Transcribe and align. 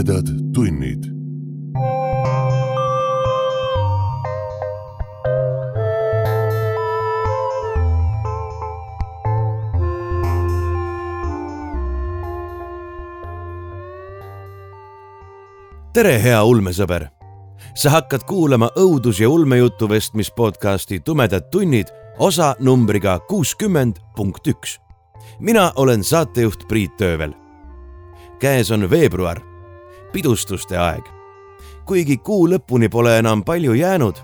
tumedad 0.00 0.26
tunnid. 0.54 1.04
tere, 15.92 16.22
hea 16.22 16.44
ulmesõber. 16.44 17.08
sa 17.74 17.90
hakkad 17.90 18.20
kuulama 18.26 18.70
õudus- 18.76 19.20
ja 19.20 19.28
ulmejuttu 19.28 19.88
vestmis 19.88 20.30
podcasti 20.30 21.00
Tumedad 21.00 21.50
tunnid 21.50 21.86
osa 22.18 22.54
numbriga 22.60 23.18
kuuskümmend 23.18 23.96
punkt 24.16 24.46
üks. 24.46 24.80
mina 25.40 25.72
olen 25.76 26.04
saatejuht 26.04 26.68
Priit 26.68 26.96
Töövel. 26.96 27.34
käes 28.38 28.70
on 28.70 28.90
veebruar, 28.90 29.49
pidustuste 30.12 30.78
aeg. 30.78 31.04
kuigi 31.86 32.16
kuu 32.16 32.48
lõpuni 32.48 32.88
pole 32.88 33.18
enam 33.18 33.44
palju 33.44 33.74
jäänud 33.74 34.16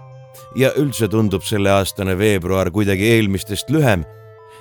ja 0.57 0.73
üldse 0.77 1.09
tundub 1.09 1.43
selleaastane 1.43 2.19
veebruar 2.19 2.71
kuidagi 2.71 3.09
eelmistest 3.17 3.71
lühem, 3.71 4.05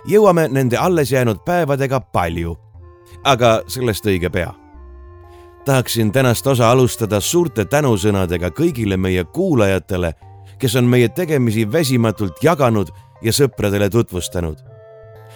jõuame 0.07 0.48
nende 0.48 0.77
alles 0.77 1.11
jäänud 1.11 1.43
päevadega 1.45 1.99
palju. 1.99 2.57
aga 3.23 3.61
sellest 3.67 4.05
õige 4.05 4.29
pea 4.29 4.53
tahaksin 5.65 6.11
tänast 6.11 6.48
osa 6.48 6.71
alustada 6.71 7.20
suurte 7.20 7.65
tänusõnadega 7.65 8.51
kõigile 8.53 8.98
meie 8.98 9.23
kuulajatele, 9.23 10.13
kes 10.59 10.76
on 10.76 10.85
meie 10.85 11.09
tegemisi 11.09 11.65
väsimatult 11.71 12.43
jaganud 12.43 12.91
ja 13.21 13.31
sõpradele 13.31 13.89
tutvustanud. 13.89 14.57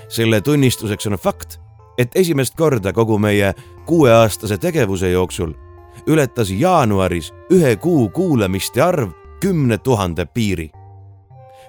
selle 0.09 0.41
tunnistuseks 0.41 1.07
on 1.07 1.17
fakt, 1.17 1.59
et 1.97 2.15
esimest 2.15 2.55
korda 2.55 2.93
kogu 2.93 3.17
meie 3.17 3.53
kuueaastase 3.85 4.57
tegevuse 4.57 5.11
jooksul 5.11 5.53
ületas 6.07 6.51
jaanuaris 6.51 7.33
ühe 7.51 7.75
kuu 7.75 8.09
kuulamiste 8.09 8.81
arv 8.81 9.09
kümne 9.39 9.77
tuhande 9.77 10.25
piiri. 10.25 10.71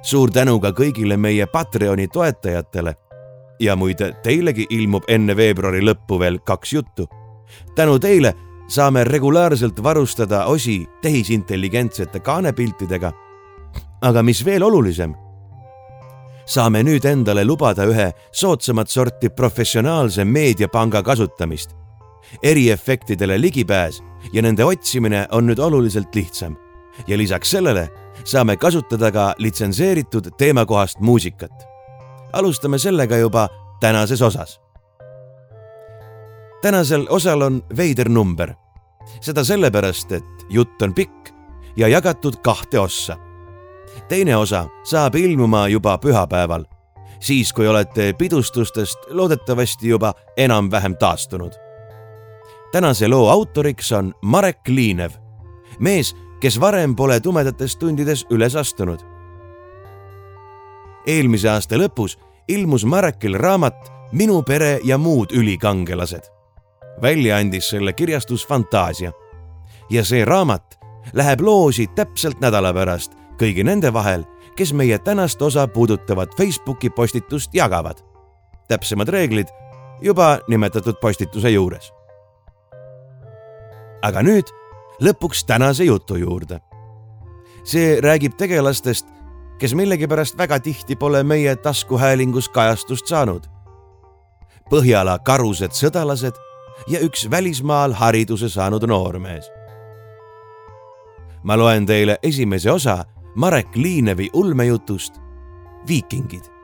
suur 0.02 0.30
tänu 0.30 0.60
ka 0.60 0.70
kõigile 0.70 1.16
meie 1.16 1.46
Patreoni 1.46 2.08
toetajatele. 2.08 2.94
ja 3.60 3.76
muide, 3.76 4.12
teilegi 4.22 4.66
ilmub 4.70 5.02
enne 5.08 5.36
veebruari 5.36 5.80
lõppu 5.80 6.18
veel 6.18 6.38
kaks 6.38 6.72
juttu. 6.72 7.08
tänu 7.74 7.98
teile 7.98 8.34
saame 8.68 9.04
regulaarselt 9.04 9.82
varustada 9.82 10.44
osi 10.44 10.86
tehisintelligentsete 11.02 12.20
kaanepiltidega. 12.20 13.12
aga 14.02 14.22
mis 14.22 14.44
veel 14.44 14.62
olulisem, 14.62 15.14
saame 16.46 16.82
nüüd 16.82 17.04
endale 17.04 17.44
lubada 17.44 17.84
ühe 17.86 18.12
soodsamat 18.32 18.90
sorti 18.90 19.28
professionaalse 19.28 20.24
meediapanga 20.24 21.02
kasutamist. 21.02 21.79
Eriefektidele 22.42 23.40
ligipääs 23.40 24.02
ja 24.32 24.42
nende 24.42 24.64
otsimine 24.64 25.26
on 25.30 25.46
nüüd 25.46 25.58
oluliselt 25.58 26.14
lihtsam. 26.14 26.56
ja 27.06 27.18
lisaks 27.18 27.50
sellele 27.50 27.88
saame 28.24 28.56
kasutada 28.56 29.12
ka 29.12 29.34
litsenseeritud 29.38 30.30
teemakohast 30.38 31.00
muusikat. 31.00 31.52
alustame 32.32 32.78
sellega 32.78 33.16
juba 33.16 33.48
tänases 33.80 34.22
osas 34.22 34.60
tänasel 36.62 37.06
osal 37.08 37.42
on 37.42 37.62
veider 37.76 38.08
number. 38.08 38.54
seda 39.20 39.44
sellepärast, 39.44 40.12
et 40.12 40.46
jutt 40.50 40.82
on 40.82 40.94
pikk 40.94 41.32
ja 41.76 41.88
jagatud 41.88 42.36
kahte 42.42 42.80
ossa. 42.80 43.16
teine 44.08 44.36
osa 44.36 44.66
saab 44.84 45.14
ilmuma 45.14 45.68
juba 45.68 45.98
pühapäeval, 45.98 46.64
siis 47.20 47.52
kui 47.52 47.68
olete 47.68 48.12
pidustustest 48.12 48.98
loodetavasti 49.10 49.88
juba 49.88 50.14
enam-vähem 50.36 50.96
taastunud. 50.96 51.52
Tänase 52.72 53.08
loo 53.08 53.28
autoriks 53.28 53.92
on 53.92 54.14
Marek 54.22 54.68
Liinev, 54.68 55.12
mees, 55.78 56.16
kes 56.40 56.60
varem 56.60 56.96
pole 56.96 57.20
tumedates 57.20 57.76
tundides 57.76 58.26
üles 58.30 58.56
astunud. 58.56 59.00
eelmise 61.06 61.48
aasta 61.48 61.76
lõpus 61.76 62.18
ilmus 62.48 62.84
Marekil 62.84 63.34
raamat 63.34 63.92
Minu 64.12 64.42
pere 64.42 64.80
ja 64.84 64.98
muud 64.98 65.30
ülikangelased 65.32 66.40
välja 67.02 67.36
andis 67.36 67.70
selle 67.70 67.92
kirjastus 67.92 68.46
Fantaasia. 68.46 69.12
ja 69.90 70.04
see 70.04 70.24
raamat 70.24 70.78
läheb 71.12 71.40
loosi 71.40 71.86
täpselt 71.86 72.40
nädala 72.40 72.72
pärast 72.74 73.12
kõigi 73.40 73.64
nende 73.64 73.92
vahel, 73.92 74.24
kes 74.56 74.72
meie 74.72 74.98
tänast 74.98 75.42
osa 75.42 75.66
puudutavat 75.68 76.36
Facebooki 76.36 76.90
postitust 76.90 77.54
jagavad. 77.54 77.96
täpsemad 78.68 79.08
reeglid 79.08 79.48
juba 80.02 80.38
nimetatud 80.48 80.94
postituse 81.00 81.50
juures. 81.50 81.92
Aga 84.02 84.22
nüüd 84.22 84.50
lõpuks 85.00 85.44
tänase 85.46 85.84
jutu 85.84 86.16
juurde. 86.16 86.60
see 87.64 88.00
räägib 88.00 88.36
tegelastest, 88.36 89.06
kes 89.58 89.74
millegipärast 89.74 90.38
väga 90.38 90.58
tihti 90.60 90.96
pole 90.96 91.22
meie 91.22 91.56
taskuhäälingus 91.56 92.48
kajastust 92.48 93.06
saanud. 93.06 93.44
Põhjala 94.70 95.18
karused 95.18 95.76
sõdalased 95.76 96.34
ja 96.88 97.00
üks 97.00 97.30
välismaal 97.30 97.92
hariduse 97.92 98.48
saanud 98.48 98.86
noormees. 98.86 99.50
ma 101.42 101.56
loen 101.56 101.86
teile 101.86 102.18
esimese 102.22 102.70
osa 102.70 103.04
Marek 103.34 103.76
Liinevi 103.76 104.30
ulmejutust 104.32 105.20
Viikingid 105.88 106.59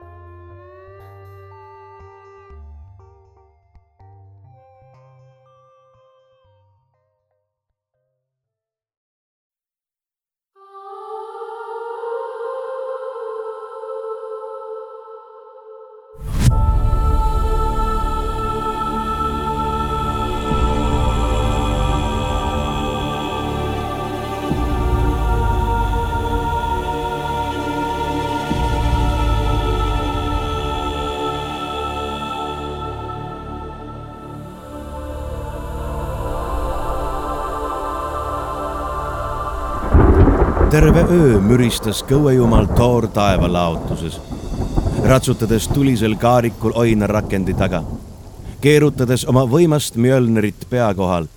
terve 40.77 41.07
öö 41.11 41.39
müristas 41.41 42.03
kõuejumal 42.05 42.67
Toor 42.77 43.07
taevalaotuses, 43.09 44.19
ratsutades 45.09 45.69
tulisel 45.73 46.19
kaarikul 46.21 46.75
oinarakendi 46.77 47.55
taga, 47.57 47.81
keerutades 48.61 49.25
oma 49.25 49.47
võimast 49.49 49.97
Mjölnerit 49.97 50.67
pea 50.69 50.91
kohal 50.95 51.31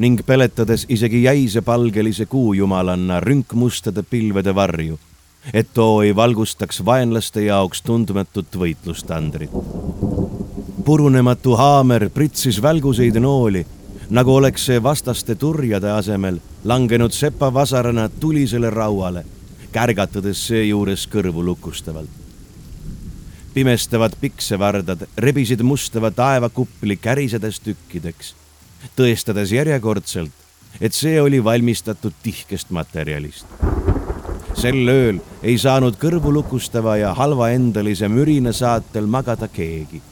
ning 0.00 0.24
peletades 0.24 0.86
isegi 0.88 1.20
jäise 1.26 1.60
palgelise 1.60 2.24
kuujumalanna 2.32 3.20
rünkmustade 3.20 4.06
pilvede 4.08 4.54
varju, 4.56 4.96
et 5.52 5.68
too 5.74 6.00
ei 6.02 6.16
valgustaks 6.16 6.80
vaenlaste 6.84 7.44
jaoks 7.44 7.82
tundmatut 7.82 8.56
võitlustandrit. 8.56 9.52
purunematu 10.84 11.56
haamer 11.56 12.08
pritsis 12.08 12.62
välguseid 12.62 13.20
nooli 13.20 13.66
nagu 14.08 14.34
oleks 14.34 14.64
see 14.66 14.82
vastaste 14.82 15.34
turjade 15.34 15.90
asemel 15.92 16.40
langenud 16.64 17.10
sepavasarana 17.10 18.08
tulisele 18.08 18.70
rauale, 18.70 19.24
kärgatades 19.72 20.46
seejuures 20.46 21.08
kõrvu 21.08 21.44
lukustavalt. 21.44 22.10
pimestavad 23.54 24.12
piksevardad 24.20 25.06
rebisid 25.18 25.62
mustava 25.62 26.10
taevakupli 26.10 26.96
kärisedes 26.96 27.60
tükkideks, 27.60 28.34
tõestades 28.96 29.52
järjekordselt, 29.52 30.32
et 30.80 30.94
see 30.94 31.20
oli 31.22 31.44
valmistatud 31.44 32.12
tihkest 32.22 32.70
materjalist. 32.70 33.46
sel 34.54 34.88
ööl 34.88 35.20
ei 35.42 35.58
saanud 35.58 35.96
kõrvulukustava 35.96 36.96
ja 36.96 37.14
halvaendalise 37.14 38.08
mürina 38.08 38.52
saatel 38.52 39.06
magada 39.06 39.48
keegi. 39.48 40.02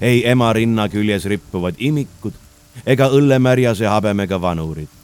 ei 0.00 0.28
ema 0.28 0.52
rinna 0.52 0.88
küljes 0.88 1.24
rippuvad 1.24 1.74
imikud 1.78 2.32
ega 2.86 3.08
õllemärjase 3.08 3.86
habemega 3.86 4.40
vanurid. 4.40 4.99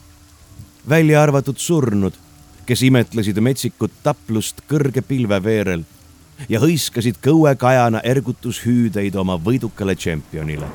Välja 0.89 1.21
arvatud 1.21 1.57
surnud, 1.57 2.13
kes 2.65 2.81
imetlesid 2.87 3.39
metsikut 3.43 3.91
taplust 4.03 4.61
kõrge 4.69 5.03
pilve 5.03 5.39
veerel 5.43 5.83
ja 6.49 6.61
hõiskasid 6.61 7.19
kõuekajana 7.23 8.03
ergutushüüdeid 8.03 9.15
oma 9.15 9.37
võidukale 9.37 9.95
tšempionile. 9.95 10.67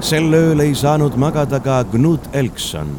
sel 0.00 0.34
ööl 0.34 0.60
ei 0.60 0.74
saanud 0.74 1.16
magada 1.16 1.60
ka 1.60 1.84
Knut 1.84 2.30
Elkson, 2.32 2.94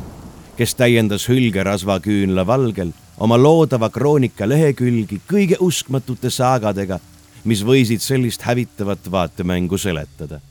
kes 0.58 0.76
täiendas 0.76 1.28
hülgerasva 1.30 2.00
küünla 2.00 2.46
valgel 2.48 2.94
oma 3.18 3.38
loodava 3.38 3.90
kroonika 3.90 4.50
lehekülgi 4.50 5.22
kõige 5.28 5.58
uskmatute 5.60 6.30
saagadega, 6.30 7.00
mis 7.44 7.64
võisid 7.64 8.00
sellist 8.00 8.42
hävitavat 8.42 9.12
vaatemängu 9.12 9.78
seletada 9.78 10.42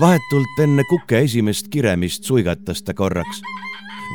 vahetult 0.00 0.58
enne 0.58 0.84
kuke 0.84 1.18
esimest 1.18 1.68
kiremist 1.70 2.24
suigatas 2.24 2.82
ta 2.82 2.94
korraks, 2.94 3.42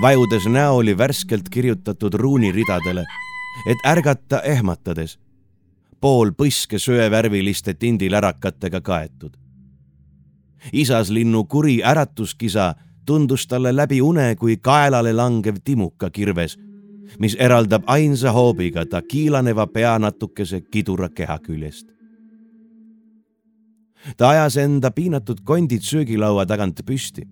vajudes 0.02 0.46
näoli 0.48 0.98
värskelt 0.98 1.50
kirjutatud 1.50 2.14
ruuniridadele, 2.14 3.06
et 3.68 3.78
ärgata 3.88 4.42
ehmatades, 4.42 5.20
pool 6.02 6.32
põske 6.32 6.80
söevärviliste 6.80 7.74
tindilärakatega 7.74 8.82
kaetud. 8.82 9.38
isaslinnu 10.74 11.44
kuri 11.44 11.84
äratuskisa 11.84 12.76
tundus 13.06 13.48
talle 13.48 13.76
läbi 13.76 14.02
une 14.02 14.36
kui 14.36 14.58
kaelale 14.58 15.14
langev 15.14 15.56
timuka 15.64 16.10
kirves, 16.10 16.58
mis 17.20 17.36
eraldab 17.40 17.84
ainsa 17.88 18.32
hoobiga 18.32 18.86
ta 18.86 19.02
kiilaneva 19.02 19.68
pea 19.68 20.00
natukese 20.00 20.62
kidura 20.62 21.10
keha 21.10 21.40
küljest 21.40 21.99
ta 24.18 24.30
ajas 24.30 24.58
enda 24.58 24.92
piinatud 24.92 25.42
kondid 25.44 25.82
söögilaua 25.82 26.46
tagant 26.46 26.82
püsti. 26.86 27.28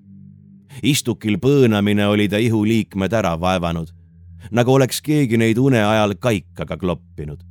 istukil 0.84 1.38
põõnamine 1.42 2.06
oli 2.08 2.28
ta 2.30 2.38
ihuliikmed 2.38 3.14
ära 3.14 3.40
vaevanud, 3.40 3.90
nagu 4.52 4.74
oleks 4.74 5.02
keegi 5.02 5.38
neid 5.38 5.58
une 5.58 5.82
ajal 5.84 6.16
kaikaga 6.20 6.78
kloppinud. 6.78 7.44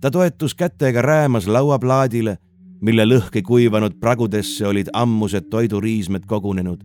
ta 0.00 0.10
toetus 0.10 0.54
kätega 0.54 1.02
räämas 1.02 1.46
lauaplaadile, 1.46 2.38
mille 2.80 3.04
lõhki 3.04 3.42
kuivanud 3.42 4.00
pragudesse 4.00 4.66
olid 4.66 4.88
ammused 4.92 5.48
toiduriismed 5.50 6.26
kogunenud. 6.26 6.84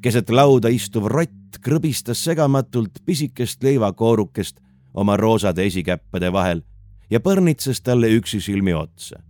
keset 0.00 0.30
lauda 0.30 0.68
istuv 0.68 1.06
rott 1.06 1.58
krõbistas 1.60 2.24
segamatult 2.24 3.02
pisikest 3.04 3.62
leivakoorukest 3.62 4.60
oma 4.94 5.16
roosade 5.16 5.66
esikäppade 5.66 6.32
vahel 6.32 6.62
ja 7.10 7.20
põrnitses 7.20 7.82
talle 7.82 8.08
üksisilmi 8.16 8.74
otsa 8.74 9.20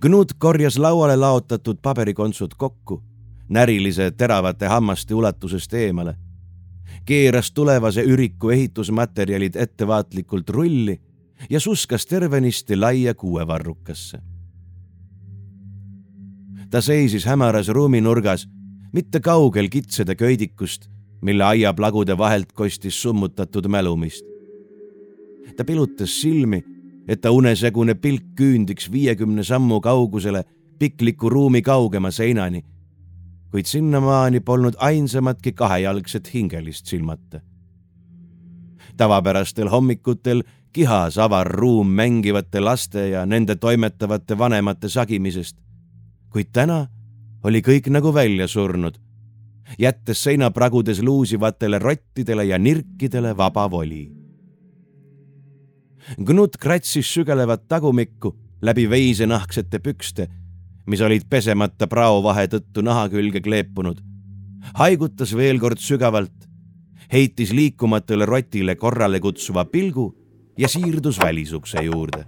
Knut 0.00 0.32
korjas 0.38 0.78
lauale 0.78 1.16
laotatud 1.16 1.78
paberikontsud 1.82 2.54
kokku, 2.56 3.02
närilise 3.48 4.10
teravate 4.10 4.66
hammaste 4.66 5.14
ulatusest 5.14 5.74
eemale, 5.74 6.14
keeras 7.04 7.50
tulevase 7.52 8.04
üriku 8.06 8.50
ehitusmaterjalid 8.50 9.56
ettevaatlikult 9.56 10.50
rulli 10.50 11.00
ja 11.50 11.60
suskas 11.60 12.06
tervenisti 12.06 12.76
laia 12.76 13.14
kuuevarrukasse. 13.14 14.18
ta 16.70 16.80
seisis 16.80 17.24
hämaras 17.26 17.68
ruuminurgas, 17.68 18.48
mitte 18.92 19.20
kaugel 19.20 19.68
kitsede 19.68 20.14
köidikust, 20.14 20.90
mille 21.22 21.44
aiaplagude 21.44 22.18
vahelt 22.18 22.52
kostis 22.52 23.02
summutatud 23.02 23.66
mälumist. 23.66 24.24
ta 25.56 25.64
pilutas 25.64 26.20
silmi 26.20 26.77
et 27.08 27.20
ta 27.20 27.30
unesegune 27.32 27.94
pilk 27.94 28.34
küündiks 28.36 28.90
viiekümne 28.92 29.44
sammu 29.44 29.80
kaugusele 29.80 30.44
pikliku 30.78 31.28
ruumi 31.28 31.62
kaugema 31.62 32.10
seinani. 32.10 32.64
kuid 33.50 33.64
sinnamaani 33.64 34.40
polnud 34.40 34.74
ainsamatki 34.78 35.52
kahejalgset 35.52 36.34
hingelist 36.34 36.86
silmata. 36.86 37.40
tavapärastel 38.96 39.68
hommikutel 39.68 40.42
kihas 40.72 41.18
avar 41.18 41.46
ruum 41.46 41.88
mängivate 41.88 42.60
laste 42.60 43.08
ja 43.08 43.26
nende 43.26 43.56
toimetavate 43.56 44.38
vanemate 44.38 44.88
sagimisest. 44.88 45.56
kuid 46.30 46.46
täna 46.52 46.86
oli 47.44 47.60
kõik 47.60 47.90
nagu 47.90 48.14
välja 48.14 48.48
surnud, 48.48 48.98
jättes 49.78 50.22
seinapragudes 50.22 51.02
luusivatele 51.02 51.78
rottidele 51.78 52.44
ja 52.44 52.58
nirkidele 52.58 53.36
vaba 53.36 53.70
voli 53.70 54.27
Gnut 56.18 56.56
kratsis 56.56 57.14
sügelevat 57.14 57.68
tagumikku 57.68 58.36
läbi 58.62 58.90
veisenahksete 58.90 59.78
pükste, 59.78 60.28
mis 60.86 61.00
olid 61.00 61.28
pesemata 61.30 61.86
praovahe 61.86 62.46
tõttu 62.48 62.82
naha 62.82 63.08
külge 63.08 63.40
kleepunud. 63.40 64.00
haigutas 64.74 65.36
veel 65.36 65.60
kord 65.60 65.78
sügavalt, 65.78 66.48
heitis 67.12 67.52
liikumatule 67.52 68.26
rotile 68.26 68.74
korrale 68.74 69.20
kutsuva 69.20 69.64
pilgu 69.64 70.14
ja 70.58 70.68
siirdus 70.68 71.18
välisukse 71.18 71.82
juurde. 71.82 72.24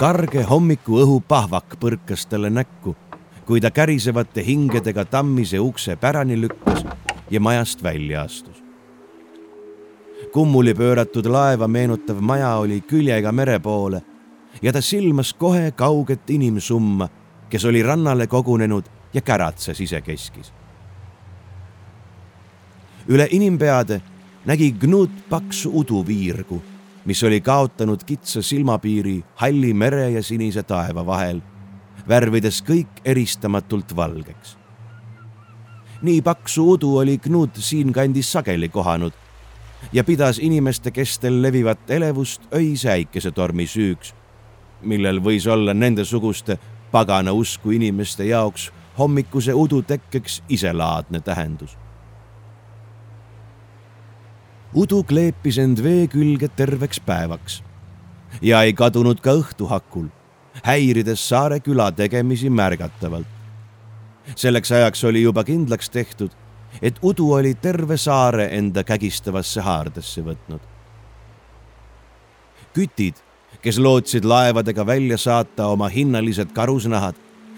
karge 0.00 0.42
hommikuõhu 0.48 1.20
pahvak 1.28 1.76
põrkas 1.80 2.24
talle 2.24 2.48
näkku, 2.50 2.94
kui 3.44 3.60
ta 3.60 3.70
kärisevate 3.70 4.40
hingedega 4.46 5.04
tammise 5.04 5.60
ukse 5.60 5.96
pärani 5.96 6.40
lükkas 6.40 6.86
ja 7.30 7.40
majast 7.40 7.82
välja 7.82 8.22
astus 8.22 8.59
kummuli 10.32 10.74
pööratud 10.74 11.26
laeva 11.26 11.66
meenutav 11.68 12.20
maja 12.22 12.54
oli 12.62 12.80
küljega 12.86 13.32
mere 13.32 13.58
poole 13.58 14.02
ja 14.62 14.72
ta 14.72 14.80
silmas 14.80 15.32
kohe 15.34 15.70
kauget 15.70 16.30
inimsumma, 16.30 17.08
kes 17.50 17.64
oli 17.64 17.82
rannale 17.82 18.26
kogunenud 18.26 18.84
ja 19.14 19.20
käratses 19.20 19.80
isekeskis. 19.80 20.52
üle 23.08 23.26
inimpeade 23.30 24.00
nägi 24.46 24.72
Gnut 24.72 25.10
paksu 25.28 25.70
uduviirgu, 25.74 26.62
mis 27.04 27.22
oli 27.24 27.40
kaotanud 27.40 28.04
kitsa 28.06 28.42
silmapiiri 28.42 29.24
halli 29.34 29.74
mere 29.74 30.10
ja 30.10 30.22
sinise 30.22 30.62
taeva 30.62 31.06
vahel, 31.06 31.40
värvides 32.08 32.62
kõik 32.62 33.02
eristamatult 33.04 33.96
valgeks. 33.96 34.56
nii 36.02 36.22
paksu 36.22 36.70
udu 36.70 36.96
oli 36.96 37.18
Gnut 37.18 37.56
siinkandis 37.56 38.32
sageli 38.32 38.68
kohanud 38.68 39.12
ja 39.92 40.04
pidas 40.04 40.38
inimeste 40.38 40.90
kestel 40.90 41.42
levivat 41.42 41.90
elevust 41.90 42.42
öise 42.54 42.90
äikesetormi 42.90 43.66
süüks, 43.66 44.14
millel 44.82 45.20
võis 45.22 45.46
olla 45.50 45.74
nendesuguste 45.74 46.58
pagana 46.90 47.32
usku 47.32 47.70
inimeste 47.70 48.24
jaoks 48.24 48.70
hommikuse 48.98 49.54
udu 49.54 49.82
tekkeks 49.82 50.42
iselaadne 50.48 51.20
tähendus. 51.20 51.76
udu 54.74 55.02
kleepis 55.02 55.58
end 55.58 55.82
vee 55.82 56.06
külge 56.06 56.48
terveks 56.48 57.00
päevaks 57.00 57.62
ja 58.42 58.62
ei 58.62 58.72
kadunud 58.72 59.18
ka 59.20 59.32
õhtu 59.34 59.66
hakul, 59.66 60.06
häirides 60.62 61.28
saare 61.28 61.60
küla 61.60 61.90
tegemisi 61.92 62.50
märgatavalt. 62.50 63.26
selleks 64.36 64.72
ajaks 64.72 65.04
oli 65.04 65.22
juba 65.22 65.44
kindlaks 65.44 65.90
tehtud, 65.90 66.30
et 66.82 66.98
udu 67.02 67.32
oli 67.32 67.54
terve 67.54 67.96
saare 67.96 68.48
enda 68.56 68.84
kägistavasse 68.84 69.60
haardesse 69.60 70.22
võtnud. 70.24 70.60
kütid, 72.72 73.14
kes 73.62 73.78
lootsid 73.78 74.24
laevadega 74.24 74.86
välja 74.86 75.18
saata 75.18 75.66
oma 75.66 75.88
hinnalised 75.88 76.52
karusnahad, 76.54 77.14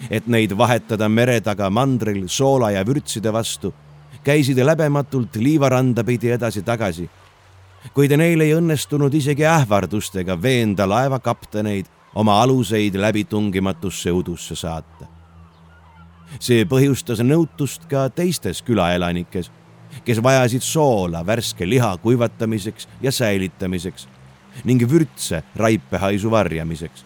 et 0.09 0.27
neid 0.27 0.57
vahetada 0.57 1.09
mere 1.09 1.41
taga 1.41 1.69
mandril 1.69 2.27
soola 2.27 2.71
ja 2.71 2.83
vürtside 2.85 3.33
vastu, 3.33 3.73
käisid 4.23 4.57
läbematult 4.57 5.35
liivaranda 5.35 6.03
pidi 6.03 6.31
edasi-tagasi. 6.31 7.09
kuid 7.93 8.11
neil 8.17 8.41
ei 8.41 8.53
õnnestunud 8.55 9.13
isegi 9.13 9.45
ähvardustega 9.45 10.41
veenda 10.41 10.89
laevakapteneid 10.89 11.85
oma 12.15 12.41
aluseid 12.41 12.95
läbitungimatusse 12.95 14.11
udusse 14.11 14.55
saata 14.55 15.12
see 16.39 16.65
põhjustas 16.65 17.21
nõutust 17.23 17.85
ka 17.89 18.07
teistes 18.09 18.61
külaelanikes, 18.61 19.51
kes 20.05 20.23
vajasid 20.23 20.61
soola 20.61 21.25
värske 21.25 21.69
liha 21.69 21.97
kuivatamiseks 21.97 22.87
ja 23.01 23.11
säilitamiseks 23.11 24.07
ning 24.63 24.83
vürtse 24.89 25.43
raipehaisu 25.55 26.31
varjamiseks. 26.31 27.05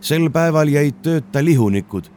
sel 0.00 0.30
päeval 0.30 0.68
jäid 0.68 1.02
tööta 1.02 1.44
lihunikud, 1.44 2.08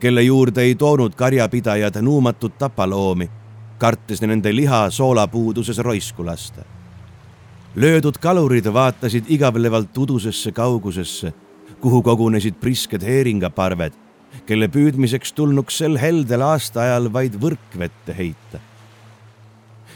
kelle 0.00 0.22
juurde 0.22 0.62
ei 0.62 0.74
toonud 0.74 1.14
karjapidajad 1.14 2.00
nuumatut 2.02 2.58
tapaloomi, 2.58 3.30
kartes 3.78 4.22
nende 4.22 4.56
liha 4.56 4.90
soolapuuduses 4.90 5.78
roisku 5.78 6.26
lasta. 6.26 6.62
löödud 7.76 8.18
kalurid 8.18 8.66
vaatasid 8.72 9.24
igavlevalt 9.28 9.98
udusesse 9.98 10.52
kaugusesse, 10.52 11.32
kuhu 11.80 12.02
kogunesid 12.02 12.54
prisked 12.54 13.02
heeringaparved 13.02 14.09
kelle 14.50 14.66
püüdmiseks 14.66 15.30
tulnuks 15.38 15.76
sel 15.78 15.94
heldel 16.02 16.42
aastaajal 16.42 17.06
vaid 17.14 17.36
võrkvette 17.38 18.14
heita. 18.16 18.58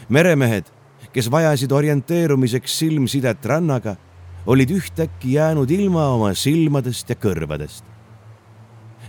meremehed, 0.07 0.69
kes 1.11 1.27
vajasid 1.31 1.71
orienteerumiseks 1.75 2.77
silmsidet 2.79 3.45
rannaga, 3.51 3.97
olid 4.45 4.69
ühtäkki 4.71 5.33
jäänud 5.33 5.71
ilma 5.71 6.05
oma 6.13 6.29
silmadest 6.33 7.09
ja 7.09 7.17
kõrvadest. 7.19 7.83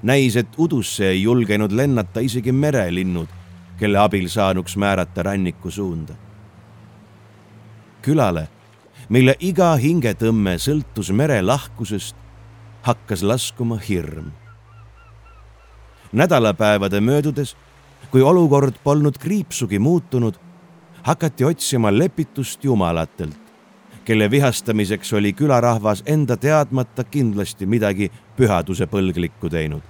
näis, 0.03 0.37
et 0.37 0.59
udusse 0.59 1.05
ei 1.12 1.23
julgenud 1.23 1.73
lennata 1.73 2.21
isegi 2.21 2.53
merelinnud, 2.53 3.29
kelle 3.79 3.99
abil 3.99 4.26
saanuks 4.29 4.75
määrata 4.76 5.23
ranniku 5.23 5.71
suunda. 5.71 6.15
külale, 8.03 8.49
mille 9.09 9.37
iga 9.38 9.76
hingetõmme 9.76 10.59
sõltus 10.59 11.12
mere 11.12 11.38
lahkusest, 11.43 12.17
hakkas 12.83 13.23
laskuma 13.23 13.79
hirm 13.79 14.33
nädalapäevade 16.13 17.01
möödudes, 17.01 17.57
kui 18.11 18.23
olukord 18.23 18.75
polnud 18.85 19.19
kriipsugi 19.19 19.79
muutunud, 19.79 20.35
hakati 21.03 21.45
otsima 21.45 21.99
lepitust 21.99 22.65
jumalatelt, 22.65 23.39
kelle 24.05 24.31
vihastamiseks 24.31 25.13
oli 25.13 25.33
külarahvas 25.33 26.03
enda 26.07 26.37
teadmata 26.37 27.05
kindlasti 27.05 27.67
midagi 27.67 28.11
pühaduse 28.37 28.87
põlglikku 28.87 29.51
teinud. 29.51 29.83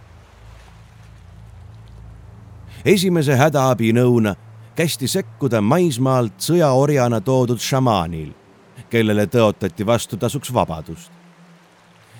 esimese 2.85 3.37
hädaabinõuna 3.37 4.35
kästi 4.77 5.09
sekkuda 5.09 5.61
maismaalt 5.61 6.37
sõjaorjana 6.39 7.21
toodud 7.21 7.59
šamaanil, 7.59 8.31
kellele 8.91 9.27
tõotati 9.27 9.87
vastutasuks 9.87 10.53
vabadust. 10.55 11.11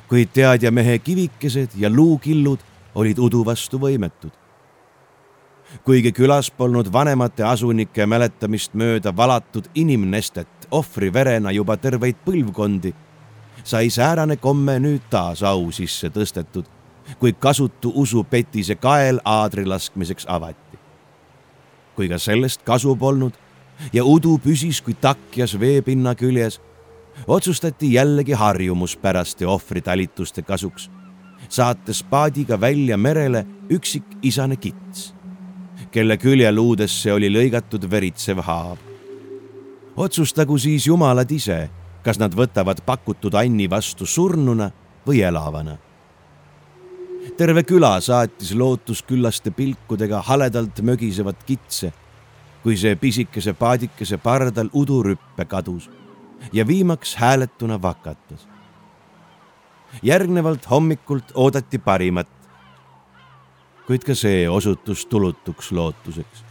kuid 0.09 0.29
teadjamehe 0.33 0.99
kivikesed 0.99 1.71
ja 1.77 1.91
luukillud 1.91 2.59
olid 2.97 3.19
udu 3.21 3.45
vastu 3.45 3.79
võimetud 3.79 4.33
kuigi 5.85 6.13
külas 6.13 6.51
polnud 6.51 6.93
vanemate 6.93 7.45
asunike 7.45 8.07
mäletamist 8.07 8.75
mööda 8.75 9.13
valatud 9.17 9.69
inimnestet 9.75 10.69
ohvri 10.71 11.13
verena 11.13 11.53
juba 11.53 11.77
terveid 11.77 12.19
põlvkondi, 12.25 12.93
sai 13.65 13.91
säärane 13.91 14.37
komme 14.37 14.79
nüüd 14.83 15.09
taas 15.11 15.43
au 15.43 15.71
sisse 15.73 16.11
tõstetud, 16.11 16.67
kui 17.19 17.33
kasutu 17.33 17.93
usupetise 17.95 18.77
kael 18.77 19.21
aadri 19.25 19.67
laskmiseks 19.67 20.27
avati. 20.29 20.65
kui 21.97 22.09
ka 22.09 22.19
sellest 22.19 22.61
kasu 22.63 22.97
polnud 22.97 23.33
ja 23.93 24.05
udu 24.05 24.39
püsis 24.39 24.83
kui 24.85 24.95
takjas 24.95 25.55
veepinna 25.61 26.15
küljes, 26.15 26.61
otsustati 27.27 27.93
jällegi 27.93 28.33
harjumuspäraste 28.33 29.47
ohvritalituste 29.47 30.43
kasuks, 30.43 30.91
saates 31.49 32.03
paadiga 32.03 32.61
välja 32.61 32.97
merele 32.97 33.47
üksik 33.71 34.05
isane 34.23 34.57
kits 34.57 35.17
kelle 35.97 36.19
küljeluudesse 36.21 37.13
oli 37.13 37.31
lõigatud 37.33 37.87
veritsev 37.91 38.43
haav. 38.45 38.77
otsustagu 39.97 40.59
siis 40.59 40.87
jumalad 40.87 41.31
ise, 41.33 41.71
kas 42.05 42.19
nad 42.21 42.35
võtavad 42.37 42.83
pakutud 42.85 43.35
anni 43.35 43.71
vastu 43.71 44.07
surnuna 44.07 44.71
või 45.07 45.23
elavana. 45.25 45.79
terve 47.37 47.63
küla 47.63 48.01
saatis 48.01 48.53
lootusküllaste 48.55 49.51
pilkudega 49.51 50.21
haledalt 50.23 50.83
mögisevat 50.83 51.45
kitse, 51.47 51.93
kui 52.63 52.77
see 52.77 52.97
pisikese 52.97 53.53
paadikese 53.53 54.19
pardal 54.19 54.69
udurüppe 54.73 55.45
kadus 55.45 55.91
ja 56.53 56.67
viimaks 56.67 57.15
hääletuna 57.15 57.83
vakatas. 57.83 58.49
Järgnevalt 60.03 60.71
hommikult 60.71 61.33
oodati 61.35 61.79
parimat 61.79 62.29
kuid 63.87 64.03
ka 64.03 64.15
see 64.19 64.49
osutus 64.51 65.07
tulutuks 65.07 65.71
lootuseks. 65.73 66.45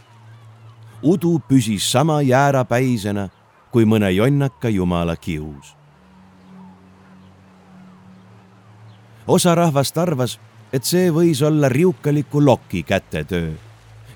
udu 1.02 1.38
püsis 1.48 1.92
sama 1.92 2.22
jäärapäisena 2.22 3.28
kui 3.70 3.84
mõne 3.84 4.10
jonnaka 4.10 4.68
jumala 4.68 5.16
kius. 5.16 5.76
osa 9.26 9.54
rahvast 9.54 9.98
arvas, 9.98 10.38
et 10.72 10.84
see 10.84 11.10
võis 11.10 11.42
olla 11.42 11.68
riukaliku 11.68 12.44
Loki 12.44 12.82
kätetöö, 12.82 13.52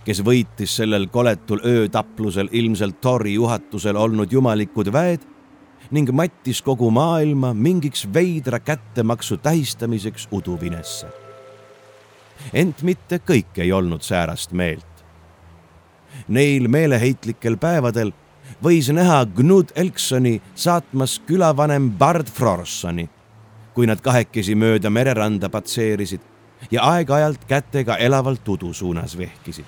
kes 0.05 0.25
võitis 0.25 0.77
sellel 0.77 1.09
koletul 1.09 1.61
öötaplusel 1.67 2.49
ilmselt 2.53 3.01
Tori 3.01 3.35
juhatusel 3.35 3.97
olnud 3.97 4.33
jumalikud 4.33 4.93
väed 4.93 5.21
ning 5.91 6.13
mattis 6.13 6.63
kogu 6.63 6.91
maailma 6.91 7.55
mingiks 7.55 8.07
veidra 8.15 8.61
kättemaksu 8.61 9.37
tähistamiseks 9.37 10.29
uduvinesse 10.33 11.09
ent 12.53 12.83
mitte 12.87 13.21
kõik 13.27 13.61
ei 13.61 13.73
olnud 13.73 14.05
säärast 14.05 14.53
meelt. 14.57 14.87
Neil 16.29 16.69
meeleheitlikel 16.69 17.57
päevadel 17.61 18.13
võis 18.65 18.91
näha 18.93 19.23
Gnud 19.37 19.73
Elksoni 19.79 20.41
saatmas 20.55 21.19
külavanem 21.27 21.91
Bard 21.99 22.31
Frorsoni, 22.33 23.07
kui 23.75 23.87
nad 23.87 24.03
kahekesi 24.03 24.57
mööda 24.59 24.91
mereranda 24.91 25.49
patseerisid 25.49 26.25
ja 26.71 26.85
aeg-ajalt 26.95 27.47
kätega 27.49 27.97
elavalt 27.97 28.49
udu 28.49 28.73
suunas 28.75 29.17
vehkisid. 29.19 29.65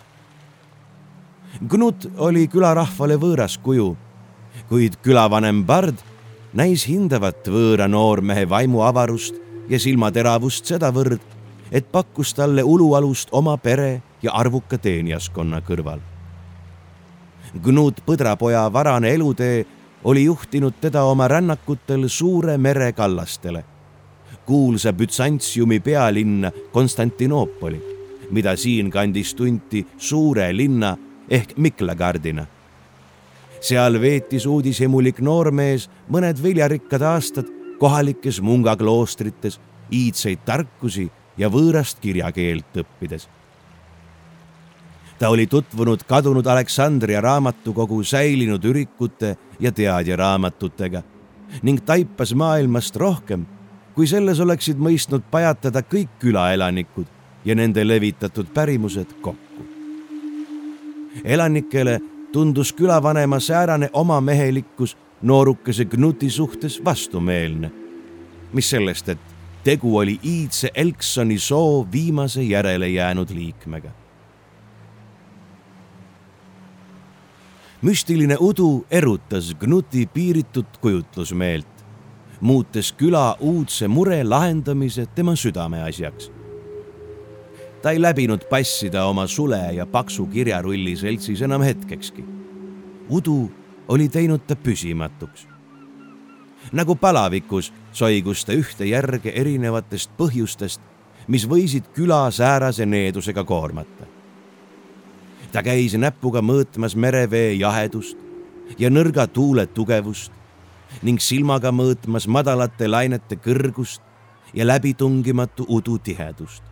Gnud 1.69 2.09
oli 2.17 2.47
külarahvale 2.49 3.19
võõras 3.21 3.59
kuju, 3.61 3.93
kuid 4.69 4.97
külavanem 5.05 5.63
Bard 5.69 6.01
näis 6.53 6.85
hindavat 6.89 7.49
võõra 7.49 7.89
noormehe 7.89 8.49
vaimuavarust 8.49 9.35
ja 9.69 9.79
silmateravust 9.81 10.69
sedavõrd, 10.69 11.21
et 11.73 11.87
pakkus 11.93 12.35
talle 12.37 12.63
ulualust 12.63 13.29
oma 13.33 13.57
pere 13.57 14.03
ja 14.23 14.35
arvuka 14.37 14.79
teenijaskonna 14.79 15.63
kõrval. 15.65 16.01
Gnud 17.63 18.03
põdrapoja 18.07 18.67
varane 18.73 19.13
elutee 19.15 19.65
oli 20.05 20.25
juhtinud 20.25 20.81
teda 20.81 21.05
oma 21.05 21.29
rännakutel 21.29 22.09
suure 22.09 22.59
mere 22.59 22.93
kallastele, 22.93 23.65
kuulsa 24.47 24.93
Bütsantsiumi 24.93 25.81
pealinna 25.81 26.51
Konstantinoopoli, 26.73 27.81
mida 28.31 28.57
siinkandis 28.57 29.35
tunti 29.35 29.87
suure 29.99 30.51
linna 30.57 30.97
ehk 31.31 31.57
Miklagardina. 31.57 32.47
Seal 33.63 34.01
veetis 34.03 34.47
uudishimulik 34.47 35.21
noormees 35.23 35.89
mõned 36.11 36.41
viljarikkad 36.43 37.03
aastad 37.07 37.47
kohalikes 37.79 38.41
mungakloostrites 38.43 39.61
iidseid 39.93 40.43
tarkusi 40.45 41.07
ja 41.39 41.49
võõrast 41.51 42.01
kirjakeelt 42.01 42.83
õppides. 42.83 43.29
ta 45.19 45.29
oli 45.29 45.47
tutvunud 45.47 46.03
kadunud 46.03 46.47
Aleksandria 46.47 47.21
raamatukogu 47.21 48.03
säilinud 48.05 48.65
ürikute 48.65 49.37
ja 49.61 49.73
teadjaraamatutega 49.73 51.03
ning 51.63 51.81
taipas 51.85 52.35
maailmast 52.35 52.97
rohkem, 52.97 53.47
kui 53.95 54.07
selles 54.07 54.41
oleksid 54.41 54.79
mõistnud 54.79 55.23
pajatada 55.31 55.83
kõik 55.83 56.19
külaelanikud 56.19 57.07
ja 57.45 57.55
nende 57.55 57.87
levitatud 57.89 58.47
pärimused 58.55 59.13
kokku. 59.21 59.67
elanikele 61.25 62.01
tundus 62.33 62.73
külavanema 62.73 63.41
säärane 63.41 63.91
omamehelikkus 63.93 64.97
noorukese 65.23 65.85
Knuti 65.85 66.31
suhtes 66.31 66.85
vastumeelne, 66.85 67.71
mis 68.53 68.71
sellest, 68.71 69.09
et 69.09 69.19
tegu 69.65 69.97
oli 69.97 70.21
iidse 70.25 70.71
Elksoni 70.75 71.39
soo 71.39 71.89
viimase 71.93 72.43
järele 72.43 72.89
jäänud 72.89 73.31
liikmega. 73.31 73.91
müstiline 77.83 78.37
udu 78.41 78.87
erutas 78.91 79.55
Gnuti 79.55 80.07
piiritut 80.07 80.77
kujutlusmeelt, 80.81 81.85
muutes 82.41 82.93
küla 82.93 83.37
uudse 83.41 83.89
mure 83.89 84.25
lahendamise 84.25 85.07
tema 85.07 85.37
südameasjaks. 85.37 86.31
Ta 87.83 87.91
ei 87.91 88.03
läbinud 88.03 88.49
passida 88.51 89.05
oma 89.05 89.27
sule 89.27 89.73
ja 89.75 89.87
paksu 89.87 90.27
kirjarulli 90.27 90.97
seltsis 90.97 91.43
enam 91.43 91.63
hetkekski. 91.63 92.25
udu 93.11 93.51
oli 93.89 94.09
teinud 94.09 94.47
ta 94.47 94.57
püsimatuks 94.57 95.53
nagu 96.73 96.95
palavikus 96.97 97.73
soigus 97.93 98.45
ta 98.45 98.55
ühte 98.55 98.87
järge 98.87 99.33
erinevatest 99.35 100.13
põhjustest, 100.19 100.81
mis 101.29 101.47
võisid 101.49 101.91
küla 101.95 102.31
säärase 102.31 102.87
needusega 102.87 103.45
koormata. 103.45 104.07
ta 105.53 105.63
käis 105.63 105.95
näpuga 105.95 106.41
mõõtmas 106.41 106.97
merevee 106.97 107.53
jahedust 107.55 108.17
ja 108.79 108.91
nõrga 108.91 109.27
tuule 109.27 109.67
tugevust 109.67 110.33
ning 111.03 111.21
silmaga 111.21 111.73
mõõtmas 111.73 112.29
madalate 112.29 112.89
lainete 112.89 113.37
kõrgust 113.37 114.01
ja 114.55 114.67
läbitungimatu 114.67 115.67
udu 115.69 115.99
tihedust. 115.99 116.72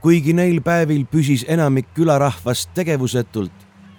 Kuigi 0.00 0.32
neil 0.32 0.60
päevil 0.64 1.04
püsis 1.04 1.44
enamik 1.48 1.90
külarahvast 1.94 2.70
tegevusetult, 2.74 3.52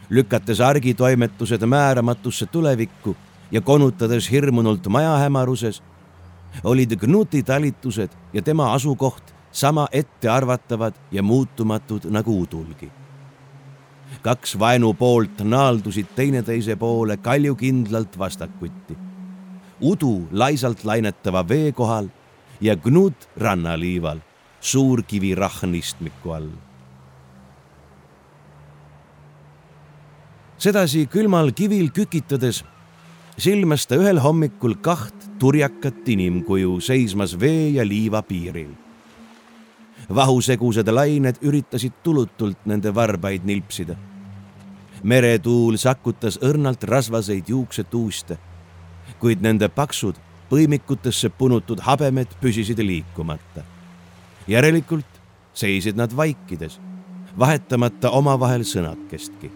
lükates 0.09 0.61
argitoimetused 0.61 1.65
määramatusse 1.65 2.45
tulevikku 2.45 3.15
ja 3.51 3.61
konutades 3.61 4.31
hirmunult 4.31 4.87
maja 4.87 5.17
hämaruses, 5.21 5.83
olid 6.63 6.95
Gnuti 6.97 7.43
talitused 7.43 8.09
ja 8.33 8.41
tema 8.41 8.73
asukoht 8.73 9.33
sama 9.51 9.87
ettearvatavad 9.91 10.93
ja 11.11 11.23
muutumatud 11.23 12.09
nagu 12.09 12.41
udulgi. 12.41 12.91
kaks 14.21 14.59
vaenupoolt 14.59 15.41
naaldusid 15.43 16.05
teineteise 16.15 16.75
poole 16.75 17.17
kaljukindlalt 17.17 18.19
vastakuti. 18.19 18.97
udu 19.81 20.27
laisalt 20.31 20.83
lainetava 20.83 21.47
vee 21.47 21.71
kohal 21.71 22.07
ja 22.61 22.75
Gnut 22.75 23.29
rannaliival 23.37 24.19
suurkivi 24.61 25.35
rahnistmiku 25.35 26.31
all. 26.31 26.49
sedasi 30.57 31.07
külmal 31.09 31.51
kivil 31.51 31.89
kükitades 31.89 32.61
silmas 33.37 33.87
ta 33.89 33.97
ühel 33.97 34.19
hommikul 34.21 34.75
kaht 34.81 35.25
turjakat 35.39 36.05
inimkuju 36.05 36.77
seismas 36.79 37.33
vee 37.39 37.69
ja 37.73 37.87
liiva 37.87 38.21
piiril. 38.21 38.69
vahusegused 40.15 40.87
lained 40.87 41.41
üritasid 41.41 41.93
tulutult 42.03 42.57
nende 42.65 42.95
varbaid 42.95 43.41
nilpsida. 43.43 43.95
meretuul 45.03 45.77
sakutas 45.77 46.37
õrnalt 46.37 46.83
rasvaseid 46.83 47.49
juuksetuuste. 47.49 48.37
kuid 49.19 49.41
nende 49.41 49.69
paksud 49.69 50.15
põimikutesse 50.49 51.29
punutud 51.29 51.79
habemed 51.79 52.27
püsisid 52.41 52.77
liikumata. 52.77 53.80
Järelikult 54.47 55.19
seisid 55.53 55.97
nad 55.99 56.13
vaikides, 56.15 56.79
vahetamata 57.39 58.09
omavahel 58.09 58.63
sõnakestki. 58.67 59.51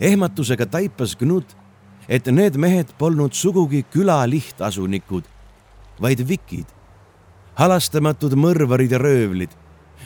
ehmatusega 0.00 0.66
taipas 0.66 1.16
Knut, 1.16 1.56
et 2.08 2.26
need 2.26 2.56
mehed 2.56 2.92
polnud 2.98 3.32
sugugi 3.32 3.82
küla 3.90 4.20
lihtasunikud, 4.28 5.24
vaid 6.00 6.20
vikid, 6.28 6.66
halastamatud 7.54 8.36
mõrvarid 8.36 8.92
ja 8.92 8.98
röövlid, 8.98 9.50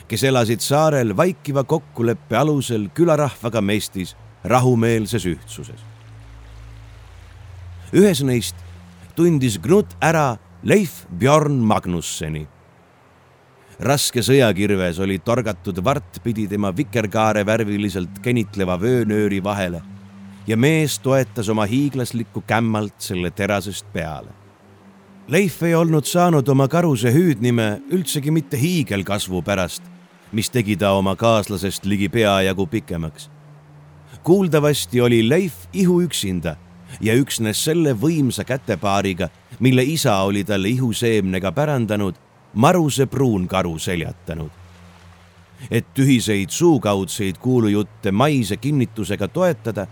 kes 0.07 0.23
elasid 0.23 0.63
saarel 0.63 1.17
vaikiva 1.17 1.63
kokkuleppe 1.63 2.37
alusel 2.37 2.89
külarahvaga 2.95 3.61
mestis 3.61 4.15
rahumeelses 4.43 5.25
ühtsuses 5.25 5.91
ühes 7.91 8.23
neist 8.23 8.55
tundis 9.15 9.57
Knut 9.61 9.91
ära 9.99 10.37
Leif 10.63 11.07
Bjorn 11.09 11.55
Magnusseni. 11.65 12.47
raske 13.81 14.21
sõjakirves 14.21 14.99
oli 15.01 15.15
torgatud 15.25 15.79
vartpidi 15.81 16.45
tema 16.47 16.69
vikerkaare 16.69 17.41
värviliselt 17.45 18.19
kenitleva 18.21 18.75
vöönööri 18.77 19.39
vahele 19.43 19.81
ja 20.47 20.57
mees 20.57 20.99
toetas 20.99 21.49
oma 21.49 21.65
hiiglaslikku 21.65 22.43
kämmalt 22.45 22.93
selle 23.01 23.31
terasest 23.31 23.89
peale. 23.93 24.29
Leif 25.27 25.63
ei 25.63 25.73
olnud 25.75 26.05
saanud 26.05 26.47
oma 26.47 26.67
karuse 26.67 27.09
hüüdnime 27.09 27.81
üldsegi 27.89 28.29
mitte 28.31 28.57
hiigelkasvu 28.61 29.41
pärast, 29.41 29.81
mis 30.31 30.53
tegi 30.53 30.77
ta 30.77 30.93
oma 30.93 31.15
kaaslasest 31.15 31.85
ligi 31.85 32.09
peajagu 32.09 32.67
pikemaks. 32.67 33.29
kuuldavasti 34.23 35.01
oli 35.01 35.29
Leif 35.29 35.53
ihu 35.73 36.01
üksinda 36.01 36.55
ja 37.01 37.15
üksnes 37.15 37.63
selle 37.63 37.93
võimsa 37.93 38.43
kätepaariga, 38.43 39.29
mille 39.61 39.83
isa 39.83 40.17
oli 40.17 40.43
talle 40.43 40.69
ihuseemnega 40.69 41.51
pärandanud, 41.51 42.15
maruse 42.53 43.05
pruunkaru 43.05 43.79
seljatanud. 43.79 44.51
et 45.71 45.99
ühiseid 45.99 46.49
suukaudseid 46.49 47.37
kuulujutte 47.37 48.11
maise 48.11 48.57
kinnitusega 48.57 49.27
toetada, 49.27 49.87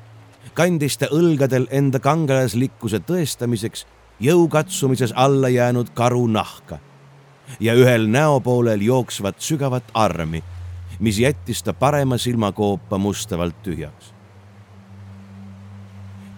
kandis 0.54 0.98
ta 0.98 1.06
õlgadel 1.14 1.68
enda 1.70 2.00
kangelaslikkuse 2.00 3.00
tõestamiseks 3.06 3.86
jõukatsumises 4.20 5.14
alla 5.16 5.50
jäänud 5.50 5.94
karu 5.94 6.28
nahka 6.28 6.80
ja 7.60 7.74
ühel 7.78 8.10
näopoolel 8.10 8.82
jooksvat 8.82 9.38
sügavat 9.40 9.84
armi, 9.94 10.44
mis 11.00 11.20
jättis 11.20 11.62
ta 11.64 11.74
parema 11.74 12.18
silmakoopa 12.18 12.98
mustavalt 12.98 13.62
tühjaks 13.64 14.14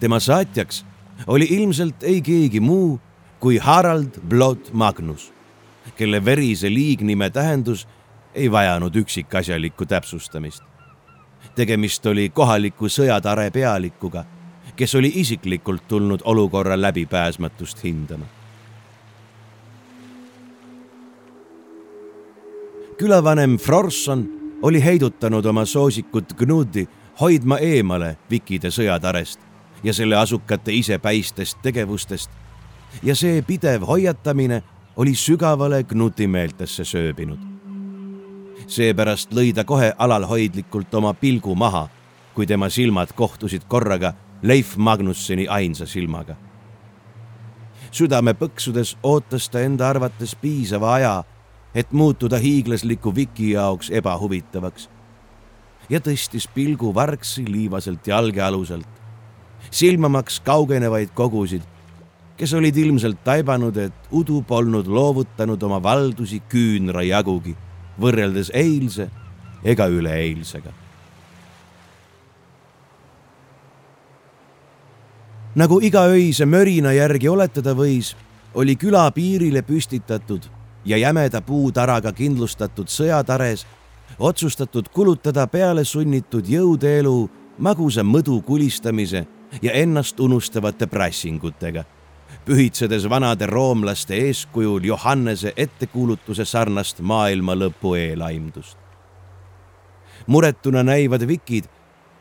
tema 0.02 0.20
saatjaks 0.20 0.86
oli 1.28 1.48
ilmselt 1.50 2.04
ei 2.04 2.22
keegi 2.22 2.60
muu 2.60 3.00
kui 3.42 3.58
Harald 3.58 4.22
Blot 4.28 4.70
Magnus, 4.74 5.34
kelle 5.98 6.26
verise 6.26 6.70
liignime 6.70 7.30
tähendus 7.30 7.88
ei 8.34 8.52
vajanud 8.52 8.96
üksikasjalikku 8.96 9.86
täpsustamist. 9.86 10.64
tegemist 11.56 12.06
oli 12.06 12.30
kohaliku 12.30 12.86
sõjatare 12.86 13.52
pealikuga, 13.52 14.24
kes 14.76 14.96
oli 14.96 15.12
isiklikult 15.16 15.88
tulnud 15.88 16.22
olukorra 16.24 16.82
läbipääsmatust 16.82 17.84
hindama. 17.84 18.26
külavanem 22.98 23.58
Frorson 23.58 24.30
oli 24.62 24.84
heidutanud 24.84 25.46
oma 25.46 25.66
soosikut 25.66 26.34
Gnuti 26.34 26.90
hoidma 27.22 27.58
eemale 27.58 28.18
Vikide 28.30 28.70
sõjatarest 28.70 29.40
ja 29.84 29.94
selle 29.94 30.16
asukate 30.16 30.74
isepäistest 30.74 31.58
tegevustest. 31.62 32.30
Ja 33.04 33.16
see 33.16 33.42
pidev 33.42 33.86
hoiatamine 33.88 34.64
oli 34.96 35.16
sügavale 35.16 35.84
Knuti 35.84 36.28
meeltesse 36.28 36.86
sööbinud. 36.86 37.40
seepärast 38.68 39.34
lõi 39.34 39.54
ta 39.54 39.64
kohe 39.64 39.94
alalhoidlikult 39.98 40.94
oma 40.94 41.14
pilgu 41.14 41.56
maha, 41.56 41.90
kui 42.34 42.48
tema 42.48 42.70
silmad 42.70 43.12
kohtusid 43.16 43.62
korraga 43.68 44.14
Leif 44.42 44.78
Magnusseni 44.78 45.48
ainsa 45.48 45.86
silmaga. 45.86 46.36
südame 47.92 48.34
põksudes 48.34 48.98
ootas 49.04 49.50
ta 49.50 49.60
enda 49.60 49.90
arvates 49.90 50.36
piisava 50.36 50.94
aja, 50.94 51.24
et 51.76 51.92
muutuda 51.92 52.38
hiiglasliku 52.38 53.16
Viki 53.16 53.52
jaoks 53.52 53.90
ebahuvitavaks 53.92 54.90
ja 55.90 56.00
tõstis 56.00 56.48
pilgu 56.54 56.96
vargsi 56.96 57.46
liivaselt 57.52 58.08
jalgealuselt 58.08 59.02
silmamaks 59.72 60.40
kaugenevaid 60.40 61.12
kogusid, 61.14 61.62
kes 62.38 62.54
olid 62.54 62.78
ilmselt 62.78 63.24
taibanud, 63.24 63.78
et 63.78 64.12
udu 64.12 64.42
polnud 64.48 64.88
loovutanud 64.88 65.64
oma 65.64 65.82
valdusi 65.84 66.42
küünra 66.50 67.04
jagugi, 67.06 67.56
võrreldes 68.02 68.52
eilse 68.54 69.10
ega 69.64 69.88
üleeilsega. 69.88 70.72
nagu 75.56 75.82
igaöise 75.84 76.46
mörina 76.48 76.94
järgi 76.96 77.28
oletada 77.28 77.74
võis, 77.76 78.14
oli 78.56 78.78
küla 78.80 79.04
piirile 79.12 79.62
püstitatud 79.68 80.46
ja 80.86 80.98
jämeda 80.98 81.42
puutaraga 81.42 82.14
kindlustatud 82.16 82.88
sõjatares 82.88 83.66
otsustatud 84.20 84.90
kulutada 84.94 85.48
peale 85.48 85.84
sunnitud 85.86 86.48
jõudeelu 86.48 87.30
magusa 87.58 88.04
mõdu 88.04 88.42
kulistamise 88.46 89.26
ja 89.62 89.74
ennast 89.74 90.20
unustavate 90.20 90.88
prassingutega, 90.88 91.84
pühitsedes 92.46 93.10
vanade 93.10 93.46
roomlaste 93.46 94.16
eeskujul 94.16 94.84
Johannese 94.84 95.54
ettekuulutuse 95.58 96.46
sarnast 96.46 97.00
maailma 97.00 97.56
lõpu 97.56 97.94
eelaimdust. 97.98 98.78
muretuna 100.28 100.84
näivad 100.84 101.28
vikid 101.28 101.70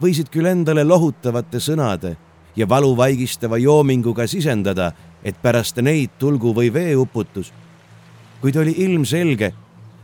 võisid 0.02 0.28
küll 0.32 0.46
endale 0.46 0.84
lohutavate 0.84 1.60
sõnade 1.60 2.16
ja 2.56 2.68
valuvaigistava 2.68 3.58
joominguga 3.58 4.26
sisendada, 4.26 4.92
et 5.24 5.42
pärast 5.42 5.76
neid 5.76 6.10
tulgu 6.18 6.54
või 6.56 6.72
veeuputus, 6.72 7.52
kuid 8.40 8.56
oli 8.56 8.74
ilmselge, 8.76 9.52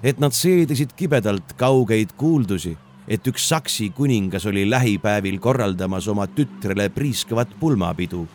et 0.03 0.19
nad 0.21 0.33
seedisid 0.33 0.93
kibedalt 0.97 1.57
kaugeid 1.57 2.13
kuuldusi 2.17 2.77
et 3.09 3.27
üks 3.27 3.49
Saksi 3.49 3.91
kuningas 3.95 4.47
oli 4.51 4.65
lähipäevil 4.71 5.39
korraldamas 5.39 6.09
oma 6.09 6.27
tütrele 6.27 6.89
priiskavat 6.91 7.53
pulmapidu, 7.61 8.27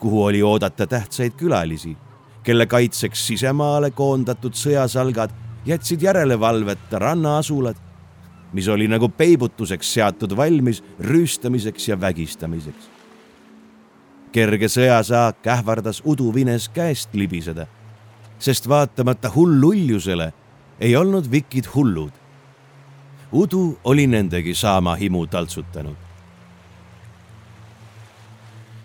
kuhu 0.00 0.24
oli 0.24 0.42
oodata 0.42 0.86
tähtsaid 0.86 1.32
külalisi, 1.36 1.96
kelle 2.42 2.66
kaitseks 2.66 3.26
sisemaale 3.26 3.90
koondatud 3.90 4.56
sõjasalgad 4.56 5.34
jätsid 5.66 6.02
järelevalveta 6.02 6.98
rannaasulad, 6.98 7.76
mis 8.52 8.68
oli 8.68 8.88
nagu 8.88 9.08
peibutuseks 9.08 9.92
seatud 9.94 10.36
valmis 10.36 10.82
rüüstamiseks 11.00 11.88
ja 11.88 12.00
vägistamiseks. 12.00 12.90
kerge 14.32 14.68
sõjasaak 14.68 15.46
ähvardas 15.46 16.02
uduvines 16.06 16.68
käest 16.68 17.14
libiseda, 17.14 17.66
sest 18.38 18.68
vaatamata 18.68 19.30
hulluljusele 19.34 20.32
ei 20.80 20.96
olnud 20.96 21.30
vikid 21.30 21.66
hullud 21.74 22.20
udu 23.32 23.78
oli 23.84 24.06
nendegi 24.06 24.54
saama 24.54 24.94
himu 24.94 25.26
taltsutanud. 25.26 26.09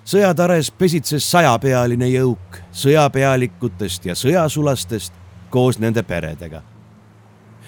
Sõjatares 0.05 0.69
pesitses 0.71 1.25
sajapealine 1.31 2.07
jõuk. 2.13 2.61
Sõjapealikutest 2.71 4.05
ja 4.05 4.15
sõjasulastest 4.15 5.13
koos 5.49 5.79
nende 5.79 6.03
peredega. 6.03 6.61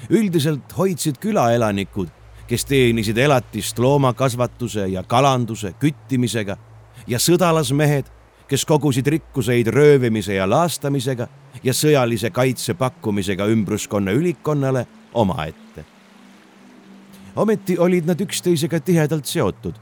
üldiselt 0.10 0.72
hoidsid 0.78 1.18
külaelanikud, 1.20 2.08
kes 2.48 2.66
teenisid 2.66 3.18
elatist 3.18 3.80
loomakasvatuse 3.80 4.88
ja 4.88 5.04
kalanduse 5.04 5.74
küttimisega 5.80 6.58
ja 7.08 7.20
sõdalasmehed, 7.20 8.06
kes 8.48 8.66
kogusid 8.66 9.08
rikkuseid 9.08 9.68
röövimise 9.68 10.34
ja 10.34 10.50
laastamisega 10.50 11.28
ja 11.64 11.74
sõjalise 11.74 12.30
kaitse 12.32 12.74
pakkumisega 12.74 13.46
ümbruskonna 13.46 14.12
ülikonnale 14.12 14.86
omaette. 15.14 15.86
Ometi 17.36 17.78
olid 17.80 18.06
nad 18.06 18.22
üksteisega 18.22 18.80
tihedalt 18.80 19.26
seotud, 19.26 19.76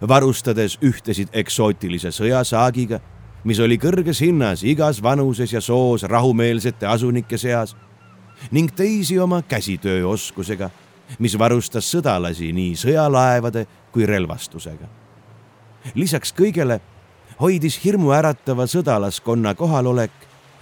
varustades 0.00 0.78
ühtesid 0.82 1.32
eksootilise 1.32 2.12
sõjasaagiga, 2.14 3.00
mis 3.44 3.60
oli 3.60 3.78
kõrges 3.78 4.22
hinnas 4.22 4.62
igas 4.62 5.02
vanuses 5.02 5.52
ja 5.52 5.60
soos 5.60 6.02
rahumeelsete 6.02 6.86
asunike 6.86 7.38
seas 7.38 7.76
ning 8.50 8.72
teisi 8.74 9.18
oma 9.18 9.42
käsitööoskusega, 9.42 10.70
mis 11.18 11.38
varustas 11.38 11.90
sõdalasi 11.90 12.52
nii 12.52 12.74
sõjalaevade 12.76 13.66
kui 13.92 14.06
relvastusega. 14.06 14.86
lisaks 15.94 16.32
kõigele 16.32 16.80
hoidis 17.40 17.84
hirmuäratava 17.84 18.66
sõdalaskonna 18.66 19.54
kohalolek 19.54 20.12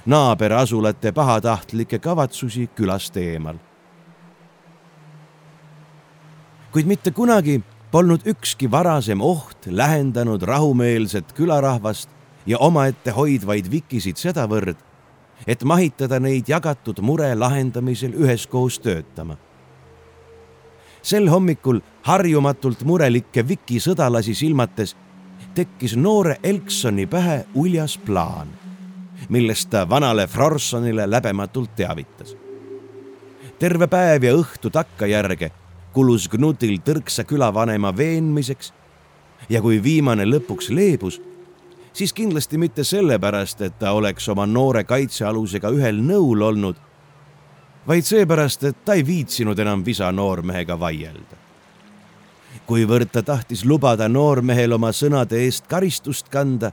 naaberasulate 0.07 1.13
pahatahtlikke 1.13 1.99
kavatsusi 1.99 2.71
külast 2.75 3.17
eemal 3.17 3.59
kuid 6.73 6.87
mitte 6.87 7.11
kunagi 7.11 7.61
polnud 7.91 8.21
ükski 8.27 8.71
varasem 8.71 9.21
oht 9.21 9.67
lähendanud 9.67 10.43
rahumeelset 10.43 11.33
külarahvast 11.33 12.09
ja 12.47 12.59
omaette 12.59 13.11
hoidvaid 13.11 13.71
vikisid 13.71 14.17
sedavõrd, 14.17 14.79
et 15.47 15.65
mahitada 15.65 16.21
neid 16.21 16.49
jagatud 16.49 17.01
mure 17.03 17.35
lahendamisel 17.35 18.15
üheskoos 18.15 18.79
töötama. 18.79 19.37
sel 21.03 21.29
hommikul 21.29 21.81
harjumatult 22.03 22.83
murelikke 22.85 23.49
viki 23.49 23.81
sõdalasi 23.81 24.35
silmates 24.35 24.97
tekkis 25.55 25.97
noore 25.97 26.37
Elksoni 26.43 27.07
pähe 27.07 27.47
uljas 27.55 27.99
plaan, 27.99 28.49
millest 29.29 29.71
ta 29.71 29.89
vanale 29.89 30.27
Frorsonile 30.27 31.11
läbematult 31.11 31.77
teavitas. 31.77 32.37
terve 33.59 33.87
päev 33.87 34.25
ja 34.25 34.35
õhtu 34.35 34.71
takkajärge 34.71 35.51
kulus 35.93 36.29
Knutil 36.29 36.79
tõrksa 36.85 37.25
külavanema 37.25 37.91
veenmiseks 37.97 38.73
ja 39.49 39.61
kui 39.63 39.83
viimane 39.83 40.25
lõpuks 40.29 40.71
leebus 40.71 41.21
siis 41.93 42.13
kindlasti 42.13 42.59
mitte 42.59 42.85
sellepärast, 42.85 43.61
et 43.61 43.79
ta 43.79 43.93
oleks 43.93 44.29
oma 44.29 44.47
noore 44.47 44.85
kaitsealusega 44.85 45.71
ühel 45.75 46.01
nõul 46.05 46.43
olnud, 46.43 46.77
vaid 47.87 48.07
seepärast, 48.07 48.65
et 48.65 48.85
ta 48.85 48.95
ei 48.95 49.07
viitsinud 49.07 49.59
enam 49.59 49.85
visa 49.87 50.13
noormehega 50.13 50.79
vaielda. 50.81 51.39
kuivõrd 52.67 53.11
ta 53.11 53.23
tahtis 53.23 53.65
lubada 53.65 54.09
noormehel 54.09 54.73
oma 54.73 54.93
sõnade 54.95 55.39
eest 55.43 55.67
karistust 55.67 56.29
kanda, 56.29 56.71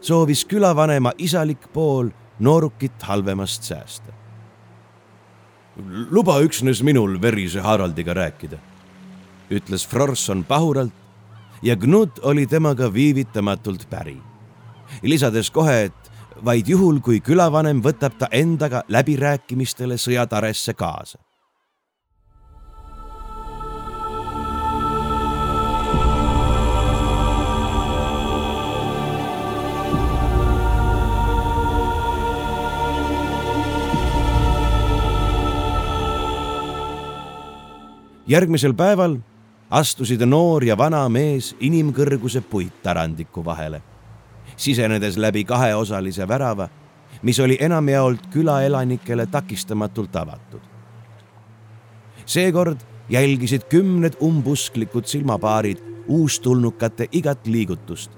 soovis 0.00 0.44
külavanema 0.44 1.12
isalik 1.18 1.68
pool 1.72 2.10
noorukit 2.38 3.02
halvemast 3.02 3.62
säästa. 3.62 4.19
Luba 6.10 6.40
üksnes 6.42 6.82
minul 6.82 7.18
verise 7.22 7.60
Haraldiga 7.60 8.14
rääkida, 8.14 8.58
ütles 9.50 9.86
Frorson 9.86 10.44
pahuralt 10.44 10.92
ja 11.62 11.76
Gnut 11.76 12.18
oli 12.22 12.46
temaga 12.46 12.92
viivitamatult 12.94 13.86
päri 13.90 14.18
lisades 15.02 15.50
kohe, 15.50 15.84
et 15.84 16.10
vaid 16.44 16.68
juhul, 16.68 17.00
kui 17.04 17.20
külavanem 17.24 17.82
võtab 17.84 18.16
ta 18.18 18.28
endaga 18.32 18.82
läbirääkimistele 18.88 19.98
sõjataresse 20.00 20.74
kaasa. 20.74 21.18
Järgmisel 38.30 38.74
päeval 38.78 39.18
astusid 39.70 40.22
noor 40.26 40.64
ja 40.64 40.78
vana 40.78 41.02
mees 41.08 41.54
inimkõrguse 41.60 42.40
puittarandiku 42.40 43.44
vahele 43.44 43.82
sisenedes 44.60 45.16
läbi 45.16 45.44
kaheosalise 45.44 46.28
värava, 46.28 46.68
mis 47.22 47.40
oli 47.40 47.56
enamjaolt 47.60 48.26
külaelanikele 48.30 49.26
takistamatult 49.26 50.16
avatud. 50.16 50.60
seekord 52.26 52.78
jälgisid 53.08 53.62
kümned 53.68 54.12
umbusklikud 54.22 55.04
silmapaarid 55.04 55.78
uustulnukate 56.08 57.08
igat 57.12 57.46
liigutust, 57.46 58.10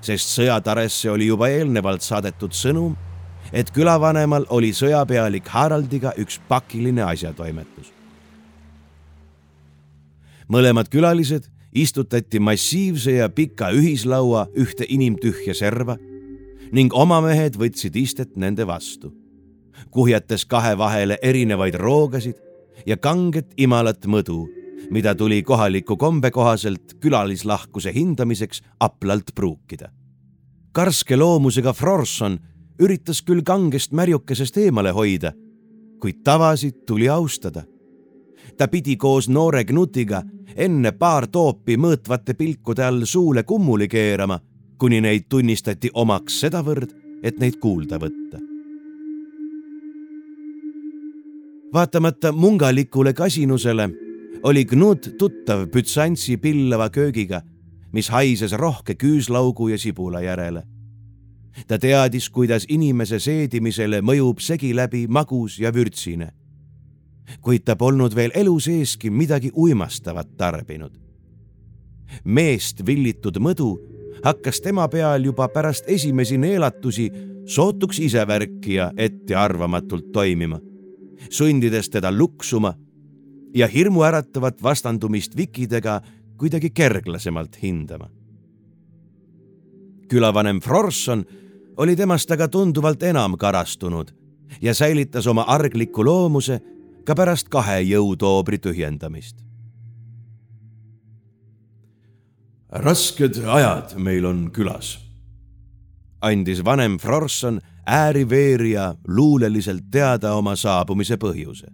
sest 0.00 0.36
sõjataresse 0.38 1.10
oli 1.10 1.26
juba 1.26 1.48
eelnevalt 1.48 2.02
saadetud 2.02 2.52
sõnum, 2.52 2.96
et 3.52 3.70
külavanemal 3.70 4.46
oli 4.48 4.70
sõjapealik 4.72 5.48
Haraldiga 5.48 6.12
üks 6.18 6.40
pakiline 6.48 7.02
asjatoimetus. 7.02 7.99
Mõlemad 10.50 10.90
külalised 10.90 11.46
istutati 11.74 12.40
massiivse 12.42 13.12
ja 13.12 13.28
pika 13.30 13.70
ühislaua 13.70 14.48
ühte 14.58 14.86
inimtühja 14.88 15.54
serva 15.54 15.96
ning 16.74 16.94
oma 16.94 17.20
mehed 17.22 17.58
võtsid 17.58 17.96
istet 17.98 18.36
nende 18.38 18.66
vastu, 18.66 19.12
kuhjates 19.90 20.44
kahe 20.50 20.76
vahele 20.78 21.18
erinevaid 21.22 21.78
roogasid 21.78 22.38
ja 22.86 22.96
kanget 22.96 23.54
imalat 23.56 24.06
mõdu, 24.06 24.44
mida 24.90 25.14
tuli 25.14 25.42
kohaliku 25.42 25.96
kombe 25.96 26.30
kohaselt 26.30 26.96
külalislahkuse 27.00 27.92
hindamiseks 27.94 28.62
aplalt 28.80 29.34
pruukida. 29.34 29.90
karske 30.72 31.16
loomusega 31.16 31.72
Frorson 31.72 32.38
üritas 32.78 33.22
küll 33.22 33.42
kangest 33.42 33.92
märjukesest 33.92 34.56
eemale 34.56 34.90
hoida, 34.90 35.32
kuid 36.00 36.22
tavasid 36.24 36.86
tuli 36.86 37.08
austada 37.08 37.64
ta 38.60 38.68
pidi 38.68 38.96
koos 38.96 39.28
noore 39.28 39.64
Knutiga 39.64 40.18
enne 40.56 40.90
paar 40.92 41.24
toopi 41.32 41.78
mõõtvate 41.80 42.34
pilkude 42.36 42.84
all 42.84 43.06
suule 43.08 43.40
kummuli 43.48 43.86
keerama, 43.88 44.36
kuni 44.76 44.98
neid 45.00 45.30
tunnistati 45.32 45.88
omaks 45.94 46.40
sedavõrd, 46.42 46.90
et 47.22 47.38
neid 47.40 47.56
kuulda 47.56 47.96
võtta. 47.96 48.40
vaatamata 51.72 52.32
mungalikule 52.32 53.12
kasinusele 53.14 53.88
oli 54.42 54.64
Knut 54.64 55.08
tuttav 55.18 55.64
Bütsantsi 55.72 56.36
pillava 56.36 56.90
köögiga, 56.90 57.40
mis 57.92 58.08
haises 58.08 58.52
rohke 58.52 58.94
küüslaugu 58.94 59.68
ja 59.68 59.78
sibula 59.78 60.20
järele. 60.20 60.62
ta 61.66 61.78
teadis, 61.78 62.28
kuidas 62.30 62.66
inimese 62.68 63.18
seedimisele 63.18 64.00
mõjub 64.00 64.40
segi 64.40 64.74
läbi 64.74 65.06
magus 65.08 65.58
ja 65.58 65.72
vürtsine 65.72 66.32
kuid 67.40 67.64
ta 67.64 67.76
polnud 67.76 68.14
veel 68.14 68.30
elu 68.34 68.60
seeski 68.60 69.10
midagi 69.10 69.50
uimastavat 69.56 70.36
tarbinud. 70.36 70.92
meest 72.24 72.86
villitud 72.86 73.36
mõdu 73.38 73.78
hakkas 74.24 74.60
tema 74.60 74.88
peal 74.88 75.24
juba 75.24 75.48
pärast 75.48 75.84
esimesi 75.86 76.38
neelatusi 76.38 77.10
sootuks 77.46 77.98
isevärki 77.98 78.74
ja 78.74 78.90
ettearvamatult 78.96 80.12
toimima, 80.12 80.60
sundides 81.30 81.90
teda 81.90 82.12
luksuma 82.12 82.74
ja 83.54 83.66
hirmuäratavat 83.66 84.62
vastandumist 84.62 85.36
vikidega 85.36 86.00
kuidagi 86.36 86.70
kerglasemalt 86.70 87.62
hindama. 87.62 88.08
külavanem 90.08 90.60
Frorson 90.60 91.24
oli 91.76 91.96
temast 91.96 92.30
aga 92.30 92.48
tunduvalt 92.48 93.02
enam 93.02 93.36
karastunud 93.38 94.10
ja 94.62 94.74
säilitas 94.74 95.26
oma 95.26 95.44
argliku 95.46 96.04
loomuse 96.04 96.60
ka 97.10 97.16
pärast 97.18 97.48
kahe 97.50 97.80
jõutoobri 97.82 98.60
tühjendamist. 98.62 99.40
rasked 102.70 103.40
ajad 103.50 103.96
meil 103.98 104.26
on 104.28 104.44
külas, 104.54 104.92
andis 106.22 106.60
vanem 106.62 107.00
Frorson 107.02 107.58
ääri-veerija 107.82 108.94
luuleliselt 109.08 109.88
teada 109.90 110.36
oma 110.38 110.54
saabumise 110.54 111.18
põhjuse. 111.18 111.66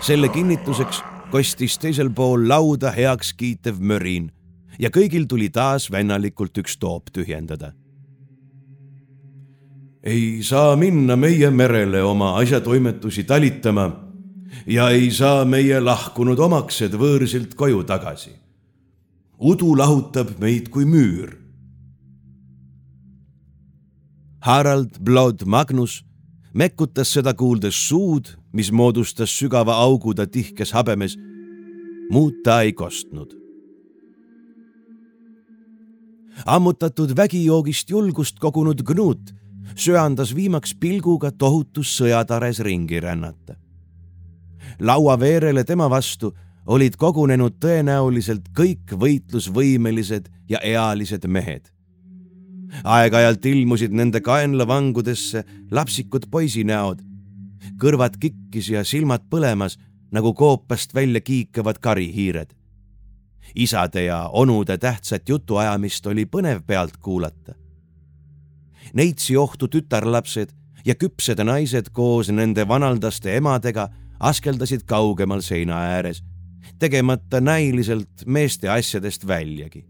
selle 0.00 0.28
kinnituseks 0.28 1.02
kostis 1.30 1.76
teisel 1.78 2.08
pool 2.10 2.48
lauda 2.48 2.90
heakskiitev 2.90 3.76
mörin 3.78 4.32
ja 4.78 4.88
kõigil 4.88 5.28
tuli 5.28 5.50
taas 5.50 5.90
vennalikult 5.92 6.56
üks 6.56 6.78
toop 6.80 7.12
tühjendada 7.12 7.74
ei 10.02 10.42
saa 10.42 10.76
minna 10.76 11.16
meie 11.16 11.50
merele 11.50 12.02
oma 12.02 12.36
asjatoimetusi 12.36 13.24
talitama 13.24 13.90
ja 14.66 14.90
ei 14.90 15.10
saa 15.10 15.44
meie 15.44 15.80
lahkunud 15.80 16.38
omaksed 16.38 16.94
võõrsilt 16.94 17.54
koju 17.54 17.84
tagasi. 17.84 18.30
udu 19.38 19.76
lahutab 19.76 20.38
meid 20.40 20.68
kui 20.68 20.84
müür. 20.84 21.36
Harald 24.40 24.98
Blood 25.00 25.44
Magnus 25.46 26.04
mekutas 26.54 27.12
seda 27.12 27.34
kuuldes 27.34 27.74
suud, 27.88 28.34
mis 28.52 28.72
moodustas 28.72 29.30
sügava 29.30 29.74
augu 29.74 30.14
ta 30.14 30.26
tihkes 30.26 30.72
habemes. 30.72 31.16
muud 32.10 32.42
ta 32.44 32.62
ei 32.62 32.72
kostnud. 32.72 33.34
ammutatud 36.46 37.16
vägijoogist 37.16 37.90
julgust 37.90 38.38
kogunud 38.38 38.82
Gnut 38.82 39.37
söandas 39.76 40.34
viimaks 40.34 40.74
pilguga 40.74 41.30
tohutus 41.30 41.96
sõjatares 42.00 42.60
ringi 42.60 43.00
rännata. 43.00 43.54
laua 44.80 45.20
veerele 45.20 45.64
tema 45.64 45.90
vastu 45.90 46.34
olid 46.66 46.96
kogunenud 46.96 47.56
tõenäoliselt 47.60 48.48
kõik 48.58 48.92
võitlusvõimelised 48.92 50.28
ja 50.48 50.58
ealised 50.58 51.26
mehed. 51.26 51.72
aeg-ajalt 52.84 53.46
ilmusid 53.46 53.92
nende 53.92 54.20
kaenlavangudesse 54.20 55.44
lapsikud 55.70 56.26
poisinäod, 56.30 57.02
kõrvad 57.80 58.18
kikkis 58.20 58.68
ja 58.68 58.84
silmad 58.84 59.24
põlemas 59.30 59.78
nagu 60.12 60.34
koopast 60.34 60.94
välja 60.94 61.20
kiikavad 61.20 61.78
karihiired. 61.78 62.54
isade 63.54 64.04
ja 64.04 64.28
onude 64.32 64.78
tähtsat 64.78 65.28
jutuajamist 65.28 66.06
oli 66.06 66.24
põnev 66.24 66.62
pealt 66.66 66.96
kuulata 66.96 67.67
neitsi 68.94 69.36
ohtu 69.36 69.68
tütarlapsed 69.68 70.52
ja 70.84 70.94
küpsed 70.94 71.40
naised 71.44 71.90
koos 71.92 72.30
nende 72.30 72.68
vanaldaste 72.68 73.36
emadega 73.36 73.88
askeldasid 74.20 74.84
kaugemal 74.86 75.40
seina 75.40 75.78
ääres, 75.94 76.22
tegemata 76.78 77.40
näiliselt 77.40 78.26
meeste 78.26 78.68
asjadest 78.68 79.26
väljagi. 79.26 79.84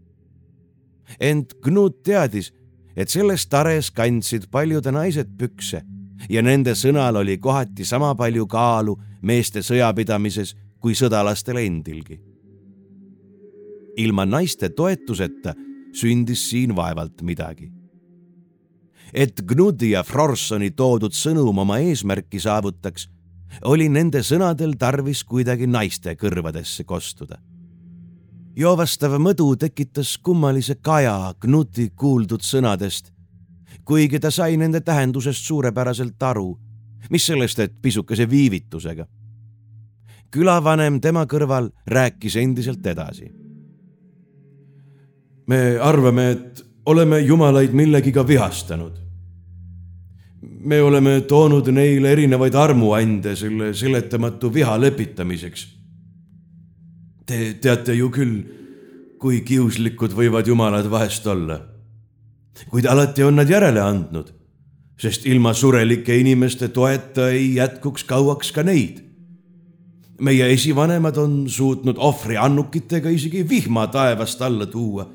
ent 1.19 1.53
Knut 1.61 2.03
teadis, 2.03 2.53
et 2.95 3.09
selles 3.09 3.47
tares 3.47 3.91
kandsid 3.91 4.49
paljude 4.51 4.91
naised 4.91 5.29
pükse 5.37 5.81
ja 6.29 6.41
nende 6.41 6.75
sõnal 6.75 7.21
oli 7.21 7.37
kohati 7.37 7.85
sama 7.85 8.15
palju 8.15 8.47
kaalu 8.47 8.97
meeste 9.21 9.59
sõjapidamises 9.59 10.55
kui 10.79 10.93
sõdalastel 10.95 11.57
endilgi. 11.57 12.19
ilma 13.97 14.25
naiste 14.25 14.69
toetuseta 14.69 15.53
sündis 15.93 16.49
siin 16.49 16.75
vaevalt 16.75 17.21
midagi. 17.21 17.78
Et 19.13 19.41
Gnudi 19.45 19.91
ja 19.91 20.03
Frorsoni 20.03 20.71
toodud 20.71 21.13
sõnum 21.13 21.57
oma 21.65 21.79
eesmärki 21.79 22.39
saavutaks, 22.39 23.09
oli 23.65 23.89
nende 23.89 24.23
sõnadel 24.23 24.75
tarvis 24.77 25.23
kuidagi 25.23 25.67
naiste 25.67 26.15
kõrvadesse 26.15 26.83
kostuda 26.83 27.39
joovastav 28.59 29.15
mõdu 29.21 29.53
tekitas 29.59 30.17
kummalise 30.23 30.75
kaja 30.83 31.33
Knuti 31.39 31.89
kuuldud 31.95 32.43
sõnadest, 32.43 33.13
kuigi 33.87 34.19
ta 34.19 34.31
sai 34.31 34.57
nende 34.59 34.81
tähendusest 34.81 35.45
suurepäraselt 35.47 36.23
aru, 36.23 36.51
mis 37.09 37.25
sellest, 37.25 37.59
et 37.59 37.81
pisukese 37.81 38.29
viivitusega. 38.29 39.07
külavanem 40.31 40.99
tema 41.01 41.25
kõrval 41.25 41.71
rääkis 41.87 42.35
endiselt 42.35 42.85
edasi. 42.85 43.31
me 45.47 45.79
arvame, 45.81 46.31
et 46.31 46.68
oleme 46.85 47.19
jumalaid 47.19 47.73
millegiga 47.73 48.27
vihastanud. 48.27 48.93
me 50.41 50.81
oleme 50.81 51.21
toonud 51.21 51.67
neile 51.67 52.11
erinevaid 52.11 52.55
armuande 52.55 53.35
selle 53.35 53.73
seletamatu 53.73 54.53
viha 54.53 54.81
lepitamiseks 54.81 55.79
Te 57.29 57.53
teate 57.61 57.93
ju 57.93 58.07
küll, 58.09 58.37
kui 59.21 59.43
kiuslikud 59.45 60.15
võivad 60.17 60.47
jumalad 60.49 60.87
vahest 60.89 61.27
olla. 61.29 61.59
kuid 62.69 62.85
alati 62.89 63.23
on 63.23 63.37
nad 63.39 63.47
järele 63.49 63.79
andnud, 63.79 64.31
sest 64.99 65.27
ilma 65.29 65.53
surelike 65.53 66.17
inimeste 66.19 66.67
toeta 66.75 67.29
ei 67.29 67.53
jätkuks 67.55 68.03
kauaks 68.03 68.51
ka 68.51 68.63
neid. 68.63 69.05
meie 70.19 70.49
esivanemad 70.53 71.17
on 71.17 71.49
suutnud 71.49 71.97
ohvriannukitega 71.97 73.09
isegi 73.09 73.45
vihma 73.49 73.87
taevast 73.87 74.41
alla 74.41 74.65
tuua. 74.65 75.05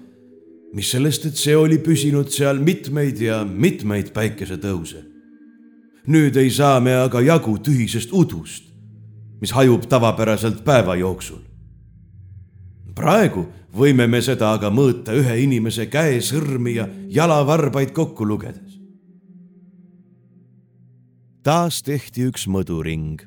Mis 0.74 0.90
sellest, 0.90 1.26
et 1.30 1.38
see 1.38 1.54
oli 1.56 1.78
püsinud 1.78 2.30
seal 2.34 2.58
mitmeid 2.58 3.20
ja 3.22 3.44
mitmeid 3.44 4.12
päikesetõuse. 4.12 5.04
nüüd 6.06 6.36
ei 6.36 6.50
saa 6.50 6.80
me 6.80 6.94
aga 6.94 7.20
jagu 7.20 7.56
tühisest 7.58 8.12
udust, 8.12 8.64
mis 9.40 9.52
hajub 9.52 9.86
tavapäraselt 9.88 10.64
päeva 10.64 10.96
jooksul 10.96 11.40
praegu 12.94 13.44
võime 13.74 14.06
me 14.10 14.20
seda 14.22 14.52
aga 14.54 14.70
mõõta 14.70 15.14
ühe 15.18 15.34
inimese 15.42 15.88
käesõrmi 15.90 16.76
ja 16.78 16.88
jalavarbaid 17.10 17.92
kokku 17.92 18.26
lugedes. 18.26 18.78
taas 21.42 21.82
tehti 21.82 22.24
üks 22.30 22.46
mõduring. 22.48 23.20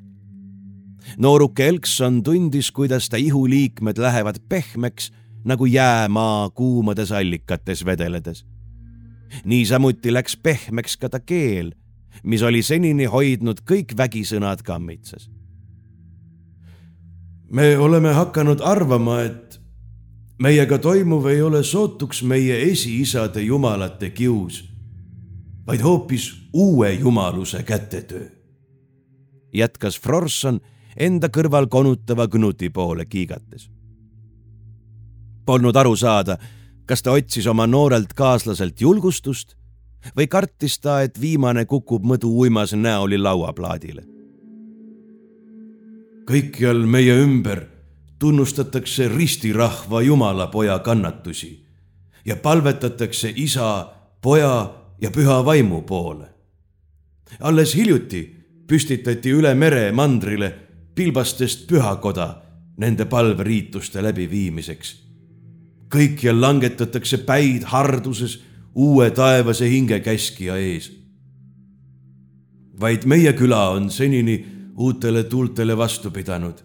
nooruke 1.17 1.67
Elkson 1.67 2.23
tundis, 2.23 2.71
kuidas 2.71 3.10
ta 3.10 3.17
ihuliikmed 3.17 3.97
lähevad 3.97 4.39
pehmeks 4.49 5.12
nagu 5.47 5.65
jäämaa 5.65 6.49
kuumades 6.49 7.12
allikates 7.12 7.86
vedeledes. 7.86 8.45
niisamuti 9.45 10.13
läks 10.13 10.38
pehmeks 10.38 10.97
ka 10.97 11.10
ta 11.10 11.19
keel, 11.19 11.71
mis 12.23 12.43
oli 12.43 12.62
senini 12.63 13.05
hoidnud 13.05 13.63
kõik 13.63 13.97
vägisõnad 13.97 14.63
kammitsas 14.63 15.29
me 17.49 17.77
oleme 17.77 18.13
hakanud 18.13 18.62
arvama, 18.63 19.21
et 19.21 19.60
meiega 20.39 20.77
toimuv 20.77 21.25
ei 21.31 21.41
ole 21.41 21.63
sootuks 21.63 22.23
meie 22.23 22.62
esiisade 22.71 23.41
jumalate 23.41 24.10
kius, 24.10 24.63
vaid 25.67 25.81
hoopis 25.81 26.31
uue 26.53 26.93
jumaluse 26.93 27.63
kätetöö. 27.63 28.29
jätkas 29.53 29.99
Frorson 29.99 30.60
enda 30.97 31.27
kõrval 31.27 31.67
konutava 31.67 32.27
Knuti 32.27 32.69
poole 32.69 33.05
kiigates. 33.05 33.71
Polnud 35.47 35.75
aru 35.79 35.95
saada, 35.95 36.36
kas 36.86 37.01
ta 37.03 37.13
otsis 37.15 37.47
oma 37.47 37.67
noorelt 37.67 38.12
kaaslaselt 38.13 38.81
julgustust 38.81 39.55
või 40.17 40.27
kartis 40.27 40.75
ta, 40.83 41.01
et 41.01 41.15
viimane 41.21 41.65
kukub 41.65 42.03
mõdu 42.03 42.31
uimas 42.43 42.73
näoli 42.75 43.17
lauaplaadile. 43.17 44.03
kõikjal 46.27 46.81
meie 46.86 47.13
ümber 47.23 47.62
tunnustatakse 48.19 49.07
ristirahva 49.07 50.01
Jumalapoja 50.01 50.79
kannatusi 50.79 51.63
ja 52.25 52.36
palvetatakse 52.36 53.31
isa, 53.36 53.88
poja 54.21 54.73
ja 55.01 55.12
püha 55.12 55.45
vaimu 55.45 55.81
poole. 55.81 56.27
alles 57.39 57.75
hiljuti 57.75 58.36
püstitati 58.67 59.31
üle 59.31 59.55
mere 59.55 59.91
mandrile 59.91 60.53
pilbastest 60.95 61.67
pühakoda 61.67 62.41
nende 62.77 63.05
palveriituste 63.05 64.03
läbiviimiseks. 64.03 65.07
Kõikjal 65.93 66.41
langetatakse 66.41 67.17
päid 67.17 67.63
harduses 67.71 68.39
uue 68.76 69.10
taevase 69.12 69.69
hingekäskija 69.69 70.58
ees. 70.58 70.91
vaid 72.80 73.06
meie 73.06 73.34
küla 73.34 73.69
on 73.73 73.89
senini 73.89 74.45
uutele 74.78 75.23
tuultele 75.23 75.78
vastu 75.78 76.12
pidanud 76.12 76.62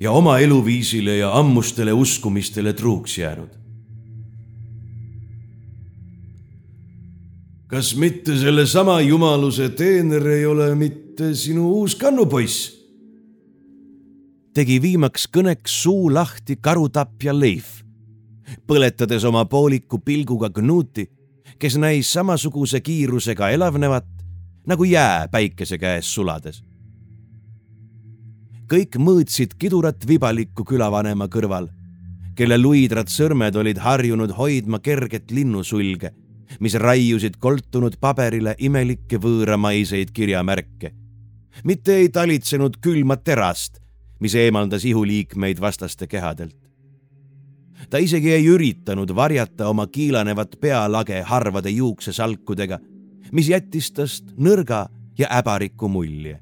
ja 0.00 0.12
oma 0.12 0.38
eluviisile 0.38 1.16
ja 1.16 1.38
ammustele 1.38 1.92
uskumistele 1.92 2.72
truuks 2.72 3.18
jäänud. 3.18 3.58
kas 7.66 7.96
mitte 7.96 8.36
sellesama 8.36 9.00
jumaluse 9.00 9.68
teener 9.68 10.28
ei 10.28 10.46
ole 10.46 10.74
mitte 10.74 11.34
sinu 11.34 11.68
uus 11.70 11.94
kannupoiss? 11.94 12.78
tegi 14.54 14.82
viimaks 14.82 15.28
kõneks 15.36 15.82
suu 15.82 16.14
lahti 16.14 16.56
karutapja 16.56 17.34
Leif, 17.38 17.82
põletades 18.68 19.24
oma 19.24 19.44
pooliku 19.44 19.98
pilguga 19.98 20.50
Knuti, 20.50 21.08
kes 21.58 21.76
näis 21.80 22.12
samasuguse 22.12 22.80
kiirusega 22.80 23.50
elavnevat 23.50 24.06
nagu 24.68 24.84
jää 24.84 25.28
päikese 25.32 25.78
käes 25.78 26.14
sulades 26.14 26.62
kõik 28.68 28.98
mõõtsid 29.00 29.56
kidurat 29.58 30.04
vibalikku 30.06 30.64
külavanema 30.68 31.28
kõrval, 31.32 31.70
kelle 32.36 32.58
luidrad 32.60 33.08
sõrmed 33.08 33.56
olid 33.56 33.80
harjunud 33.80 34.34
hoidma 34.36 34.78
kerget 34.84 35.32
linnusulge, 35.32 36.12
mis 36.60 36.76
raiusid 36.76 37.38
koltunud 37.40 37.96
paberile 38.00 38.54
imelikke 38.58 39.18
võõramaiseid 39.24 40.12
kirjamärke. 40.12 40.92
mitte 41.64 41.94
ei 41.94 42.08
talitsenud 42.08 42.76
külma 42.80 43.16
terast, 43.16 43.80
mis 44.20 44.34
eemaldas 44.34 44.84
ihuliikmeid 44.84 45.60
vastaste 45.60 46.06
kehadelt. 46.06 46.67
Ta 47.90 47.98
isegi 47.98 48.32
ei 48.32 48.46
üritanud 48.46 49.14
varjata 49.14 49.68
oma 49.68 49.86
kiilanevat 49.86 50.58
pealage 50.60 51.22
harvade 51.22 51.70
juuksesalkudega, 51.70 52.78
mis 53.32 53.48
jättis 53.48 53.92
tast 53.92 54.34
nõrga 54.36 54.86
ja 55.18 55.28
äbariku 55.40 55.88
mulje 55.88 56.38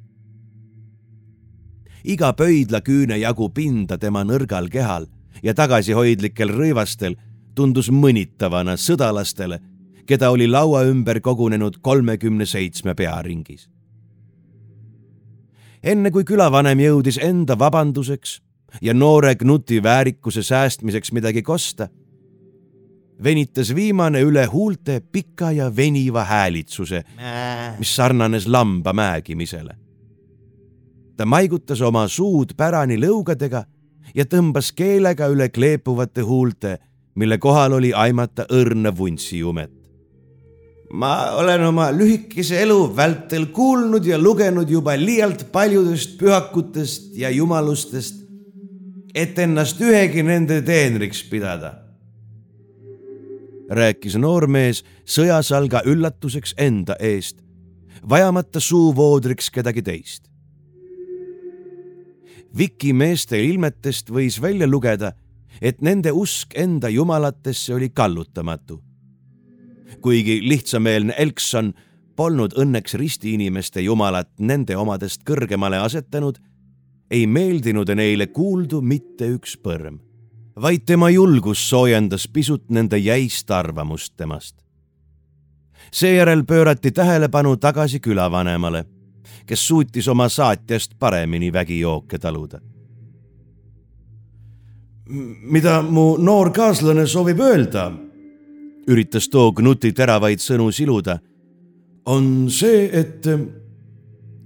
iga 2.06 2.32
pöidlaküüne 2.32 3.18
jagu 3.18 3.48
pinda 3.50 3.98
tema 3.98 4.22
nõrgal 4.24 4.68
kehal 4.70 5.08
ja 5.42 5.54
tagasihoidlikel 5.54 6.52
rõivastel 6.54 7.16
tundus 7.56 7.88
mõnitavana 7.90 8.76
sõdalastele, 8.78 9.58
keda 10.06 10.30
oli 10.30 10.46
laua 10.46 10.84
ümber 10.86 11.20
kogunenud 11.20 11.80
kolmekümne 11.82 12.46
seitsme 12.46 12.94
pearingis. 12.94 13.68
enne 15.82 16.10
kui 16.10 16.24
külavanem 16.24 16.78
jõudis 16.78 17.18
enda 17.22 17.58
vabanduseks 17.58 18.40
ja 18.82 18.94
noore 18.94 19.34
Knuti 19.34 19.82
väärikuse 19.82 20.42
säästmiseks 20.42 21.12
midagi 21.12 21.42
kosta, 21.42 21.88
venitas 23.24 23.74
viimane 23.74 24.20
üle 24.22 24.44
huulte 24.46 25.00
pika 25.12 25.50
ja 25.52 25.76
veniva 25.76 26.24
häälitsuse, 26.24 27.02
mis 27.78 27.96
sarnanes 27.96 28.46
lamba 28.46 28.92
määgimisele. 28.92 29.76
Ta 31.16 31.24
maigutas 31.26 31.80
oma 31.80 32.08
suud 32.08 32.52
pärani 32.56 32.98
lõugadega 33.00 33.64
ja 34.14 34.24
tõmbas 34.24 34.72
keelega 34.76 35.30
üle 35.32 35.48
kleepuvate 35.48 36.20
huulte, 36.20 36.78
mille 37.14 37.38
kohal 37.38 37.72
oli 37.72 37.92
aimata 37.94 38.46
õrna 38.52 38.92
vuntsijumet. 38.96 39.72
ma 40.92 41.30
olen 41.34 41.64
oma 41.66 41.90
lühikese 41.90 42.60
elu 42.62 42.96
vältel 42.96 43.46
kuulnud 43.46 44.04
ja 44.06 44.18
lugenud 44.18 44.70
juba 44.70 44.94
liialt 44.96 45.48
paljudest 45.52 46.14
pühakutest 46.18 47.16
ja 47.18 47.30
jumalustest, 47.30 48.25
et 49.16 49.38
ennast 49.38 49.80
ühegi 49.80 50.22
nende 50.26 50.60
teenriks 50.62 51.24
pidada 51.30 51.72
rääkis 53.72 54.14
noormees 54.20 54.84
sõjasalga 55.08 55.82
üllatuseks 55.90 56.54
enda 56.60 56.94
eest, 57.02 57.40
vajamata 58.08 58.60
suuvoodriks 58.62 59.50
kedagi 59.50 59.82
teist 59.82 60.28
Viki 62.56 62.94
meeste 62.96 63.36
ilmetest 63.44 64.08
võis 64.08 64.38
välja 64.40 64.64
lugeda, 64.68 65.10
et 65.60 65.82
nende 65.84 66.12
usk 66.16 66.54
enda 66.56 66.88
jumalatesse 66.88 67.74
oli 67.74 67.90
kallutamatu. 67.90 68.82
kuigi 70.00 70.40
lihtsameelne 70.48 71.14
Elkson 71.18 71.72
polnud 72.16 72.52
õnneks 72.56 72.94
ristiinimeste 72.94 73.80
jumalat 73.80 74.28
nende 74.38 74.76
omadest 74.76 75.20
kõrgemale 75.24 75.76
asetanud, 75.76 76.38
ei 77.10 77.26
meeldinud 77.26 77.90
neile 77.94 78.26
kuuldu 78.26 78.80
mitte 78.82 79.28
üks 79.36 79.56
põrm, 79.62 79.98
vaid 80.56 80.86
tema 80.86 81.10
julgus 81.10 81.62
soojendas 81.68 82.28
pisut 82.28 82.70
nende 82.70 82.98
jäist 82.98 83.50
arvamust 83.50 84.16
temast. 84.16 84.56
seejärel 85.92 86.44
pöörati 86.44 86.90
tähelepanu 86.90 87.56
tagasi 87.56 88.00
külavanemale, 88.00 88.84
kes 89.46 89.68
suutis 89.68 90.08
oma 90.08 90.28
saatjast 90.28 90.98
paremini 90.98 91.52
vägijooke 91.52 92.18
taluda. 92.18 92.60
Mida 95.40 95.82
mu 95.82 96.16
noor 96.18 96.50
kaaslane 96.50 97.06
soovib 97.06 97.40
öelda, 97.40 97.92
üritas 98.88 99.28
too 99.28 99.52
Knuti 99.52 99.92
teravaid 99.92 100.42
sõnu 100.42 100.72
siluda, 100.72 101.18
on 102.06 102.50
see, 102.50 102.90
et 102.92 103.26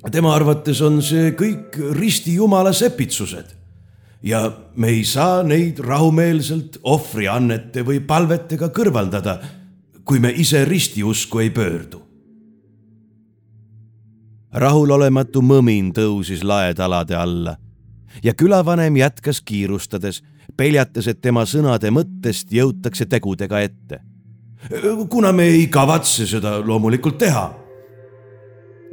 tema 0.09 0.35
arvates 0.35 0.81
on 0.81 1.03
see 1.05 1.33
kõik 1.37 1.77
risti 1.97 2.35
jumala 2.39 2.73
sepitsused 2.73 3.57
ja 4.23 4.45
me 4.77 4.89
ei 4.89 5.05
saa 5.05 5.43
neid 5.43 5.81
rahumeelselt 5.85 6.81
ohvriannete 6.83 7.85
või 7.87 8.01
palvetega 8.05 8.69
kõrvaldada, 8.73 9.39
kui 10.05 10.21
me 10.21 10.33
ise 10.33 10.65
ristiusku 10.65 11.39
ei 11.39 11.51
pöördu. 11.51 12.03
rahulolematu 14.53 15.43
mõmin 15.43 15.93
tõusis 15.95 16.43
laetalade 16.43 17.15
alla 17.15 17.57
ja 18.23 18.35
külavanem 18.35 18.97
jätkas 18.97 19.41
kiirustades 19.41 20.23
peljates, 20.57 21.07
et 21.07 21.21
tema 21.21 21.45
sõnade 21.47 21.91
mõttest 21.91 22.51
jõutakse 22.53 23.07
tegudega 23.07 23.61
ette. 23.61 24.01
kuna 25.09 25.33
me 25.33 25.45
ei 25.45 25.67
kavatse 25.67 26.27
seda 26.27 26.59
loomulikult 26.59 27.19
teha, 27.19 27.60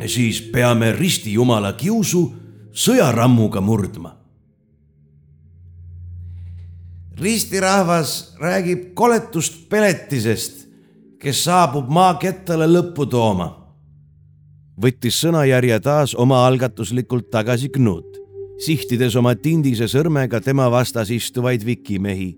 siis 0.06 0.42
peame 0.54 0.92
risti 0.94 1.34
jumala 1.34 1.74
kiusu 1.74 2.32
sõjarammuga 2.74 3.62
murdma. 3.62 4.14
ristirahvas 7.18 8.36
räägib 8.38 8.94
koletust 8.94 9.70
peletisest, 9.70 10.68
kes 11.18 11.44
saabub 11.44 11.90
maakettale 11.90 12.68
lõppu 12.70 13.10
tooma. 13.10 13.50
võttis 14.78 15.18
sõnajärje 15.26 15.80
taas 15.80 16.14
omaalgatuslikult 16.16 17.32
tagasi 17.32 17.70
Knut 17.70 18.28
sihtides 18.58 19.16
oma 19.20 19.36
tindise 19.38 19.88
sõrmega 19.90 20.42
tema 20.44 20.68
vastas 20.74 21.12
istuvaid 21.14 21.66
vikimehi, 21.66 22.32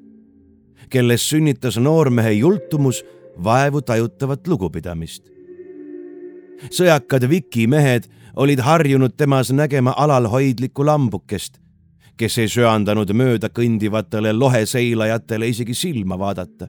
kellest 0.91 1.31
sünnitas 1.31 1.79
noormehe 1.79 2.33
jultumus 2.39 3.03
vaevu 3.43 3.81
tajutavat 3.81 4.47
lugupidamist. 4.47 5.29
Sõjakad 6.67 7.29
vikimehed 7.29 8.09
olid 8.35 8.59
harjunud 8.59 9.15
temas 9.17 9.51
nägema 9.51 9.93
alalhoidlikku 9.97 10.85
lambukest, 10.85 11.59
kes 12.17 12.37
ei 12.37 12.47
söandanud 12.47 13.11
mööda 13.13 13.49
kõndivatele 13.49 14.33
loheseilajatele 14.33 15.47
isegi 15.47 15.73
silma 15.73 16.19
vaadata. 16.19 16.67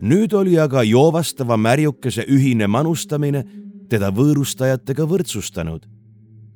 nüüd 0.00 0.32
oli 0.34 0.58
aga 0.58 0.82
joovastava 0.82 1.56
märjukese 1.56 2.26
ühine 2.28 2.66
manustamine 2.66 3.44
teda 3.88 4.10
võõrustajatega 4.10 5.06
võrdsustanud 5.08 5.86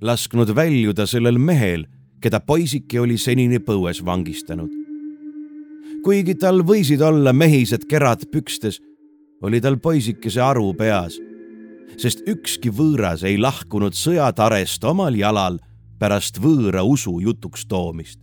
lasknud 0.03 0.51
väljuda 0.55 1.07
sellel 1.07 1.39
mehel, 1.39 1.87
keda 2.23 2.41
poisike 2.43 3.01
oli 3.01 3.19
senini 3.19 3.63
põues 3.63 4.03
vangistanud. 4.05 4.71
kuigi 6.03 6.35
tal 6.35 6.65
võisid 6.67 7.03
olla 7.07 7.33
mehised 7.33 7.85
kerad 7.87 8.25
pükstes, 8.33 8.81
oli 9.43 9.61
tal 9.61 9.77
poisikese 9.79 10.41
aru 10.43 10.73
peas, 10.75 11.21
sest 12.01 12.25
ükski 12.29 12.73
võõras 12.73 13.23
ei 13.27 13.39
lahkunud 13.39 13.95
sõjatarest 13.97 14.85
omal 14.85 15.17
jalal 15.17 15.59
pärast 16.03 16.41
võõra 16.43 16.83
usu 16.83 17.19
jutuks 17.23 17.67
toomist. 17.71 18.19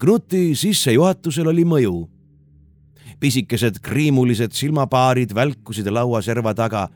Knuti 0.00 0.54
sissejuhatusel 0.56 1.46
oli 1.46 1.64
mõju. 1.64 2.08
pisikesed 3.20 3.82
kriimulised 3.84 4.52
silmapaarid 4.56 5.34
välkusid 5.34 5.86
lauaserva 5.92 6.54
taga 6.54 6.88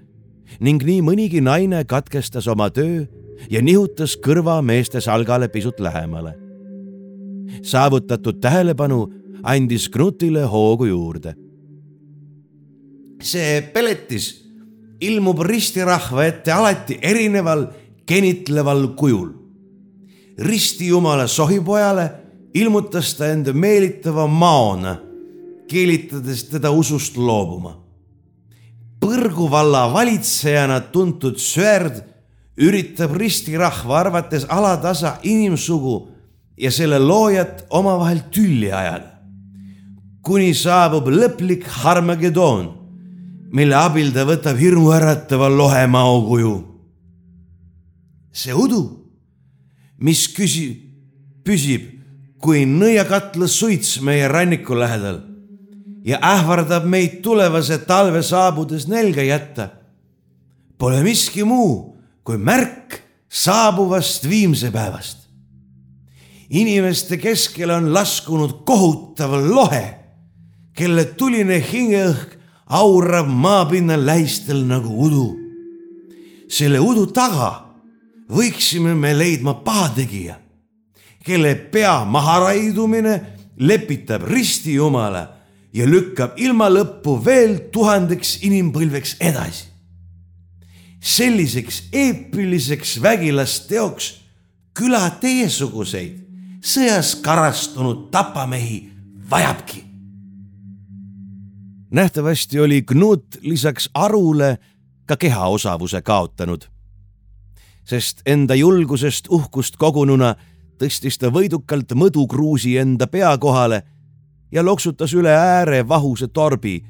ning 0.61 0.83
nii 0.83 1.03
mõnigi 1.05 1.43
naine 1.45 1.85
katkestas 1.85 2.47
oma 2.49 2.71
töö 2.71 3.05
ja 3.51 3.61
nihutas 3.63 4.17
kõrva 4.17 4.63
meeste 4.63 5.01
salgale 5.01 5.49
pisut 5.49 5.81
lähemale. 5.81 6.35
saavutatud 7.63 8.41
tähelepanu 8.41 9.13
andis 9.43 9.89
Knutile 9.89 10.45
hoogu 10.45 10.85
juurde. 10.85 11.35
see 13.21 13.63
peletis 13.73 14.44
ilmub 15.07 15.43
ristirahva 15.45 16.27
ette 16.27 16.53
alati 16.53 16.99
erineval 17.03 17.69
genitleval 18.07 18.95
kujul. 18.97 19.31
ristijumala 20.39 21.27
sohipojale 21.29 22.11
ilmutas 22.55 23.15
ta 23.15 23.29
end 23.31 23.53
meelitava 23.55 24.27
maona, 24.27 24.99
keelitades 25.69 26.45
teda 26.51 26.71
usust 26.71 27.17
loobuma 27.17 27.85
Põrgu 29.05 29.51
valla 29.53 29.83
valitsejana 29.93 30.79
tuntud 30.93 31.37
Swerd 31.37 31.99
üritab 32.57 33.13
ristirahva 33.21 33.99
arvates 33.99 34.47
alatasa 34.49 35.19
inimsugu 35.29 35.97
ja 36.57 36.71
selle 36.73 36.97
loojat 37.03 37.67
omavahel 37.71 38.23
tülli 38.33 38.71
ajada. 38.73 39.11
kuni 40.25 40.55
saabub 40.55 41.11
lõplik 41.13 41.67
Harmageddon, 41.69 42.71
mille 43.55 43.77
abil 43.79 44.11
ta 44.15 44.25
võtab 44.27 44.59
hirmuäratava 44.59 45.49
lohemao 45.49 46.23
kuju. 46.27 46.55
see 48.35 48.55
udu, 48.55 48.83
mis 50.03 50.27
küsi-, 50.35 50.75
püsib 51.47 51.87
kui 52.43 52.65
nõiakatla 52.67 53.47
suits 53.49 54.01
meie 54.03 54.27
ranniku 54.29 54.75
lähedal 54.75 55.23
ja 56.05 56.19
ähvardab 56.19 56.85
meid 56.85 57.21
tulevase 57.23 57.79
talve 57.87 58.21
saabudes 58.23 58.89
nälga 58.91 59.23
jätta. 59.25 59.69
Pole 60.79 61.01
miski 61.07 61.45
muu 61.47 61.97
kui 62.25 62.37
märk 62.37 63.01
saabuvast 63.29 64.29
viimsepäevast. 64.29 65.25
inimeste 66.51 67.17
keskel 67.17 67.71
on 67.71 67.95
laskunud 67.95 68.65
kohutav 68.69 69.33
lohe, 69.49 69.95
kelle 70.77 71.05
tuline 71.05 71.57
hingeõhk 71.59 72.34
aurab 72.67 73.29
maapinnal 73.29 74.07
lähistel 74.07 74.65
nagu 74.67 75.05
udu. 75.07 75.39
selle 76.49 76.79
udu 76.81 77.07
taga 77.07 77.65
võiksime 78.31 78.95
me 78.95 79.13
leidma 79.19 79.55
pahategija, 79.65 80.37
kelle 81.25 81.55
pea 81.55 82.05
maharaidumine 82.05 83.15
lepitab 83.59 84.23
ristijumala 84.29 85.29
ja 85.75 85.87
lükkab 85.87 86.39
ilma 86.39 86.69
lõppu 86.71 87.17
veel 87.25 87.59
tuhandeks 87.73 88.39
inimpõlveks 88.43 89.17
edasi. 89.21 89.65
selliseks 91.01 91.83
eepiliseks 91.93 93.03
vägilasteoks 93.03 94.15
küla 94.73 95.11
teiesuguseid 95.21 96.25
sõjas 96.65 97.15
karastunud 97.21 98.09
tapamehi 98.11 98.89
vajabki. 99.31 99.85
Nähtavasti 101.95 102.61
oli 102.61 102.83
Knut 102.83 103.27
lisaks 103.41 103.91
arule 103.95 104.59
ka 105.07 105.17
kehaosavuse 105.17 106.03
kaotanud, 106.03 106.63
sest 107.85 108.23
enda 108.27 108.55
julgusest 108.55 109.29
uhkust 109.31 109.77
kogununa 109.77 110.35
tõstis 110.81 111.21
ta 111.21 111.31
võidukalt 111.31 111.95
mõdukruusi 111.95 112.75
enda 112.83 113.07
pea 113.07 113.37
kohale 113.39 113.83
ja 114.53 114.65
loksutas 114.65 115.15
üle 115.15 115.31
ääre 115.31 115.85
vahuse 115.89 116.29
torbi, 116.29 116.81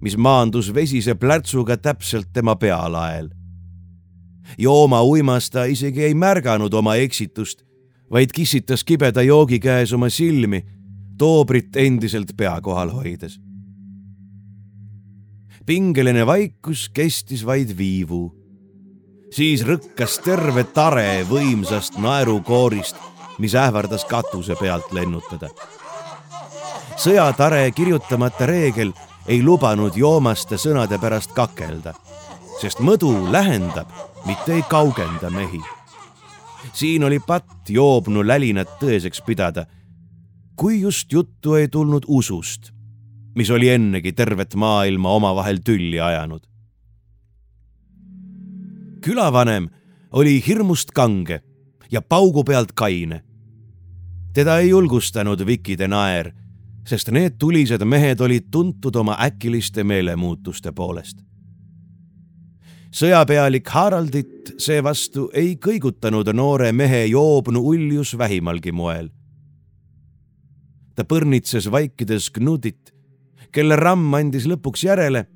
mis 0.00 0.16
maandus 0.16 0.70
vesise 0.74 1.14
plärtsuga 1.14 1.76
täpselt 1.76 2.30
tema 2.32 2.56
pealael. 2.56 3.30
jooma 4.58 5.02
uimas 5.02 5.50
ta 5.50 5.64
isegi 5.64 6.02
ei 6.02 6.14
märganud 6.14 6.74
oma 6.74 6.94
eksitust, 6.94 7.64
vaid 8.10 8.30
kissitas 8.34 8.84
kibeda 8.84 9.22
joogi 9.22 9.58
käes 9.58 9.92
oma 9.92 10.08
silmi, 10.08 10.64
toobrit 11.18 11.76
endiselt 11.76 12.36
pea 12.36 12.60
kohal 12.60 12.90
hoides. 12.90 13.40
Pingeline 15.72 16.26
vaikus 16.26 16.90
kestis 16.92 17.46
vaid 17.46 17.70
viivu. 17.78 18.34
siis 19.32 19.62
rõkkas 19.64 20.18
terve 20.20 20.64
tare 20.64 21.24
võimsast 21.24 21.96
naerukoorist, 21.96 22.96
mis 23.38 23.54
ähvardas 23.56 24.04
katuse 24.04 24.52
pealt 24.60 24.92
lennutada 24.92 25.48
sõjatare 27.00 27.70
kirjutamata 27.72 28.46
reegel 28.46 28.92
ei 29.26 29.40
lubanud 29.42 29.96
joomaste 29.96 30.58
sõnade 30.60 30.98
pärast 31.00 31.32
kakelda, 31.32 31.94
sest 32.60 32.84
mõdu 32.84 33.14
lähendab, 33.32 33.88
mitte 34.28 34.52
ei 34.58 34.66
kaugenda 34.68 35.30
mehi. 35.30 35.62
siin 36.72 37.04
oli 37.04 37.18
patt 37.18 37.72
joobnu 37.72 38.26
lälinat 38.26 38.76
tõeseks 38.80 39.24
pidada, 39.24 39.64
kui 40.56 40.80
just 40.80 41.12
juttu 41.12 41.54
ei 41.54 41.68
tulnud 41.68 42.04
usust, 42.08 42.72
mis 43.34 43.50
oli 43.50 43.68
ennegi 43.68 44.12
tervet 44.12 44.54
maailma 44.54 45.10
omavahel 45.10 45.58
tülli 45.64 46.00
ajanud. 46.00 46.42
külavanem 49.00 49.68
oli 50.12 50.42
hirmust 50.46 50.90
kange 50.90 51.40
ja 51.90 52.02
paugu 52.02 52.44
pealt 52.44 52.72
kaine. 52.72 53.22
teda 54.34 54.58
ei 54.58 54.68
julgustanud 54.68 55.46
Vikide 55.46 55.88
naer, 55.88 56.32
sest 56.86 57.10
need 57.10 57.36
tulised 57.38 57.84
mehed 57.84 58.20
olid 58.20 58.48
tuntud 58.50 58.96
oma 58.96 59.16
äkiliste 59.20 59.84
meelemuutuste 59.84 60.72
poolest. 60.72 61.18
sõjapealik 62.92 63.68
Haraldit 63.68 64.54
seevastu 64.58 65.30
ei 65.34 65.56
kõigutanud 65.56 66.32
noore 66.32 66.72
mehe 66.72 67.06
joobnu 67.06 67.60
uljus 67.60 68.18
vähimalgi 68.18 68.72
moel. 68.72 69.08
ta 70.94 71.04
põrnitses 71.04 71.70
vaikides 71.70 72.30
Knutit, 72.30 72.91
kelle 73.52 73.76
ramm 73.76 74.14
andis 74.16 74.46
lõpuks 74.48 74.86
järele 74.86 75.26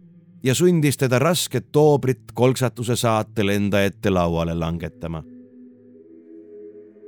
ja 0.44 0.54
sundis 0.54 0.96
teda 0.96 1.18
rasket 1.18 1.70
toobrit 1.72 2.32
kolksatuse 2.34 2.96
saatel 2.96 3.52
enda 3.54 3.82
ette 3.84 4.10
lauale 4.10 4.54
langetama. 4.54 5.22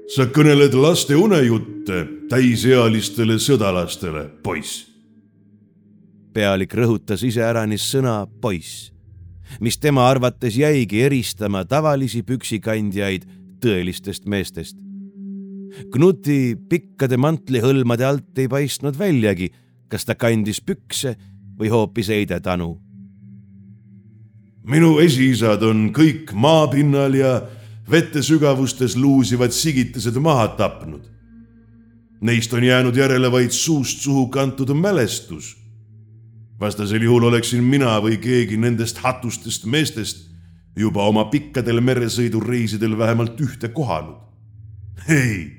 sa 0.09 0.25
kõneled 0.33 0.73
laste 0.73 1.17
unejutte 1.17 2.07
täisealistele 2.29 3.39
sõdalastele, 3.39 4.29
poiss. 4.43 4.87
pealik 6.33 6.75
rõhutas 6.75 7.25
iseäranis 7.25 7.91
sõna 7.93 8.27
poiss, 8.41 8.93
mis 9.61 9.79
tema 9.79 10.09
arvates 10.09 10.57
jäigi 10.57 11.03
eristama 11.03 11.65
tavalisi 11.65 12.23
püksikandjaid 12.23 13.25
tõelistest 13.61 14.27
meestest. 14.27 14.77
Knuti 15.93 16.57
pikkade 16.69 17.17
mantlihõlmade 17.17 18.05
alt 18.05 18.39
ei 18.39 18.49
paistnud 18.49 18.97
väljagi, 18.99 19.53
kas 19.89 20.05
ta 20.05 20.15
kandis 20.15 20.61
pükse 20.61 21.17
või 21.59 21.71
hoopis 21.73 22.09
heidetanu 22.09 22.77
minu 24.69 24.99
esiisad 25.01 25.63
on 25.65 25.89
kõik 25.97 26.35
maapinnal 26.37 27.15
ja 27.17 27.33
vetesügavustes 27.91 28.97
luusivad 29.01 29.55
sigitised 29.57 30.19
maha 30.21 30.49
tapnud. 30.59 31.07
Neist 32.21 32.53
on 32.53 32.65
jäänud 32.65 32.97
järele 32.97 33.31
vaid 33.33 33.55
suust 33.55 34.03
suhu 34.05 34.27
kantud 34.29 34.75
mälestus. 34.75 35.57
vastasel 36.61 37.03
juhul 37.03 37.23
oleksin 37.23 37.63
mina 37.65 38.01
või 38.03 38.17
keegi 38.19 38.57
nendest 38.57 38.99
hatustest 38.99 39.65
meestest 39.65 40.27
juba 40.77 41.05
oma 41.07 41.25
pikkadel 41.25 41.81
meresõidureisidel 41.81 42.99
vähemalt 42.99 43.41
ühte 43.41 43.69
kohanud. 43.69 44.17
ei, 45.09 45.53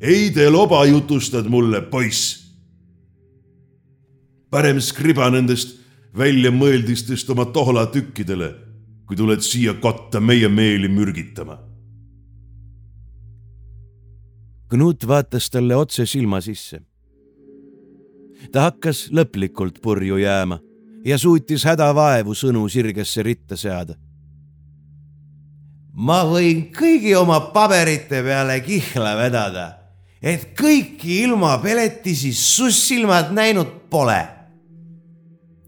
ei 0.00 0.30
te 0.30 0.50
loba 0.50 0.84
jutustad 0.84 1.46
mulle, 1.46 1.82
poiss. 1.82 2.45
Parem 4.50 4.80
skriba 4.80 5.28
nendest 5.30 5.76
väljamõeldistest 6.16 7.30
oma 7.30 7.46
tohlatükkidele, 7.52 8.50
kui 9.06 9.16
tuled 9.16 9.42
siia 9.44 9.76
kotta 9.80 10.20
meie 10.20 10.48
meeli 10.48 10.88
mürgitama. 10.88 11.58
Knut 14.70 15.06
vaatas 15.06 15.50
talle 15.50 15.76
otse 15.76 16.06
silma 16.06 16.40
sisse. 16.40 16.80
ta 18.52 18.60
hakkas 18.68 19.08
lõplikult 19.10 19.80
purju 19.82 20.18
jääma 20.20 20.58
ja 21.04 21.16
suutis 21.18 21.64
hädavaevu 21.64 22.34
sõnu 22.34 22.68
sirgesse 22.68 23.22
ritta 23.22 23.56
seada. 23.56 23.94
ma 25.92 26.22
võin 26.24 26.70
kõigi 26.72 27.14
oma 27.16 27.40
paberite 27.40 28.22
peale 28.22 28.60
kihla 28.60 29.16
vedada, 29.16 29.78
et 30.22 30.54
kõiki 30.58 31.22
ilma 31.24 31.58
peletisi 31.58 32.32
sussilmad 32.32 33.32
näinud 33.32 33.88
pole 33.90 34.35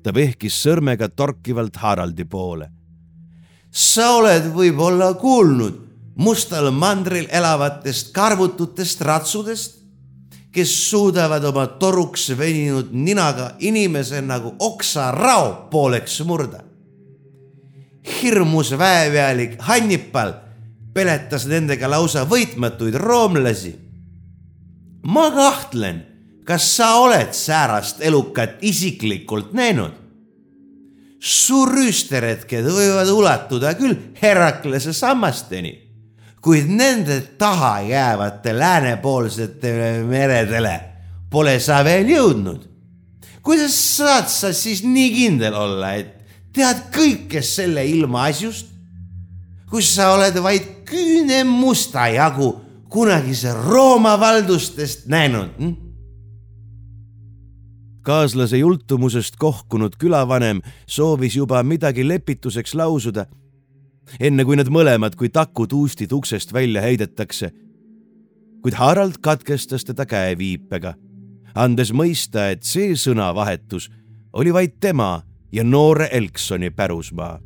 ta 0.02 0.14
vehkis 0.14 0.56
sõrmega 0.64 1.08
torkivalt 1.08 1.76
Haraldi 1.76 2.24
poole. 2.24 2.70
sa 3.70 4.10
oled 4.16 4.48
võib-olla 4.54 5.14
kuulnud 5.14 5.88
mustal 6.18 6.70
mandril 6.70 7.28
elavatest 7.30 8.12
karvututest 8.12 9.00
ratsudest, 9.00 9.78
kes 10.52 10.72
suudavad 10.90 11.44
oma 11.44 11.66
toruks 11.78 12.30
veninud 12.38 12.90
ninaga 12.92 13.52
inimese 13.58 14.20
nagu 14.24 14.54
oksarao 14.58 15.68
pooleks 15.70 16.20
murda. 16.24 16.64
hirmus 18.22 18.70
väepealik 18.78 19.60
Hannipal 19.60 20.32
peletas 20.94 21.46
nendega 21.46 21.90
lausa 21.90 22.24
võitmatuid 22.24 22.94
roomlasi. 22.94 23.78
ma 25.02 25.30
kahtlen 25.30 26.02
kas 26.48 26.64
sa 26.78 26.94
oled 27.02 27.34
säärast 27.36 28.00
elukat 28.00 28.62
isiklikult 28.64 29.52
näinud? 29.52 29.92
su 31.18 31.64
rüüsteretked 31.66 32.68
võivad 32.70 33.08
ulatuda 33.10 33.72
küll 33.74 33.96
Heraklase 34.20 34.92
sammasteni, 34.94 35.72
kuid 36.40 36.68
nende 36.70 37.16
taha 37.40 37.80
jäävate 37.82 38.52
läänepoolsetele 38.54 40.04
meredele 40.06 40.76
pole 41.30 41.56
sa 41.60 41.82
veel 41.84 42.06
jõudnud. 42.14 42.62
kuidas 43.42 43.74
saad 43.96 44.30
sa 44.30 44.52
siis 44.52 44.84
nii 44.86 45.10
kindel 45.16 45.58
olla, 45.58 45.92
et 45.98 46.14
tead 46.54 46.86
kõike 46.94 47.42
selle 47.42 47.84
ilmaasjust? 47.86 48.70
kui 49.68 49.82
sa 49.82 50.14
oled 50.14 50.38
vaid 50.42 50.70
küüne 50.88 51.42
musta 51.44 52.06
jagu 52.08 52.54
kunagise 52.88 53.52
Rooma 53.52 54.16
valdustest 54.20 55.04
näinud 55.10 55.52
hm?? 55.58 55.87
Kaaslase 58.08 58.58
jultumusest 58.58 59.36
kohkunud 59.36 59.98
külavanem 60.00 60.62
soovis 60.86 61.36
juba 61.36 61.62
midagi 61.62 62.08
lepituseks 62.08 62.72
lausuda, 62.74 63.26
enne 64.20 64.44
kui 64.48 64.56
nad 64.56 64.70
mõlemad 64.72 65.16
kui 65.18 65.28
takud 65.28 65.72
uustid 65.76 66.12
uksest 66.16 66.54
välja 66.56 66.80
heidetakse. 66.80 67.50
kuid 68.62 68.74
Harald 68.74 69.20
katkestas 69.20 69.84
teda 69.84 70.06
käeviipega, 70.06 70.94
andes 71.54 71.92
mõista, 71.92 72.48
et 72.50 72.62
see 72.64 72.96
sõnavahetus 72.96 73.90
oli 74.32 74.52
vaid 74.52 74.80
tema 74.80 75.22
ja 75.52 75.64
noore 75.64 76.08
Elksoni 76.12 76.70
pärusmaa. 76.70 77.40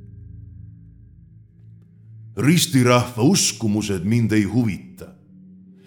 ristirahva 2.36 3.22
uskumused 3.22 4.04
mind 4.04 4.32
ei 4.32 4.44
huvita. 4.44 5.06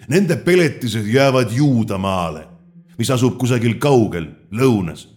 Nende 0.08 0.36
peletised 0.36 1.08
jäävad 1.08 1.52
Juudamaale 1.52 2.56
mis 2.98 3.12
asub 3.12 3.38
kusagil 3.40 3.78
kaugel, 3.82 4.28
lõunas. 4.56 5.08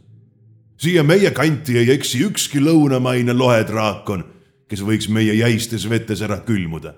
siia 0.77 1.03
meie 1.03 1.31
kanti 1.31 1.79
ei 1.79 1.91
eksi 1.91 2.23
ükski 2.25 2.61
lõunamaine 2.63 3.35
lohedraakon, 3.35 4.25
kes 4.69 4.83
võiks 4.83 5.09
meie 5.09 5.35
jäistes 5.35 5.89
vetes 5.91 6.23
ära 6.23 6.41
külmuda. 6.41 6.95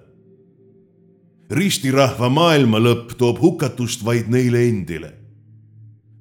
ristirahva 1.51 2.29
maailma 2.29 2.79
lõpp 2.79 3.17
toob 3.19 3.41
hukatust 3.41 4.05
vaid 4.05 4.29
neile 4.29 4.69
endile. 4.69 5.13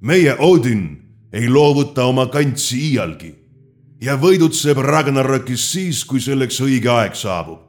meie 0.00 0.36
Odin 0.38 0.98
ei 1.32 1.48
loovuta 1.48 2.04
oma 2.04 2.26
kantsi 2.26 2.78
iialgi 2.90 3.34
ja 4.00 4.16
võidutseb 4.16 4.78
Ragnarokis 4.78 5.72
siis, 5.72 6.04
kui 6.04 6.20
selleks 6.20 6.60
õige 6.60 6.88
aeg 6.88 7.14
saabub. 7.14 7.60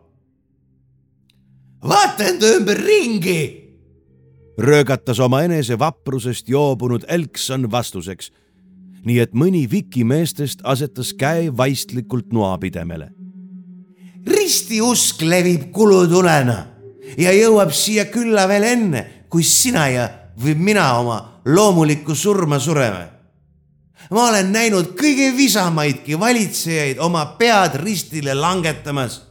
vaata 1.83 2.23
enda 2.23 2.55
ümber 2.57 2.77
ringi 2.77 3.61
röögatas 4.61 5.19
oma 5.19 5.41
enese 5.43 5.79
vaprusest 5.79 6.49
joobunud 6.49 7.05
Elkson 7.07 7.71
vastuseks, 7.71 8.31
nii 9.05 9.19
et 9.19 9.33
mõni 9.33 9.65
Viki 9.71 10.03
meestest 10.03 10.61
asetas 10.63 11.13
käe 11.13 11.49
vaistlikult 11.57 12.33
noapidemele. 12.33 13.09
ristiusk 14.27 15.21
levib 15.21 15.71
kulutulena 15.71 16.65
ja 17.17 17.31
jõuab 17.33 17.71
siia 17.73 18.05
külla 18.05 18.47
veel 18.47 18.63
enne, 18.63 19.05
kui 19.29 19.43
sina 19.43 19.87
ja 19.89 20.09
või 20.43 20.55
mina 20.55 20.99
oma 20.99 21.41
loomulikku 21.45 22.15
surma 22.15 22.59
sureme. 22.59 23.09
ma 24.11 24.29
olen 24.29 24.51
näinud 24.51 24.93
kõige 24.99 25.37
visamaidki 25.37 26.19
valitsejaid 26.19 26.99
oma 26.99 27.25
pead 27.25 27.75
ristile 27.83 28.33
langetamas 28.33 29.21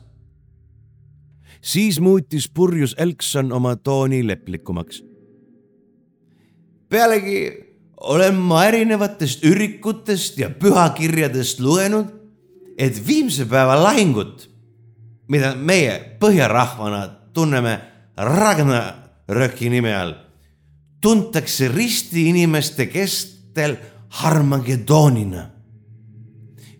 siis 1.61 2.01
muutis 2.01 2.49
purjus 2.49 2.95
Elkson 2.99 3.53
oma 3.53 3.77
tooni 3.77 4.27
leplikumaks 4.27 5.03
pealegi 6.89 7.70
olen 8.01 8.35
ma 8.35 8.65
erinevatest 8.65 9.45
ürikutest 9.45 10.39
ja 10.39 10.51
pühakirjadest 10.51 11.61
lugenud, 11.61 12.09
et 12.79 12.97
viimse 13.07 13.45
päeva 13.45 13.77
lahingut, 13.83 14.49
mida 15.29 15.53
meie 15.55 15.99
põhjarahvana 16.21 17.05
tunneme 17.37 17.77
Ragnaröki 18.17 19.71
nime 19.71 19.93
all, 19.97 20.15
tuntakse 21.01 21.69
ristiinimeste 21.69 22.87
kestel 22.87 23.77
Harmagedoonina. 24.21 25.51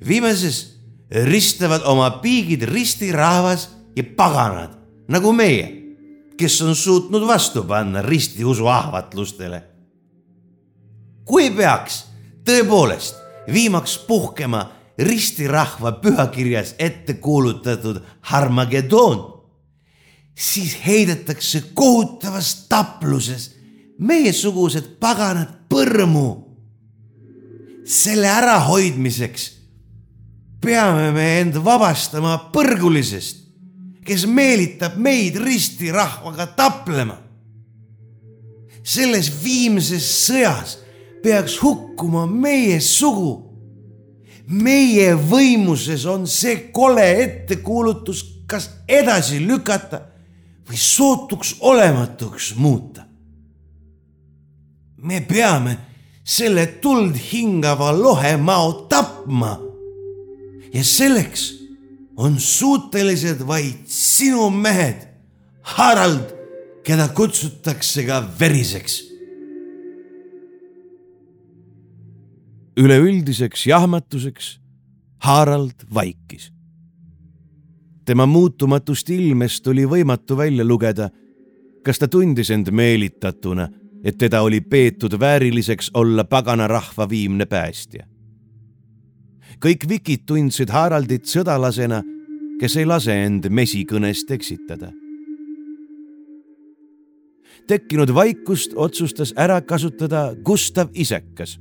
viimases 0.09 0.81
ristavad 1.11 1.83
oma 1.85 2.11
piigid 2.11 2.63
ristirahvas 2.63 3.69
ja 3.97 4.05
paganad 4.17 4.71
nagu 5.09 5.33
meie, 5.33 5.67
kes 6.37 6.63
on 6.63 6.75
suutnud 6.75 7.27
vastu 7.27 7.65
panna 7.65 8.03
ristiusu 8.03 8.67
ahvatlustele 8.67 9.70
kui 11.25 11.51
peaks 11.51 12.05
tõepoolest 12.45 13.17
viimaks 13.53 13.99
puhkema 14.09 14.65
ristirahva 14.99 15.93
pühakirjas 15.93 16.75
ette 16.79 17.15
kuulutatud 17.15 18.01
Harmageddon, 18.21 19.43
siis 20.35 20.77
heidetakse 20.87 21.63
kohutavas 21.75 22.67
tapluses 22.69 23.55
meiesugused 23.99 24.97
paganad 25.01 25.49
põrmu. 25.69 26.51
selle 27.85 28.29
ärahoidmiseks 28.29 29.51
peame 30.61 31.11
me 31.13 31.41
end 31.41 31.57
vabastama 31.65 32.37
põrgulisest, 32.53 33.41
kes 34.05 34.27
meelitab 34.27 34.97
meid 34.97 35.37
ristirahvaga 35.37 36.47
taplema. 36.47 37.19
selles 38.83 39.29
viimses 39.45 40.05
sõjas 40.27 40.80
peaks 41.23 41.63
hukkuma 41.63 42.27
meie 42.27 42.81
sugu. 42.81 43.47
meie 44.51 45.13
võimuses 45.15 46.03
on 46.11 46.27
see 46.27 46.73
kole 46.75 47.05
ettekuulutus 47.23 48.25
kas 48.51 48.67
edasi 48.89 49.39
lükata 49.47 50.01
või 50.69 50.77
sootuks 50.77 51.55
olematuks 51.61 52.55
muuta. 52.57 53.05
me 54.97 55.21
peame 55.21 55.79
selle 56.25 56.67
tuld 56.67 57.15
hingava 57.33 57.93
lohemao 57.93 58.73
tapma. 58.89 59.59
ja 60.75 60.85
selleks 60.85 61.55
on 62.17 62.41
suutelised 62.41 63.47
vaid 63.47 63.87
sinu 63.87 64.51
mehed, 64.51 65.07
Harald, 65.63 66.35
keda 66.85 67.09
kutsutakse 67.09 68.05
ka 68.05 68.21
veriseks 68.41 69.10
üleüldiseks 72.81 73.67
jahmatuseks 73.67 74.61
Harald 75.19 75.85
vaikis. 75.95 76.53
tema 78.05 78.27
muutumatust 78.27 79.11
ilmest 79.11 79.67
oli 79.67 79.85
võimatu 79.85 80.37
välja 80.37 80.65
lugeda, 80.65 81.11
kas 81.85 81.99
ta 81.99 82.09
tundis 82.09 82.51
end 82.51 82.71
meelitatuna, 82.73 83.69
et 84.05 84.19
teda 84.19 84.41
oli 84.43 84.61
peetud 84.61 85.21
vääriliseks 85.21 85.91
olla 85.95 86.25
pagana 86.25 86.67
rahva 86.69 87.09
viimne 87.09 87.47
päästja. 87.47 88.07
kõik 89.65 89.89
vikid 89.89 90.25
tundsid 90.27 90.71
Haraldit 90.71 91.25
sõdalasena, 91.25 92.03
kes 92.61 92.77
ei 92.77 92.87
lase 92.87 93.25
end 93.25 93.49
mesikõnest 93.49 94.31
eksitada. 94.31 94.93
tekkinud 97.67 98.15
vaikust 98.15 98.73
otsustas 98.75 99.35
ära 99.37 99.61
kasutada 99.61 100.35
Gustav 100.45 100.89
Isekas 100.95 101.61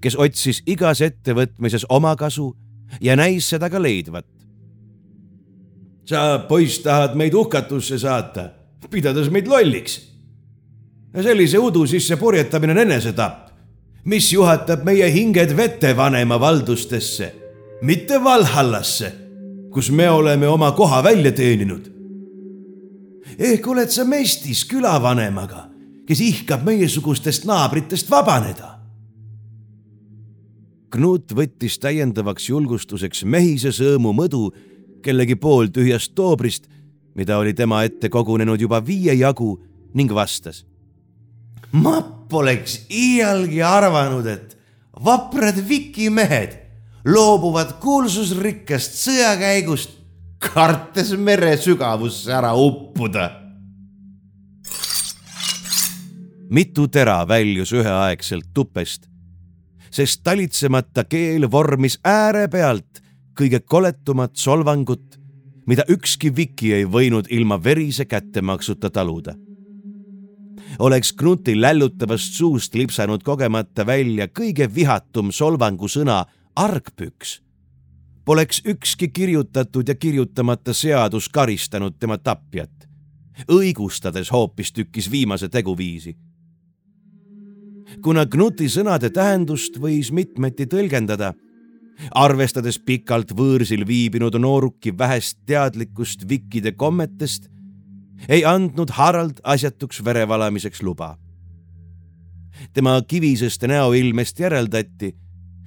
kes 0.00 0.16
otsis 0.18 0.62
igas 0.66 1.00
ettevõtmises 1.04 1.86
omakasu 1.88 2.52
ja 3.00 3.16
näis 3.16 3.48
seda 3.48 3.70
ka 3.70 3.82
leidvat. 3.82 4.26
sa, 6.04 6.38
poiss, 6.48 6.78
tahad 6.84 7.14
meid 7.16 7.32
hukatusse 7.32 7.98
saata, 7.98 8.50
pidades 8.90 9.30
meid 9.30 9.48
lolliks. 9.48 10.00
sellise 11.22 11.58
udu 11.58 11.86
sisse 11.86 12.16
purjetamine 12.16 12.72
on 12.72 12.78
enesetapp, 12.78 13.48
mis 14.04 14.32
juhatab 14.32 14.84
meie 14.84 15.10
hinged 15.12 15.56
vetevanema 15.56 16.40
valdustesse, 16.40 17.34
mitte 17.82 18.24
Valhallasse, 18.24 19.12
kus 19.70 19.90
me 19.90 20.10
oleme 20.10 20.48
oma 20.48 20.72
koha 20.72 21.02
välja 21.02 21.32
teeninud. 21.32 21.90
ehk 23.38 23.66
oled 23.66 23.88
sa 23.88 24.04
mestis 24.04 24.64
külavanemaga, 24.64 25.70
kes 26.06 26.20
ihkab 26.20 26.62
meiesugustest 26.62 27.44
naabritest 27.44 28.10
vabaneda 28.10 28.73
Knut 30.94 31.32
võttis 31.34 31.74
täiendavaks 31.82 32.44
julgustuseks 32.52 33.24
mehise 33.26 33.72
sõõmu 33.74 34.12
mõdu 34.14 34.44
kellegi 35.02 35.34
pooltühjast 35.34 36.12
toobrist, 36.14 36.68
mida 37.18 37.38
oli 37.42 37.50
tema 37.54 37.80
ette 37.82 38.06
kogunenud 38.08 38.60
juba 38.62 38.78
viie 38.78 39.16
jagu 39.18 39.56
ning 39.94 40.12
vastas. 40.14 40.64
ma 41.72 42.00
poleks 42.30 42.86
iialgi 42.90 43.62
arvanud, 43.62 44.26
et 44.26 44.54
vaprad 45.04 45.58
vikimehed 45.68 46.54
loobuvad 47.04 47.72
kuulsusrikkast 47.82 48.94
sõjakäigust, 48.94 49.90
kartes 50.38 51.10
mere 51.18 51.56
sügavusse 51.56 52.30
ära 52.32 52.52
uppuda. 52.54 53.30
mitu 56.50 56.86
tera 56.88 57.24
väljus 57.26 57.72
üheaegselt 57.72 58.54
tupest 58.54 59.08
sest 59.94 60.24
talitsemata 60.26 61.04
keel 61.06 61.46
vormis 61.50 62.00
äärepealt 62.04 62.98
kõige 63.38 63.60
koletumat 63.60 64.34
solvangut, 64.36 65.20
mida 65.66 65.84
ükski 65.90 66.32
viki 66.34 66.72
ei 66.74 66.86
võinud 66.86 67.30
ilma 67.30 67.60
verise 67.62 68.04
kättemaksuta 68.04 68.90
taluda. 68.90 69.34
oleks 70.78 71.12
Knuti 71.12 71.60
lällutavast 71.60 72.34
suust 72.34 72.74
lipsanud 72.74 73.22
kogemata 73.22 73.86
välja 73.86 74.26
kõige 74.28 74.74
vihatum 74.74 75.30
solvangusõna 75.32 76.24
argpüks, 76.56 77.42
poleks 78.24 78.62
ükski 78.66 79.08
kirjutatud 79.08 79.88
ja 79.88 79.94
kirjutamata 79.94 80.74
seadus 80.74 81.28
karistanud 81.28 81.94
tema 81.98 82.18
tapjat, 82.18 82.88
õigustades 83.48 84.32
hoopistükkis 84.32 85.10
viimase 85.10 85.48
teguviisi 85.48 86.16
kuna 88.02 88.26
Knuti 88.26 88.68
sõnade 88.68 89.10
tähendust 89.14 89.78
võis 89.80 90.10
mitmeti 90.12 90.66
tõlgendada, 90.70 91.32
arvestades 92.14 92.78
pikalt 92.78 93.32
võõrsil 93.36 93.84
viibinud 93.86 94.34
nooruki 94.40 94.92
vähest 94.98 95.38
teadlikkust 95.46 96.28
vikkide 96.28 96.72
kommetest, 96.72 97.48
ei 98.28 98.44
andnud 98.44 98.90
Harald 98.90 99.40
asjatuks 99.44 100.04
verevalamiseks 100.04 100.82
luba. 100.82 101.16
tema 102.72 103.02
kivisest 103.02 103.62
näoilmest 103.62 104.38
järeldati, 104.40 105.14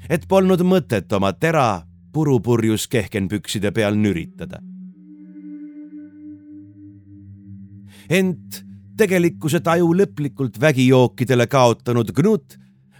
et 0.09 0.27
polnud 0.27 0.61
mõtet 0.61 1.13
oma 1.13 1.33
tera 1.33 1.83
purupurjus 2.13 2.87
kehkenpükside 2.87 3.71
peal 3.71 3.95
nüritada. 3.95 4.59
ent 8.09 8.63
tegelikkuse 8.97 9.59
taju 9.59 9.93
lõplikult 9.93 10.59
vägijookidele 10.61 11.47
kaotanud 11.47 12.11
Knut 12.15 12.57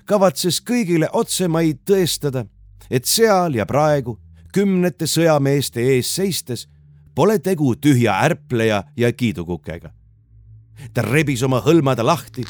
kavatses 0.07 0.61
kõigile 0.63 1.09
otsemaid 1.13 1.83
tõestada, 1.85 2.45
et 2.89 3.05
seal 3.05 3.57
ja 3.59 3.65
praegu 3.67 4.15
kümnete 4.55 5.07
sõjameeste 5.09 5.83
ees 5.83 6.09
seistes 6.15 6.67
pole 7.15 7.39
tegu 7.39 7.75
tühja 7.75 8.19
ärpleja 8.23 8.83
ja 8.97 9.11
kiidukukega. 9.13 9.91
ta 10.93 11.01
rebis 11.01 11.43
oma 11.43 11.59
hõlmad 11.65 11.99
lahti, 12.03 12.43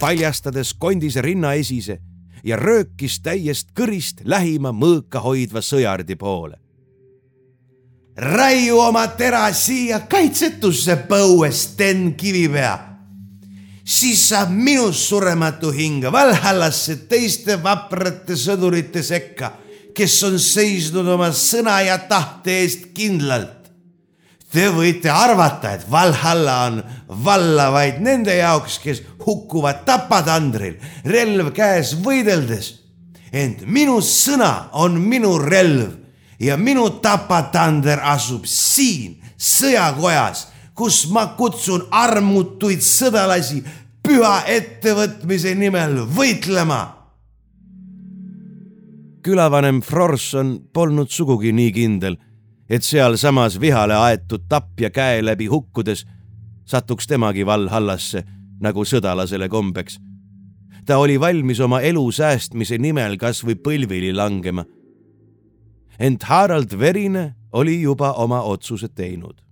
paljastades 0.00 0.74
kondise 0.74 1.22
rinnaesise 1.22 2.00
ja 2.44 2.56
röökis 2.56 3.20
täiest 3.20 3.70
kõrist 3.74 4.20
lähima 4.24 4.72
mõõka 4.72 5.22
hoidva 5.22 5.62
sõjardi 5.62 6.16
poole. 6.16 6.58
Raiu 8.18 8.80
oma 8.82 9.06
tera 9.18 9.46
siia 9.54 10.02
kaitsetusse 10.10 10.96
põue, 11.08 11.52
Sten 11.54 12.14
Kivipea 12.18 12.88
siis 13.88 14.26
saab 14.28 14.52
minust 14.52 15.08
surematu 15.08 15.72
hing 15.72 16.04
Valhallasse 16.12 16.98
teiste 17.08 17.56
vaprate 17.62 18.36
sõdurite 18.36 19.02
sekka, 19.04 19.52
kes 19.96 20.16
on 20.28 20.36
seisnud 20.42 21.08
oma 21.08 21.30
sõna 21.32 21.80
ja 21.86 21.96
tahte 22.10 22.60
eest 22.62 22.90
kindlalt. 22.96 23.54
Te 24.48 24.70
võite 24.72 25.10
arvata, 25.12 25.74
et 25.76 25.84
Valhalla 25.92 26.54
on 26.68 26.78
valla 27.24 27.68
vaid 27.72 27.98
nende 28.00 28.32
jaoks, 28.38 28.78
kes 28.80 29.02
hukkuvad 29.26 29.82
tapatandril, 29.88 30.78
relv 31.04 31.52
käes 31.56 31.96
võideldes. 32.04 32.74
ent 33.32 33.66
minu 33.66 34.00
sõna 34.00 34.70
on 34.72 34.94
minu 35.00 35.34
relv 35.38 36.07
ja 36.40 36.56
minu 36.56 36.90
tapatander 36.90 38.00
asub 38.02 38.44
siin 38.44 39.18
sõjakojas 39.36 40.46
kus 40.78 41.08
ma 41.10 41.24
kutsun 41.34 41.88
armutuid 41.90 42.82
sõdalasi 42.84 43.64
püha 44.06 44.44
ettevõtmise 44.46 45.56
nimel 45.58 46.04
võitlema. 46.06 46.94
külavanem 49.22 49.80
Frorson 49.82 50.54
polnud 50.72 51.10
sugugi 51.10 51.50
nii 51.52 51.72
kindel, 51.74 52.14
et 52.70 52.86
sealsamas 52.86 53.58
vihale 53.60 53.96
aetud 53.98 54.46
tapja 54.48 54.90
käe 54.94 55.18
läbi 55.24 55.46
hukkudes 55.46 56.06
satuks 56.64 57.10
temagi 57.10 57.46
Valhallasse 57.46 58.22
nagu 58.60 58.84
sõdalasele 58.84 59.48
kombeks. 59.48 59.98
ta 60.86 60.98
oli 60.98 61.20
valmis 61.20 61.60
oma 61.60 61.80
elu 61.80 62.10
säästmise 62.12 62.78
nimel 62.78 63.18
kas 63.18 63.44
või 63.44 63.58
põlvili 63.58 64.14
langema. 64.14 64.64
Ent 65.98 66.22
Harald 66.22 66.78
Verine 66.78 67.34
oli 67.52 67.80
juba 67.82 68.12
oma 68.12 68.42
otsuse 68.42 68.88
teinud 68.88 69.48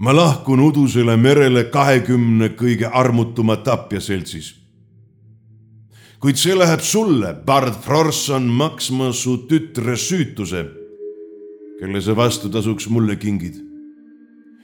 ma 0.00 0.16
lahkun 0.16 0.60
udusele 0.64 1.16
merele 1.16 1.66
kahekümne 1.70 2.54
kõige 2.56 2.88
armutuma 2.88 3.56
tapja 3.60 4.00
seltsis. 4.00 4.54
kuid 6.20 6.36
see 6.36 6.52
läheb 6.56 6.80
sulle, 6.84 7.32
Bard 7.46 7.74
Frorson, 7.80 8.44
maksma 8.44 9.12
su 9.12 9.46
tütre 9.48 9.96
süütuse, 9.96 10.66
kelle 11.80 12.00
sa 12.00 12.16
vastutasuks 12.16 12.88
mulle 12.88 13.16
kingid. 13.16 13.56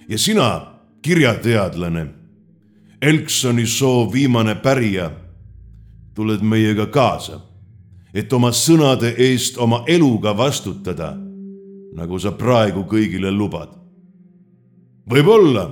ja 0.09 0.18
sina, 0.18 0.72
kirjateadlane, 1.03 2.07
Elksoni 3.03 3.66
soo 3.66 4.12
viimane 4.12 4.55
pärija, 4.55 5.11
tuled 6.14 6.41
meiega 6.41 6.87
kaasa, 6.87 7.41
et 8.17 8.33
oma 8.33 8.49
sõnade 8.55 9.12
eest 9.21 9.59
oma 9.61 9.83
eluga 9.93 10.33
vastutada, 10.37 11.12
nagu 11.97 12.19
sa 12.21 12.33
praegu 12.33 12.87
kõigile 12.89 13.31
lubad. 13.33 13.75
võib-olla 15.07 15.67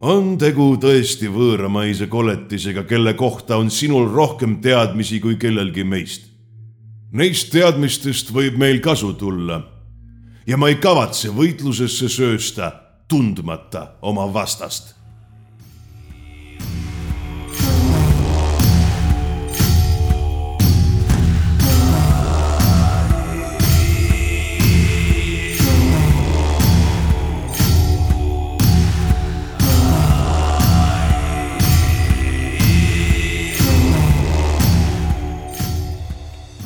on 0.00 0.36
tegu 0.38 0.76
tõesti 0.82 1.30
võõramaise 1.30 2.08
koletisega, 2.08 2.84
kelle 2.84 3.14
kohta 3.14 3.56
on 3.56 3.70
sinul 3.70 4.08
rohkem 4.10 4.60
teadmisi 4.60 5.20
kui 5.20 5.36
kellelgi 5.36 5.84
meist. 5.84 6.26
Neist 7.12 7.50
teadmistest 7.52 8.30
võib 8.32 8.58
meil 8.58 8.80
kasu 8.80 9.12
tulla. 9.12 9.62
ja 10.46 10.56
ma 10.56 10.68
ei 10.68 10.76
kavatse 10.76 11.28
võitlusesse 11.28 12.08
söösta, 12.08 12.72
tundmata 13.08 13.98
oma 14.02 14.26
vastast 14.32 14.99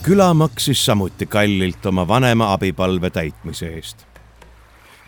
küla 0.05 0.35
maksis 0.35 0.87
samuti 0.87 1.27
kallilt 1.27 1.87
oma 1.87 2.03
vanema 2.09 2.51
abipalve 2.53 3.09
täitmise 3.11 3.71
eest. 3.73 4.03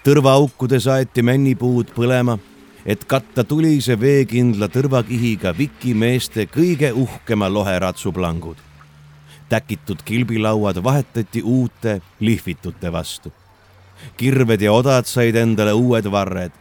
tõrvaaukudes 0.05 0.87
aeti 0.89 1.23
männipuud 1.23 1.91
põlema, 1.93 2.39
et 2.87 3.05
katta 3.05 3.45
tulise 3.45 3.99
veekindla 4.01 4.71
tõrvakihiga 4.73 5.53
viki 5.59 5.93
meeste 5.95 6.47
kõige 6.47 6.93
uhkema 6.93 7.53
loheratsu 7.53 8.13
plangud. 8.13 8.57
täkitud 9.49 10.03
kilbilauad 10.05 10.83
vahetati 10.85 11.43
uute 11.43 12.01
lihvitute 12.21 12.93
vastu. 12.93 13.33
kirved 14.17 14.61
ja 14.63 14.73
odad 14.73 15.05
said 15.05 15.37
endale 15.37 15.73
uued 15.73 16.11
varred, 16.11 16.53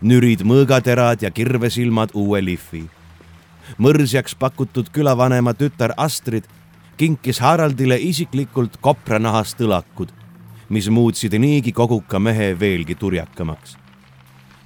nürid, 0.00 0.40
mõõgaterad 0.40 1.22
ja 1.22 1.30
kirvesilmad 1.30 2.10
uue 2.14 2.44
lihvi 2.44 2.88
mõrsjaks 3.78 4.34
pakutud 4.34 4.88
külavanema 4.92 5.52
tütar 5.54 5.92
Astrid 5.96 6.44
kinkis 6.96 7.40
Haraldile 7.40 7.98
isiklikult 8.00 8.76
kopranahast 8.80 9.60
õlakud, 9.60 10.12
mis 10.68 10.88
muutsid 10.88 11.36
niigi 11.38 11.72
koguka 11.72 12.18
mehe 12.18 12.54
veelgi 12.60 12.94
turjakamaks. 12.94 13.76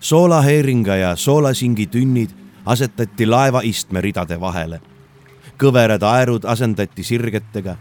soolaheeringa 0.00 0.96
ja 0.96 1.16
soolasingi 1.16 1.86
tünnid 1.86 2.30
asetati 2.66 3.26
laeva 3.26 3.60
istmeridade 3.60 4.40
vahele. 4.40 4.80
kõverad 5.58 6.02
aerud 6.02 6.44
asendati 6.44 7.04
sirgetega, 7.04 7.76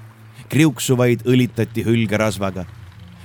kriuksuvaid 0.50 1.22
õlitati 1.26 1.86
hülgerasvaga, 1.86 2.66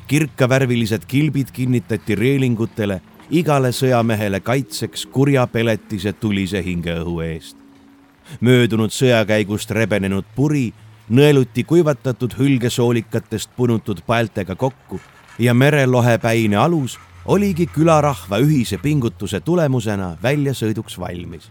kirkavärvilised 0.07 1.07
kilbid 1.07 1.51
kinnitati 1.53 2.15
reelingutele 2.15 3.01
igale 3.31 3.73
sõjamehele 3.73 4.41
kaitseks 4.41 5.07
kurja 5.07 5.47
peletise 5.47 6.13
tulise 6.13 6.63
hingeõhu 6.63 7.21
eest. 7.21 7.57
möödunud 8.41 8.91
sõjakäigust 8.91 9.71
rebenenud 9.71 10.25
puri 10.35 10.73
nõeluti 11.09 11.65
kuivatatud 11.65 12.33
hülgesoolikatest 12.39 13.51
punutud 13.57 14.01
paeltega 14.07 14.55
kokku 14.55 15.01
ja 15.39 15.55
merelohepäine 15.55 16.57
alus 16.57 16.99
oligi 17.25 17.67
külarahva 17.67 18.39
ühise 18.41 18.79
pingutuse 18.79 19.41
tulemusena 19.41 20.17
väljasõiduks 20.23 20.99
valmis. 20.99 21.51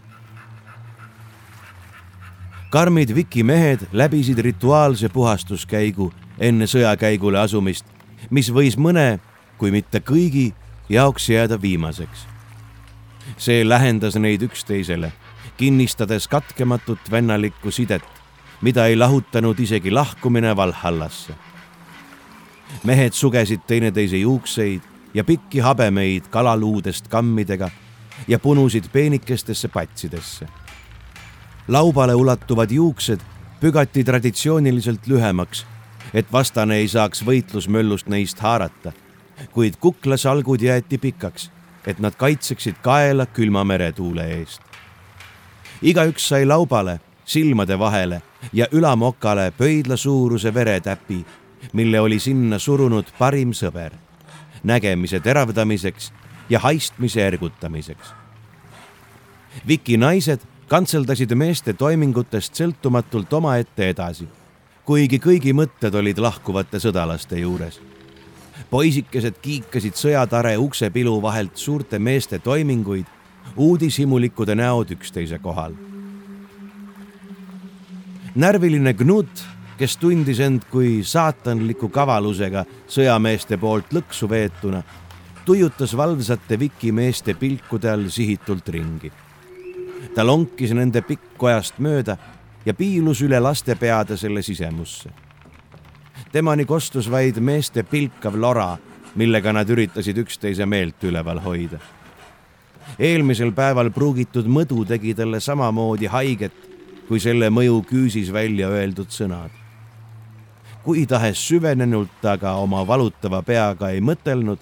karmid 2.70 3.14
Viki 3.14 3.42
mehed 3.42 3.86
läbisid 3.92 4.38
rituaalse 4.38 5.08
puhastuskäigu 5.08 6.12
enne 6.38 6.66
sõjakäigule 6.66 7.38
asumist, 7.38 7.84
mis 8.30 8.50
võis 8.50 8.74
mõne, 8.76 9.20
kui 9.58 9.70
mitte 9.70 10.00
kõigi 10.00 10.52
jaoks 10.88 11.28
jääda 11.28 11.62
viimaseks. 11.62 12.26
see 13.36 13.68
lähendas 13.68 14.16
neid 14.16 14.42
üksteisele, 14.42 15.12
kinnistades 15.56 16.28
katkematut 16.28 16.98
vennalikku 17.10 17.70
sidet 17.70 18.13
mida 18.64 18.86
ei 18.86 18.96
lahutanud 18.96 19.58
isegi 19.58 19.90
lahkumine 19.90 20.56
Valhallasse. 20.56 21.34
mehed 22.84 23.12
sugesid 23.12 23.60
teineteise 23.66 24.16
juukseid 24.16 24.80
ja 25.14 25.24
pikki 25.24 25.60
habemeid 25.60 26.24
kalaluudest 26.30 27.08
kammidega 27.08 27.70
ja 28.28 28.38
punusid 28.38 28.84
peenikestesse 28.92 29.68
patsidesse. 29.68 30.48
laubale 31.68 32.14
ulatuvad 32.14 32.70
juuksed 32.70 33.20
pügati 33.60 34.04
traditsiooniliselt 34.04 35.06
lühemaks, 35.06 35.66
et 36.14 36.32
vastane 36.32 36.76
ei 36.76 36.88
saaks 36.88 37.24
võitlusmöllust 37.26 38.08
neist 38.08 38.40
haarata, 38.40 38.92
kuid 39.52 39.76
kuklasalgud 39.76 40.60
jäeti 40.60 40.98
pikaks, 40.98 41.50
et 41.86 41.98
nad 41.98 42.14
kaitseksid 42.16 42.80
kaela 42.82 43.26
külma 43.26 43.64
meretuule 43.64 44.24
eest. 44.24 44.62
igaüks 45.82 46.28
sai 46.28 46.46
laubale 46.46 47.00
silmade 47.24 47.78
vahele 47.78 48.22
ja 48.52 48.66
ülamokale 48.72 49.52
pöidla 49.58 49.96
suuruse 49.96 50.54
veretäpi, 50.54 51.26
mille 51.72 52.00
oli 52.00 52.18
sinna 52.18 52.58
surunud 52.58 53.04
parim 53.18 53.52
sõber, 53.52 53.92
nägemise 54.62 55.20
teravdamiseks 55.20 56.12
ja 56.48 56.58
haistmise 56.58 57.26
ergutamiseks. 57.26 58.12
Viki 59.66 59.96
naised 59.96 60.40
kantseldasid 60.68 61.34
meeste 61.34 61.72
toimingutest 61.72 62.54
sõltumatult 62.54 63.32
omaette 63.32 63.88
edasi, 63.88 64.28
kuigi 64.84 65.18
kõigi 65.18 65.54
mõtted 65.56 65.94
olid 65.94 66.18
lahkuvate 66.18 66.78
sõdalaste 66.78 67.38
juures. 67.38 67.80
poisikesed 68.70 69.34
kiikasid 69.42 69.94
sõjatare 69.94 70.58
uksepilu 70.58 71.22
vahelt 71.22 71.56
suurte 71.56 71.98
meeste 71.98 72.38
toiminguid, 72.38 73.06
uudishimulikkude 73.56 74.54
näod 74.54 74.90
üksteise 74.90 75.38
kohal 75.38 75.74
närviline 78.34 78.94
Knut, 78.94 79.44
kes 79.78 79.96
tundis 79.96 80.40
end 80.40 80.66
kui 80.70 81.02
saatanliku 81.06 81.88
kavalusega 81.88 82.64
sõjameeste 82.90 83.58
poolt 83.58 83.94
lõksu 83.94 84.28
veetuna, 84.30 84.82
tuiutas 85.44 85.96
valvsate 85.96 86.58
vikimeeste 86.58 87.34
pilkude 87.38 87.90
all 87.90 88.08
sihitult 88.08 88.68
ringi. 88.68 89.12
ta 90.14 90.26
lonkis 90.26 90.72
nende 90.72 91.00
pikkkojast 91.02 91.78
mööda 91.78 92.16
ja 92.66 92.74
piilus 92.74 93.22
üle 93.22 93.40
laste 93.40 93.74
peade 93.74 94.16
selle 94.16 94.42
sisemusse. 94.42 95.10
temani 96.32 96.64
kostus 96.64 97.10
vaid 97.10 97.38
meeste 97.38 97.82
pilkav 97.82 98.34
lora, 98.34 98.76
millega 99.14 99.52
nad 99.52 99.70
üritasid 99.70 100.18
üksteise 100.18 100.66
meelt 100.66 101.04
üleval 101.04 101.38
hoida. 101.38 101.78
eelmisel 102.98 103.52
päeval 103.52 103.90
pruugitud 103.90 104.46
mõdu 104.46 104.84
tegi 104.86 105.14
talle 105.14 105.40
samamoodi 105.40 106.06
haiget 106.06 106.73
kui 107.08 107.20
selle 107.20 107.50
mõju 107.50 107.82
küüsis 107.88 108.32
välja 108.32 108.68
öeldud 108.68 109.10
sõnad. 109.10 109.50
kui 110.84 111.06
tahes 111.06 111.40
süvenenult 111.48 112.10
ta 112.20 112.36
ka 112.36 112.56
oma 112.60 112.82
valutava 112.86 113.42
peaga 113.42 113.88
ei 113.90 114.00
mõtelnud, 114.00 114.58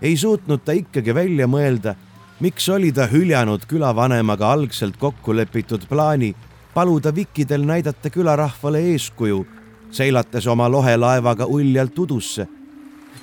ei 0.00 0.16
suutnud 0.16 0.64
ta 0.64 0.72
ikkagi 0.72 1.14
välja 1.14 1.46
mõelda, 1.46 1.94
miks 2.40 2.68
oli 2.68 2.92
ta 2.92 3.04
hüljanud 3.06 3.66
külavanemaga 3.68 4.52
algselt 4.52 4.96
kokku 4.96 5.36
lepitud 5.36 5.84
plaani 5.88 6.34
paluda 6.74 7.14
Vikidel 7.14 7.66
näidata 7.68 8.10
külarahvale 8.10 8.80
eeskuju, 8.92 9.46
seilates 9.90 10.46
oma 10.46 10.70
lohelaevaga 10.72 11.46
uljalt 11.46 11.98
udusse, 11.98 12.46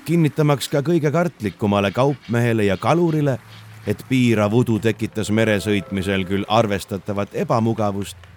kinnitamaks 0.06 0.70
ka 0.70 0.84
kõige 0.86 1.12
kartlikumale 1.12 1.92
kaupmehele 1.92 2.70
ja 2.70 2.78
kalurile, 2.78 3.40
et 3.88 4.06
piirav 4.10 4.54
udu 4.54 4.78
tekitas 4.80 5.32
meresõitmisel 5.34 6.28
küll 6.30 6.46
arvestatavat 6.48 7.34
ebamugavust 7.34 8.29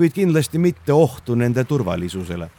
kuid 0.00 0.14
kindlasti 0.16 0.58
mitte 0.58 0.92
ohtu 0.96 1.34
nende 1.34 1.64
turvalisusele. 1.64 2.50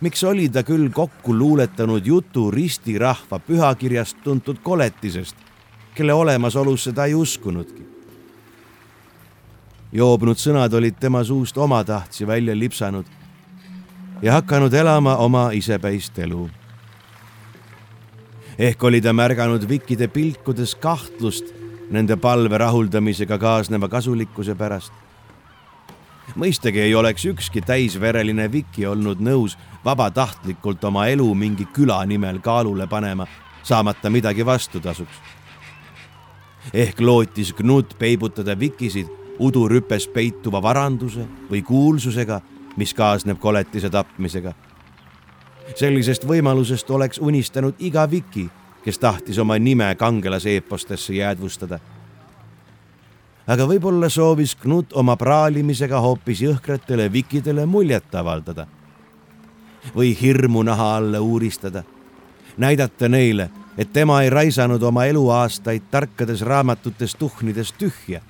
miks 0.00 0.24
oli 0.24 0.48
ta 0.48 0.62
küll 0.66 0.88
kokku 0.90 1.34
luuletanud 1.38 2.06
jutu 2.06 2.50
ristirahva 2.50 3.38
pühakirjast 3.38 4.16
tuntud 4.24 4.58
koletisest, 4.62 5.36
kelle 5.94 6.12
olemasolusse 6.12 6.92
ta 6.92 7.04
ei 7.04 7.14
uskunudki. 7.14 7.82
joobnud 9.92 10.36
sõnad 10.36 10.74
olid 10.74 10.98
tema 11.00 11.24
suust 11.24 11.58
omatahtsi 11.58 12.26
välja 12.26 12.58
lipsanud 12.58 13.06
ja 14.22 14.32
hakanud 14.32 14.74
elama 14.74 15.16
oma 15.16 15.50
isepäist 15.52 16.18
elu. 16.18 16.50
ehk 18.58 18.84
oli 18.84 19.00
ta 19.00 19.12
märganud 19.12 19.68
Vikkide 19.68 20.08
pilkudes 20.08 20.74
kahtlust 20.74 21.54
nende 21.90 22.16
palve 22.16 22.58
rahuldamisega 22.58 23.38
kaasneva 23.38 23.88
kasulikkuse 23.88 24.54
pärast 24.54 25.01
mõistagi 26.36 26.80
ei 26.80 26.94
oleks 26.94 27.24
ükski 27.24 27.60
täisvereline 27.60 28.52
Viki 28.52 28.86
olnud 28.86 29.20
nõus 29.20 29.56
vabatahtlikult 29.84 30.84
oma 30.84 31.06
elu 31.06 31.28
mingi 31.34 31.66
küla 31.74 32.04
nimel 32.06 32.38
kaalule 32.40 32.86
panema, 32.86 33.26
saamata 33.62 34.10
midagi 34.10 34.46
vastutasuks. 34.46 35.16
ehk 36.74 37.00
lootis 37.00 37.52
Knut 37.52 37.96
peibutada 37.98 38.58
Vikisid 38.58 39.08
udurüpes 39.38 40.08
peituva 40.08 40.62
varanduse 40.62 41.26
või 41.50 41.62
kuulsusega, 41.62 42.40
mis 42.76 42.94
kaasneb 42.94 43.38
koletise 43.38 43.90
tapmisega. 43.90 44.52
sellisest 45.74 46.24
võimalusest 46.24 46.90
oleks 46.90 47.18
unistanud 47.18 47.74
iga 47.78 48.10
Viki, 48.10 48.50
kes 48.84 48.98
tahtis 48.98 49.38
oma 49.38 49.58
nime 49.58 49.94
kangelaseepostesse 49.94 51.14
jäädvustada 51.14 51.80
aga 53.46 53.66
võib-olla 53.66 54.08
soovis 54.10 54.54
Knut 54.58 54.92
oma 54.98 55.16
praalimisega 55.18 56.00
hoopis 56.00 56.42
jõhkratele 56.44 57.08
vikidele 57.12 57.66
muljet 57.66 58.14
avaldada. 58.14 58.66
või 59.96 60.12
hirmu 60.20 60.62
naha 60.62 60.96
alla 60.96 61.20
uuristada, 61.20 61.82
näidata 62.56 63.08
neile, 63.08 63.50
et 63.78 63.92
tema 63.92 64.22
ei 64.22 64.30
raisanud 64.30 64.82
oma 64.82 65.04
eluaastaid 65.04 65.82
tarkades 65.90 66.42
raamatutes 66.42 67.14
tuhnides 67.14 67.72
tühja, 67.72 68.20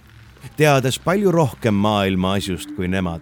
teades 0.57 0.99
palju 0.99 1.31
rohkem 1.31 1.75
maailma 1.75 2.33
asjust 2.33 2.73
kui 2.77 2.89
nemad. 2.89 3.21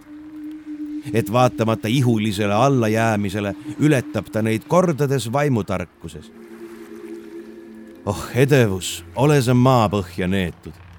et 1.13 1.33
vaatamata 1.33 1.89
ihulisele 1.89 2.55
allajäämisele 2.55 3.55
ületab 3.81 4.27
ta 4.31 4.43
neid 4.43 4.63
kordades 4.69 5.33
vaimutarkuses. 5.33 6.33
oh 8.05 8.29
edevus, 8.35 9.05
ole 9.17 9.43
sa 9.43 9.55
maapõhja 9.55 10.29
neetud 10.29 10.90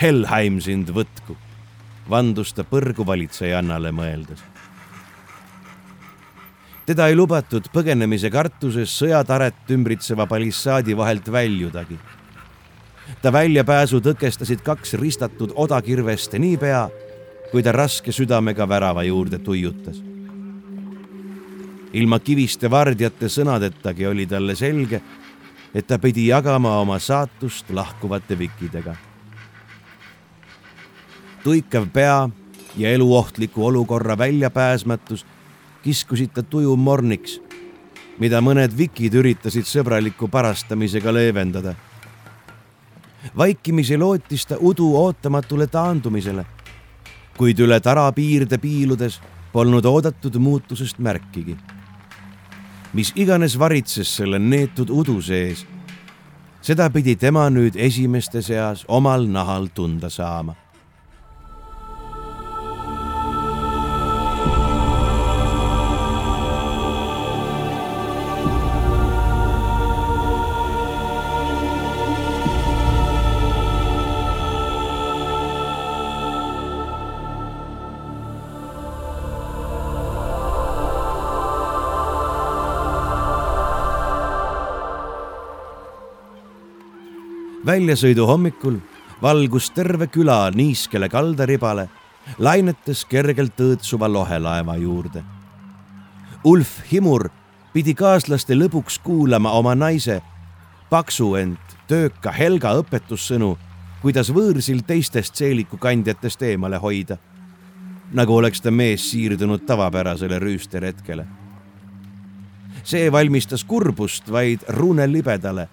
Helheim 0.00 0.62
sind 0.64 0.88
võtku, 0.96 1.34
vandus 2.08 2.54
ta 2.56 2.64
põrguvalitsejannale 2.64 3.90
mõeldes. 3.92 4.40
teda 6.86 7.06
ei 7.08 7.14
lubatud 7.14 7.68
põgenemise 7.70 8.30
kartuses 8.32 8.94
sõjataret 8.98 9.68
ümbritseva 9.70 10.26
palissaadi 10.26 10.96
vahelt 10.96 11.28
väljudagi. 11.32 11.98
ta 13.22 13.32
väljapääsu 13.32 14.00
tõkestasid 14.00 14.62
kaks 14.62 14.94
ristatud 14.94 15.52
odakirvest 15.54 16.32
niipea, 16.32 16.88
kui 17.50 17.62
ta 17.62 17.72
raske 17.72 18.12
südamega 18.12 18.68
värava 18.68 19.02
juurde 19.02 19.38
tuiutas. 19.38 20.02
ilma 21.92 22.18
kiviste 22.18 22.70
vardjate 22.70 23.28
sõnadetagi 23.28 24.06
oli 24.06 24.26
talle 24.26 24.54
selge, 24.54 25.02
et 25.74 25.86
ta 25.86 25.98
pidi 25.98 26.26
jagama 26.26 26.78
oma 26.80 26.98
saatust 26.98 27.70
lahkuvate 27.70 28.38
vikkidega 28.38 29.09
tuikav 31.44 31.88
pea 31.92 32.28
ja 32.76 32.90
eluohtliku 32.90 33.66
olukorra 33.66 34.18
väljapääsmatus 34.18 35.26
kiskusid 35.82 36.30
ta 36.34 36.42
tuju 36.42 36.76
morniks, 36.76 37.40
mida 38.18 38.40
mõned 38.44 38.76
vikid 38.76 39.14
üritasid 39.14 39.64
sõbraliku 39.64 40.28
parastamisega 40.28 41.12
leevendada. 41.12 41.74
vaikimisi 43.36 43.96
lootis 43.96 44.46
ta 44.46 44.56
udu 44.60 44.96
ootamatule 44.96 45.66
taandumisele, 45.66 46.44
kuid 47.36 47.58
üle 47.58 47.80
tara 47.80 48.12
piirde 48.12 48.58
piiludes 48.58 49.20
polnud 49.52 49.84
oodatud 49.84 50.36
muutusest 50.36 50.98
märkigi. 50.98 51.56
mis 52.92 53.12
iganes 53.16 53.58
varitses 53.58 54.16
selle 54.16 54.38
neetud 54.38 54.90
udu 54.90 55.22
sees, 55.22 55.66
seda 56.60 56.90
pidi 56.90 57.16
tema 57.16 57.50
nüüd 57.50 57.76
esimeste 57.76 58.42
seas 58.42 58.84
omal 58.88 59.26
nahal 59.26 59.68
tunda 59.74 60.10
saama 60.10 60.69
väljasõidu 87.70 88.26
hommikul 88.26 88.80
valgus 89.22 89.68
terve 89.70 90.08
küla 90.10 90.48
niiskele 90.54 91.08
kaldaribale, 91.12 91.86
lainetes 92.38 93.04
kergelt 93.08 93.60
õõtsuva 93.60 94.08
lohelaeva 94.10 94.76
juurde. 94.80 95.22
Ulf 96.44 96.80
Himur 96.90 97.28
pidi 97.74 97.94
kaaslaste 97.94 98.56
lõbuks 98.56 98.98
kuulama 99.04 99.52
oma 99.58 99.76
naise 99.78 100.20
paksu, 100.90 101.34
ent 101.38 101.76
tööka 101.86 102.32
Helga 102.34 102.72
õpetussõnu, 102.80 103.54
kuidas 104.02 104.32
võõrsil 104.34 104.82
teistest 104.86 105.36
seelikukandjatest 105.36 106.42
eemale 106.42 106.80
hoida. 106.82 107.18
nagu 108.12 108.34
oleks 108.34 108.60
ta 108.60 108.70
mees 108.70 109.10
siirdunud 109.10 109.62
tavapärasele 109.66 110.38
rüüsteretkele. 110.38 111.26
see 112.84 113.12
valmistas 113.12 113.64
kurbust 113.64 114.32
vaid 114.32 114.60
Rune 114.68 115.06
libedale 115.12 115.68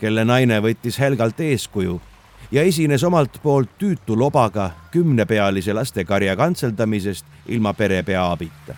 kelle 0.00 0.24
naine 0.24 0.60
võttis 0.64 0.98
Helgalt 0.98 1.40
eeskuju 1.40 2.00
ja 2.52 2.62
esines 2.62 3.04
omalt 3.04 3.38
poolt 3.42 3.70
tüütu 3.78 4.16
lobaga 4.18 4.70
kümnepealise 4.90 5.74
lastekarja 5.76 6.36
kantseldamisest 6.36 7.26
ilma 7.48 7.74
perepea 7.74 8.30
abita. 8.32 8.74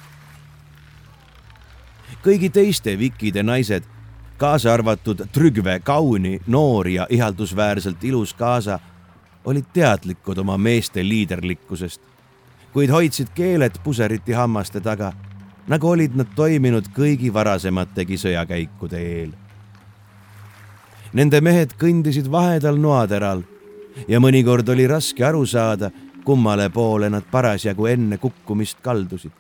kõigi 2.23 2.51
teiste 2.51 2.99
Vikide 2.99 3.43
naised, 3.43 3.83
kaasa 4.39 4.73
arvatud 4.73 5.25
Trügve 5.33 5.81
kauni, 5.81 6.39
noor 6.47 6.89
ja 6.89 7.07
ihaldusväärselt 7.11 8.05
ilus 8.05 8.35
kaasa, 8.35 8.79
olid 9.45 9.65
teadlikud 9.73 10.39
oma 10.39 10.59
meeste 10.59 11.03
liiderlikkusest, 11.03 12.01
kuid 12.73 12.91
hoidsid 12.91 13.35
keeled 13.35 13.83
puseriti 13.85 14.33
hammaste 14.33 14.81
taga, 14.81 15.13
nagu 15.67 15.89
olid 15.89 16.15
nad 16.15 16.31
toiminud 16.37 16.93
kõigi 16.95 17.35
varasemategi 17.35 18.19
sõjakäikude 18.19 18.99
eel 18.99 19.33
Nende 21.13 21.43
mehed 21.45 21.75
kõndisid 21.77 22.29
vahedal 22.33 22.79
noateral 22.81 23.43
ja 24.09 24.21
mõnikord 24.21 24.69
oli 24.73 24.87
raske 24.89 25.25
aru 25.25 25.45
saada, 25.47 25.91
kummale 26.25 26.71
poole 26.73 27.11
nad 27.13 27.27
parasjagu 27.31 27.87
enne 27.87 28.19
kukkumist 28.19 28.79
kaldusid. 28.83 29.33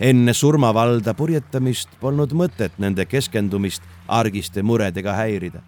enne 0.00 0.34
surmavalda 0.34 1.14
purjetamist 1.14 1.88
polnud 2.00 2.32
mõtet 2.32 2.72
nende 2.78 3.06
keskendumist 3.06 3.82
argiste 4.08 4.62
muredega 4.62 5.12
häirida. 5.12 5.60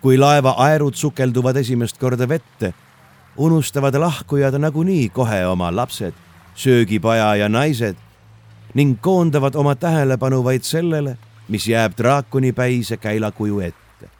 kui 0.00 0.18
laeva 0.18 0.54
aerud 0.58 0.94
sukelduvad 0.94 1.56
esimest 1.56 1.98
korda 1.98 2.28
vette, 2.28 2.74
unustavad 3.36 3.94
lahkujad 3.94 4.58
nagunii 4.58 5.08
kohe 5.08 5.46
oma 5.46 5.70
lapsed, 5.76 6.14
söögipaja 6.54 7.36
ja 7.36 7.48
naised 7.48 7.96
ning 8.74 9.00
koondavad 9.00 9.54
oma 9.54 9.74
tähelepanu 9.74 10.44
vaid 10.44 10.62
sellele 10.62 11.16
mis 11.48 11.68
jääb 11.68 11.92
draakonipäise 11.98 12.96
käilakuju 12.96 13.60
ette. 13.60 14.10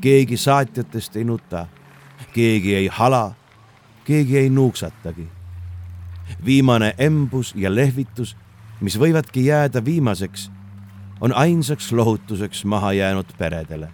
keegi 0.00 0.36
saatjatest 0.36 1.16
ei 1.16 1.24
nuta, 1.24 1.66
keegi 2.32 2.74
ei 2.74 2.86
hala, 2.86 3.34
keegi 4.04 4.38
ei 4.38 4.50
nuuksatagi. 4.50 5.28
viimane 6.44 6.94
embus 6.98 7.54
ja 7.56 7.74
lehvitus, 7.74 8.36
mis 8.80 8.98
võivadki 8.98 9.46
jääda 9.46 9.84
viimaseks, 9.84 10.50
on 11.20 11.32
ainsaks 11.32 11.92
lohutuseks 11.92 12.64
maha 12.64 12.92
jäänud 12.92 13.26
peredele. 13.38 13.88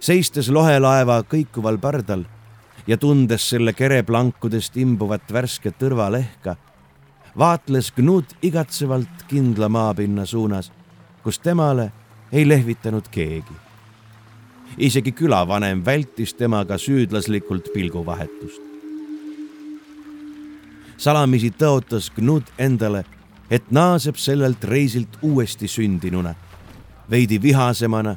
seistes 0.00 0.48
lohelaeva 0.48 1.22
kõikuval 1.22 1.78
pardal 1.78 2.24
ja 2.86 2.96
tundes 2.96 3.50
selle 3.50 3.72
kere 3.72 4.02
plankudest 4.02 4.76
imbuvat 4.76 5.32
värsket 5.32 5.78
tõrvalehka 5.78 6.56
vaatles 7.38 7.92
Knut 7.92 8.36
igatsevalt 8.42 9.24
kindla 9.28 9.68
maapinna 9.68 10.26
suunas, 10.26 10.72
kus 11.22 11.38
temale 11.38 11.92
ei 12.32 12.48
lehvitanud 12.48 13.08
keegi. 13.10 13.52
isegi 14.78 15.12
külavanem 15.12 15.84
vältis 15.84 16.34
temaga 16.34 16.78
süüdlaslikult 16.78 17.72
pilguvahetust. 17.74 18.62
salamisi 20.96 21.50
tõotas 21.50 22.10
Knut 22.14 22.52
endale, 22.58 23.04
et 23.50 23.70
naaseb 23.70 24.16
sellelt 24.16 24.64
reisilt 24.64 25.18
uuesti 25.22 25.68
sündinuna, 25.68 26.34
veidi 27.10 27.42
vihasemana 27.42 28.16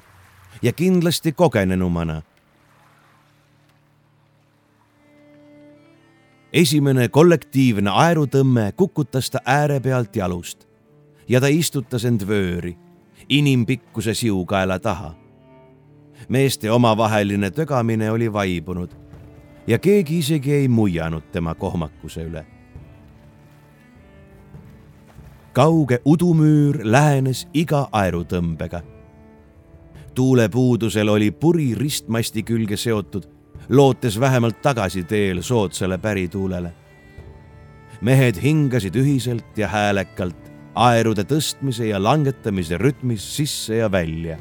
ja 0.62 0.74
kindlasti 0.74 1.32
kogenenumana 1.32 2.22
esimene 6.54 7.10
kollektiivne 7.10 7.90
aerutõmme 7.90 8.72
kukutas 8.78 9.30
ta 9.30 9.40
ääre 9.46 9.80
pealt 9.80 10.16
jalust 10.16 10.68
ja 11.30 11.42
ta 11.42 11.48
istutas 11.48 12.06
end 12.06 12.28
vööri 12.28 12.78
inimpikkuse 13.30 14.14
siukaela 14.14 14.80
taha. 14.80 15.16
meeste 16.30 16.72
omavaheline 16.72 17.52
tögamine 17.52 18.12
oli 18.12 18.34
vaibunud. 18.34 18.90
ja 19.68 19.80
keegi 19.80 20.18
isegi 20.18 20.54
ei 20.54 20.68
muianud 20.68 21.24
tema 21.32 21.56
kohmakuse 21.56 22.24
üle. 22.24 22.46
kauge 25.54 26.02
udumüür 26.06 26.80
lähenes 26.84 27.48
iga 27.54 27.88
aerutõmbega. 27.92 28.82
tuulepuudusel 30.16 31.10
oli 31.10 31.32
puri 31.32 31.76
ristmasti 31.76 32.44
külge 32.44 32.78
seotud, 32.78 33.24
lootes 33.70 34.20
vähemalt 34.20 34.62
tagasiteel 34.62 35.42
soodsale 35.42 35.98
pärituulele. 35.98 36.74
mehed 38.02 38.36
hingasid 38.42 38.96
ühiselt 38.96 39.58
ja 39.58 39.68
häälekalt 39.68 40.52
aerude 40.76 41.24
tõstmise 41.24 41.88
ja 41.88 42.02
langetamise 42.04 42.78
rütmis 42.78 43.24
sisse 43.36 43.76
ja 43.76 43.92
välja, 43.92 44.38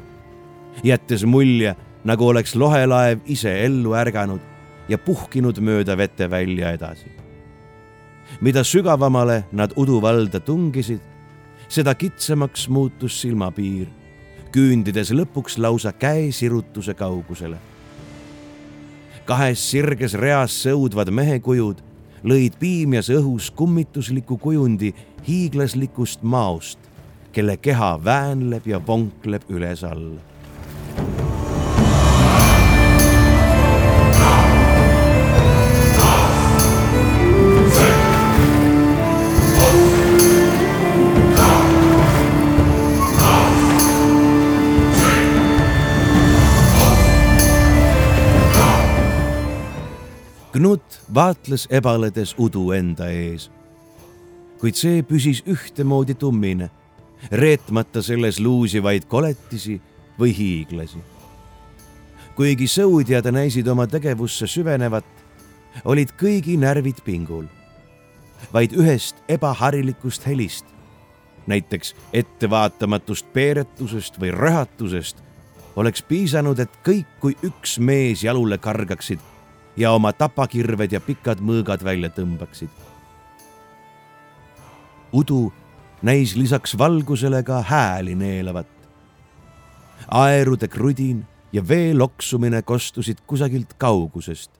jättes 0.83 1.25
mulje, 1.25 1.75
nagu 2.03 2.27
oleks 2.27 2.55
lohelaev 2.55 3.21
ise 3.25 3.53
ellu 3.65 3.93
ärganud 3.95 4.41
ja 4.89 4.97
puhkinud 4.97 5.59
mööda 5.59 5.97
vetevälja 5.97 6.71
edasi. 6.71 7.11
mida 8.41 8.63
sügavamale 8.63 9.43
nad 9.51 9.73
uduvalda 9.77 10.39
tungisid, 10.39 10.99
seda 11.69 11.93
kitsamaks 11.95 12.67
muutus 12.69 13.21
silmapiir, 13.21 13.87
küündides 14.51 15.11
lõpuks 15.11 15.57
lausa 15.57 15.91
käesirutuse 15.93 16.93
kaugusele. 16.93 17.57
Kahes 19.25 19.63
sirges 19.71 20.17
reas 20.19 20.55
sõudvad 20.65 21.11
mehekujud 21.13 21.79
lõid 22.23 22.57
piimjas 22.59 23.09
õhus 23.13 23.49
kummitusliku 23.55 24.37
kujundi 24.37 24.93
hiiglaslikust 25.27 26.23
maost, 26.23 26.79
kelle 27.31 27.57
keha 27.57 27.95
väänleb 28.03 28.67
ja 28.67 28.79
vonkleb 28.87 29.47
üles-alla 29.49 30.32
vaatles 51.13 51.67
ebaledes 51.69 52.35
udu 52.39 52.71
enda 52.71 53.09
ees. 53.11 53.49
kuid 54.59 54.77
see 54.79 55.01
püsis 55.03 55.41
ühtemoodi 55.43 56.15
tummine, 56.15 56.69
reetmata 57.31 58.01
selles 58.01 58.39
luusivaid 58.39 59.05
koletisi 59.07 59.81
või 60.19 60.31
hiiglasi. 60.37 60.99
kuigi 62.35 62.67
sõudjad 62.67 63.27
näisid 63.31 63.67
oma 63.67 63.87
tegevusse 63.87 64.47
süvenevat, 64.47 65.05
olid 65.85 66.13
kõigi 66.19 66.57
närvid 66.57 67.03
pingul. 67.03 67.45
vaid 68.53 68.71
ühest 68.71 69.15
ebaharilikust 69.27 70.25
helist, 70.27 70.65
näiteks 71.47 71.95
ettevaatamatust 72.13 73.25
peeretusest 73.33 74.19
või 74.19 74.31
röhatusest, 74.31 75.23
oleks 75.75 76.01
piisanud, 76.01 76.59
et 76.59 76.71
kõik 76.85 77.07
kui 77.19 77.37
üks 77.43 77.79
mees 77.79 78.23
jalule 78.23 78.57
kargaksid 78.57 79.32
ja 79.77 79.91
oma 79.91 80.13
tapakirved 80.13 80.91
ja 80.91 81.01
pikad 81.01 81.41
mõõgad 81.41 81.83
välja 81.83 82.09
tõmbaksid. 82.09 82.69
udu 85.13 85.53
näis 86.01 86.35
lisaks 86.35 86.77
valgusele 86.77 87.43
ka 87.43 87.61
hääli 87.61 88.15
neelavat. 88.15 88.67
aerude 90.11 90.67
krudin 90.67 91.25
ja 91.53 91.67
vee 91.67 91.93
loksumine 91.93 92.61
kostusid 92.61 93.17
kusagilt 93.27 93.73
kaugusest. 93.77 94.51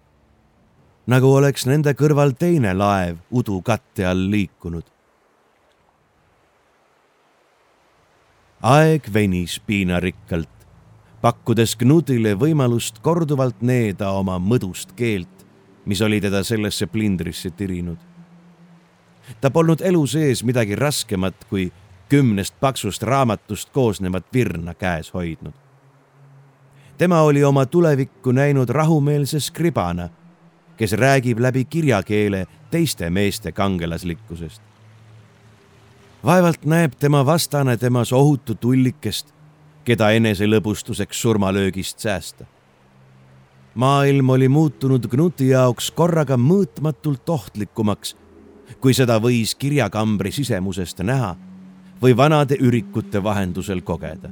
nagu 1.07 1.35
oleks 1.35 1.65
nende 1.65 1.93
kõrval 1.93 2.33
teine 2.39 2.73
laev 2.73 3.17
udu 3.31 3.61
katte 3.61 4.05
all 4.05 4.29
liikunud. 4.31 4.83
aeg 8.61 9.13
venis 9.13 9.59
piinarikkalt 9.59 10.52
pakkudes 11.23 11.77
Knutile 11.79 12.33
võimalust 12.35 12.97
korduvalt 12.99 13.61
needa 13.63 14.09
oma 14.11 14.35
mõdust 14.43 14.91
keelt, 14.97 15.45
mis 15.87 16.01
oli 16.03 16.19
teda 16.21 16.41
sellesse 16.43 16.87
plindrisse 16.91 17.49
tirinud. 17.49 17.97
ta 19.41 19.49
polnud 19.49 19.81
elu 19.81 20.07
sees 20.07 20.43
midagi 20.43 20.75
raskemat 20.75 21.45
kui 21.49 21.71
kümnest 22.09 22.59
paksust 22.59 23.03
raamatust 23.03 23.69
koosnevat 23.69 24.25
virna 24.33 24.73
käes 24.73 25.13
hoidnud. 25.13 25.53
tema 26.97 27.21
oli 27.21 27.43
oma 27.43 27.65
tulevikku 27.65 28.31
näinud 28.31 28.69
rahumeelse 28.69 29.39
skribana, 29.39 30.09
kes 30.77 30.93
räägib 30.93 31.39
läbi 31.39 31.65
kirjakeele 31.65 32.47
teiste 32.71 33.09
meeste 33.09 33.51
kangelaslikkusest. 33.51 34.61
vaevalt 36.25 36.65
näeb 36.65 36.93
tema 36.99 37.25
vastane 37.25 37.77
temas 37.77 38.13
ohutu 38.13 38.55
tullikest 38.55 39.32
keda 39.83 40.11
eneselõbustuseks 40.11 41.21
surmalöögist 41.21 41.99
säästa. 41.99 42.45
maailm 43.75 44.29
oli 44.29 44.47
muutunud 44.47 45.07
Knuti 45.07 45.47
jaoks 45.47 45.91
korraga 45.91 46.37
mõõtmatult 46.37 47.29
ohtlikumaks, 47.29 48.15
kui 48.79 48.93
seda 48.93 49.19
võis 49.19 49.55
kirjakambri 49.55 50.31
sisemusest 50.31 50.99
näha 50.99 51.35
või 52.01 52.17
vanade 52.17 52.57
ürikute 52.59 53.23
vahendusel 53.23 53.81
kogeda. 53.81 54.29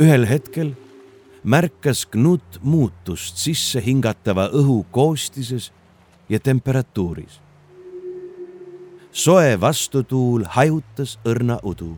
ühel 0.00 0.26
hetkel 0.28 0.74
märkas 1.44 2.06
Knut 2.06 2.60
muutust 2.62 3.36
sisse 3.36 3.80
hingatava 3.84 4.48
õhu 4.52 4.84
koostises 4.90 5.72
ja 6.28 6.40
temperatuuris 6.40 7.45
soe 9.16 9.60
vastutuul 9.60 10.44
hajutas 10.44 11.18
õrna 11.24 11.56
udu. 11.64 11.96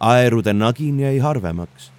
aerude 0.00 0.52
nagin 0.52 1.00
jäi 1.00 1.18
harvemaks. 1.18 1.90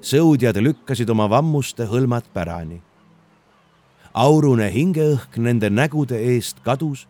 sõudjad 0.00 0.56
lükkasid 0.60 1.10
oma 1.10 1.30
vammuste 1.30 1.86
hõlmad 1.86 2.28
pärani. 2.34 2.82
aurune 4.14 4.68
hingeõhk 4.74 5.38
nende 5.38 5.70
nägude 5.70 6.18
eest 6.34 6.60
kadus 6.60 7.06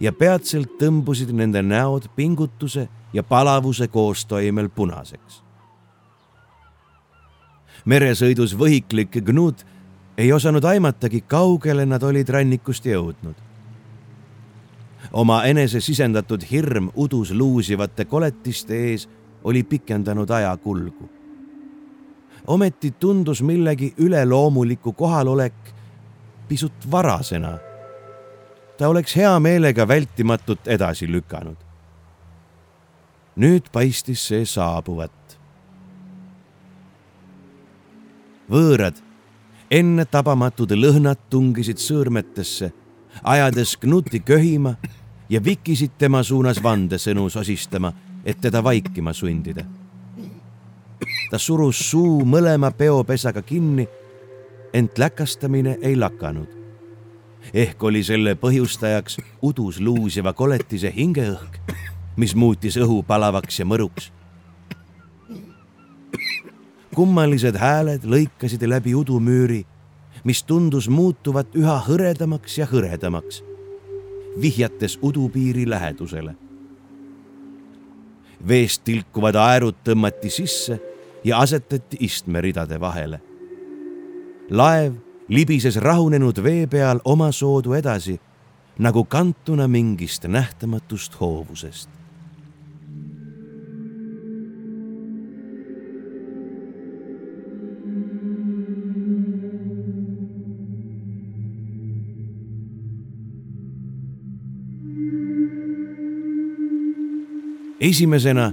ja 0.00 0.12
peatselt 0.12 0.76
tõmbusid 0.80 1.32
nende 1.32 1.62
näod 1.62 2.10
pingutuse 2.16 2.88
ja 3.12 3.22
palavuse 3.22 3.88
koostoimel 3.88 4.68
punaseks. 4.68 5.42
meresõidus 7.86 8.52
võhiklik 8.52 9.16
Gnut 9.24 9.64
ei 10.18 10.32
osanud 10.32 10.64
aimatagi, 10.64 11.20
kaugele 11.20 11.86
nad 11.86 12.02
olid 12.02 12.28
rannikust 12.28 12.84
jõudnud 12.84 13.46
oma 15.16 15.44
enese 15.48 15.80
sisendatud 15.80 16.42
hirm 16.50 16.90
udus 16.96 17.30
luusivate 17.32 18.04
koletiste 18.04 18.76
ees 18.88 19.08
oli 19.44 19.62
pikendanud 19.62 20.30
aja 20.30 20.56
kulgu. 20.56 21.08
ometi 22.46 22.90
tundus 22.90 23.42
millegi 23.42 23.94
üleloomuliku 23.98 24.92
kohalolek 24.92 25.54
pisut 26.48 26.90
varasena. 26.90 27.58
ta 28.78 28.88
oleks 28.88 29.16
hea 29.16 29.40
meelega 29.40 29.88
vältimatut 29.88 30.68
edasi 30.68 31.12
lükanud. 31.12 31.56
nüüd 33.36 33.72
paistis 33.72 34.28
see 34.28 34.44
saabuvat. 34.44 35.38
võõrad, 38.50 39.00
ennetabamatud 39.70 40.70
lõhnad 40.70 41.24
tungisid 41.30 41.80
sõõrmetesse 41.80 42.72
ajades 43.22 43.76
Knuti 43.76 44.20
köhima 44.20 44.76
ja 45.28 45.44
vikisid 45.44 45.90
tema 45.98 46.22
suunas 46.22 46.62
vandesõnu 46.62 47.28
sosistama, 47.30 47.92
et 48.24 48.40
teda 48.40 48.64
vaikima 48.64 49.12
sundida. 49.12 49.64
ta 51.30 51.38
surus 51.38 51.90
suu 51.90 52.24
mõlema 52.24 52.70
peopesaga 52.70 53.42
kinni, 53.42 53.88
ent 54.72 54.98
läkastamine 54.98 55.78
ei 55.82 55.96
lakanud. 55.96 56.48
ehk 57.54 57.84
oli 57.84 58.02
selle 58.02 58.34
põhjustajaks 58.34 59.18
udus 59.42 59.80
luusiva 59.80 60.32
koletise 60.32 60.92
hingeõhk, 60.96 61.58
mis 62.16 62.34
muutis 62.34 62.76
õhu 62.76 63.02
palavaks 63.02 63.58
ja 63.58 63.64
mõruks. 63.64 64.12
kummalised 66.94 67.56
hääled 67.56 68.04
lõikasid 68.04 68.62
läbi 68.66 68.94
udumüüri 68.94 69.66
mis 70.26 70.42
tundus 70.42 70.88
muutuvat 70.90 71.54
üha 71.54 71.76
hõredamaks 71.86 72.58
ja 72.58 72.66
hõredamaks, 72.66 73.44
vihjates 74.40 74.98
udupiiri 75.02 75.70
lähedusele. 75.70 76.34
veest 78.48 78.84
tilkuvad 78.84 79.34
aerud 79.34 79.74
tõmmati 79.84 80.30
sisse 80.30 80.80
ja 81.24 81.38
asetati 81.38 81.96
istmeridade 82.00 82.80
vahele. 82.80 83.20
laev 84.50 84.94
libises 85.28 85.76
rahunenud 85.76 86.42
vee 86.42 86.66
peal 86.66 87.00
omasoodu 87.04 87.72
edasi 87.72 88.20
nagu 88.78 89.04
kantuna 89.04 89.68
mingist 89.68 90.24
nähtamatust 90.24 91.20
hoovusest. 91.20 91.95
Esimesena 107.80 108.52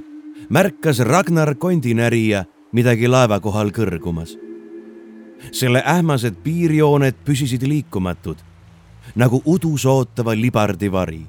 märkas 0.49 0.99
Ragnar 0.99 1.55
kondinärija 1.55 2.45
midagi 2.71 3.07
laeva 3.07 3.39
kohal 3.39 3.71
kõrgumas. 3.71 4.37
selle 5.51 5.83
ähmased 5.85 6.35
piirjooned 6.43 7.15
püsisid 7.25 7.63
liikumatud 7.67 8.37
nagu 9.15 9.41
udus 9.45 9.85
ootava 9.85 10.33
libardi 10.35 10.91
vari. 10.91 11.25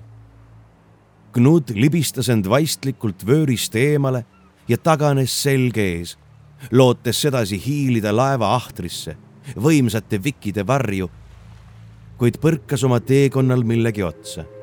Knud 1.32 1.74
libistas 1.74 2.28
end 2.28 2.46
vaistlikult 2.46 3.26
vöörist 3.26 3.74
eemale 3.76 4.24
ja 4.68 4.78
taganes 4.78 5.34
selge 5.42 5.82
ees, 5.82 6.16
lootes 6.70 7.20
sedasi 7.20 7.58
hiilida 7.58 8.14
laeva 8.14 8.54
ahtrisse, 8.54 9.16
võimsate 9.56 10.22
vikkide 10.22 10.66
varju, 10.66 11.10
kuid 12.18 12.38
põrkas 12.38 12.84
oma 12.86 13.00
teekonnal 13.00 13.64
millegi 13.66 14.02
otsa. 14.02 14.53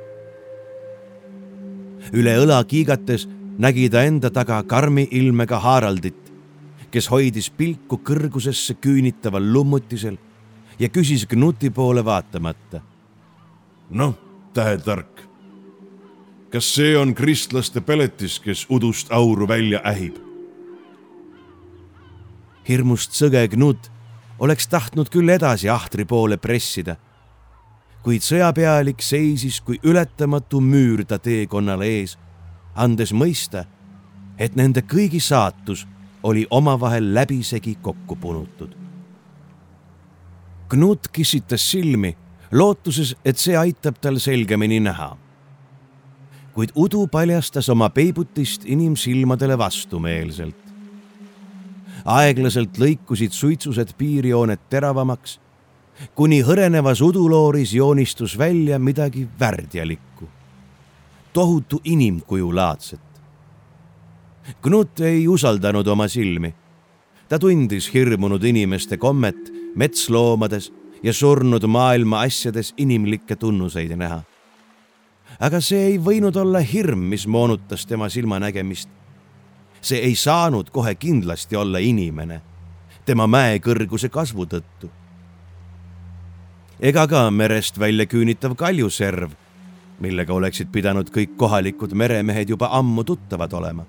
Üle 2.13 2.35
õla 2.43 2.63
kiigates 2.67 3.27
nägi 3.61 3.89
ta 3.89 4.03
enda 4.03 4.29
taga 4.29 4.63
karmi 4.63 5.07
ilmega 5.11 5.59
Haraldit, 5.59 6.31
kes 6.91 7.07
hoidis 7.11 7.49
pilku 7.49 8.01
kõrgusesse 8.03 8.75
küünitaval 8.81 9.45
lummutisel 9.53 10.17
ja 10.79 10.89
küsis 10.89 11.25
Knuti 11.29 11.69
poole 11.69 12.05
vaatamata. 12.05 12.81
noh, 13.89 14.15
tähetark, 14.53 15.21
kas 16.49 16.73
see 16.75 16.97
on 16.97 17.13
kristlaste 17.13 17.81
peletis, 17.81 18.39
kes 18.39 18.65
udust 18.69 19.11
auru 19.11 19.47
välja 19.47 19.81
ähib? 19.85 20.31
hirmust 22.67 23.15
sõge 23.17 23.47
Knut 23.51 23.89
oleks 24.39 24.67
tahtnud 24.67 25.09
küll 25.11 25.29
edasi 25.29 25.69
ahtri 25.69 26.05
poole 26.05 26.37
pressida, 26.37 26.95
kuid 28.03 28.25
sõjapealik 28.25 29.01
seisis 29.05 29.59
kui 29.61 29.79
ületamatu 29.85 30.61
müür 30.61 31.03
ta 31.05 31.19
teekonnal 31.21 31.83
ees, 31.85 32.17
andes 32.75 33.13
mõista, 33.13 33.65
et 34.37 34.55
nende 34.55 34.81
kõigi 34.81 35.21
saatus 35.21 35.85
oli 36.23 36.47
omavahel 36.49 37.13
läbisegi 37.13 37.75
kokku 37.81 38.15
punutud. 38.15 38.73
Knut 40.71 41.07
kissitas 41.11 41.63
silmi, 41.71 42.15
lootuses, 42.51 43.15
et 43.25 43.37
see 43.37 43.57
aitab 43.57 43.99
tal 44.01 44.19
selgemini 44.19 44.79
näha. 44.79 45.17
kuid 46.51 46.71
udu 46.75 47.05
paljastas 47.07 47.69
oma 47.69 47.87
peibutist 47.89 48.65
inimsilmadele 48.65 49.57
vastumeelselt 49.57 50.71
aeglaselt 52.05 52.77
lõikusid 52.81 53.33
suitsused 53.35 53.93
piirjooned 53.97 54.59
teravamaks, 54.69 55.39
kuni 56.15 56.41
hõrenevas 56.45 57.01
udulooris 57.01 57.73
joonistus 57.73 58.37
välja 58.37 58.79
midagi 58.79 59.27
värdjalikku, 59.39 60.29
tohutu 61.33 61.81
inimkuju 61.83 62.55
laadset. 62.55 63.01
Knut 64.61 64.99
ei 64.99 65.27
usaldanud 65.27 65.87
oma 65.87 66.07
silmi. 66.07 66.53
ta 67.29 67.39
tundis 67.39 67.93
hirmunud 67.93 68.43
inimeste 68.43 68.97
kommet 68.97 69.37
metsloomades 69.75 70.73
ja 71.03 71.13
surnud 71.13 71.63
maailma 71.63 72.21
asjades 72.21 72.73
inimlikke 72.77 73.35
tunnuseid 73.35 73.95
näha. 73.95 74.23
aga 75.39 75.61
see 75.61 75.85
ei 75.85 75.97
võinud 75.97 76.35
olla 76.37 76.59
hirm, 76.59 76.99
mis 76.99 77.27
moonutas 77.27 77.85
tema 77.85 78.09
silmanägemist 78.09 78.89
see 79.81 79.99
ei 79.99 80.15
saanud 80.15 80.69
kohe 80.69 80.95
kindlasti 80.95 81.55
olla 81.55 81.79
inimene 81.79 82.41
tema 83.05 83.25
mäekõrguse 83.27 84.09
kasvu 84.13 84.45
tõttu. 84.45 84.89
Ega 86.81 87.05
ka 87.07 87.27
merest 87.29 87.77
välja 87.79 88.07
küünitav 88.09 88.55
kaljuserv, 88.57 89.35
millega 90.01 90.33
oleksid 90.33 90.71
pidanud 90.73 91.11
kõik 91.13 91.35
kohalikud 91.37 91.93
meremehed 91.93 92.49
juba 92.49 92.71
ammu 92.73 93.03
tuttavad 93.05 93.53
olema. 93.53 93.85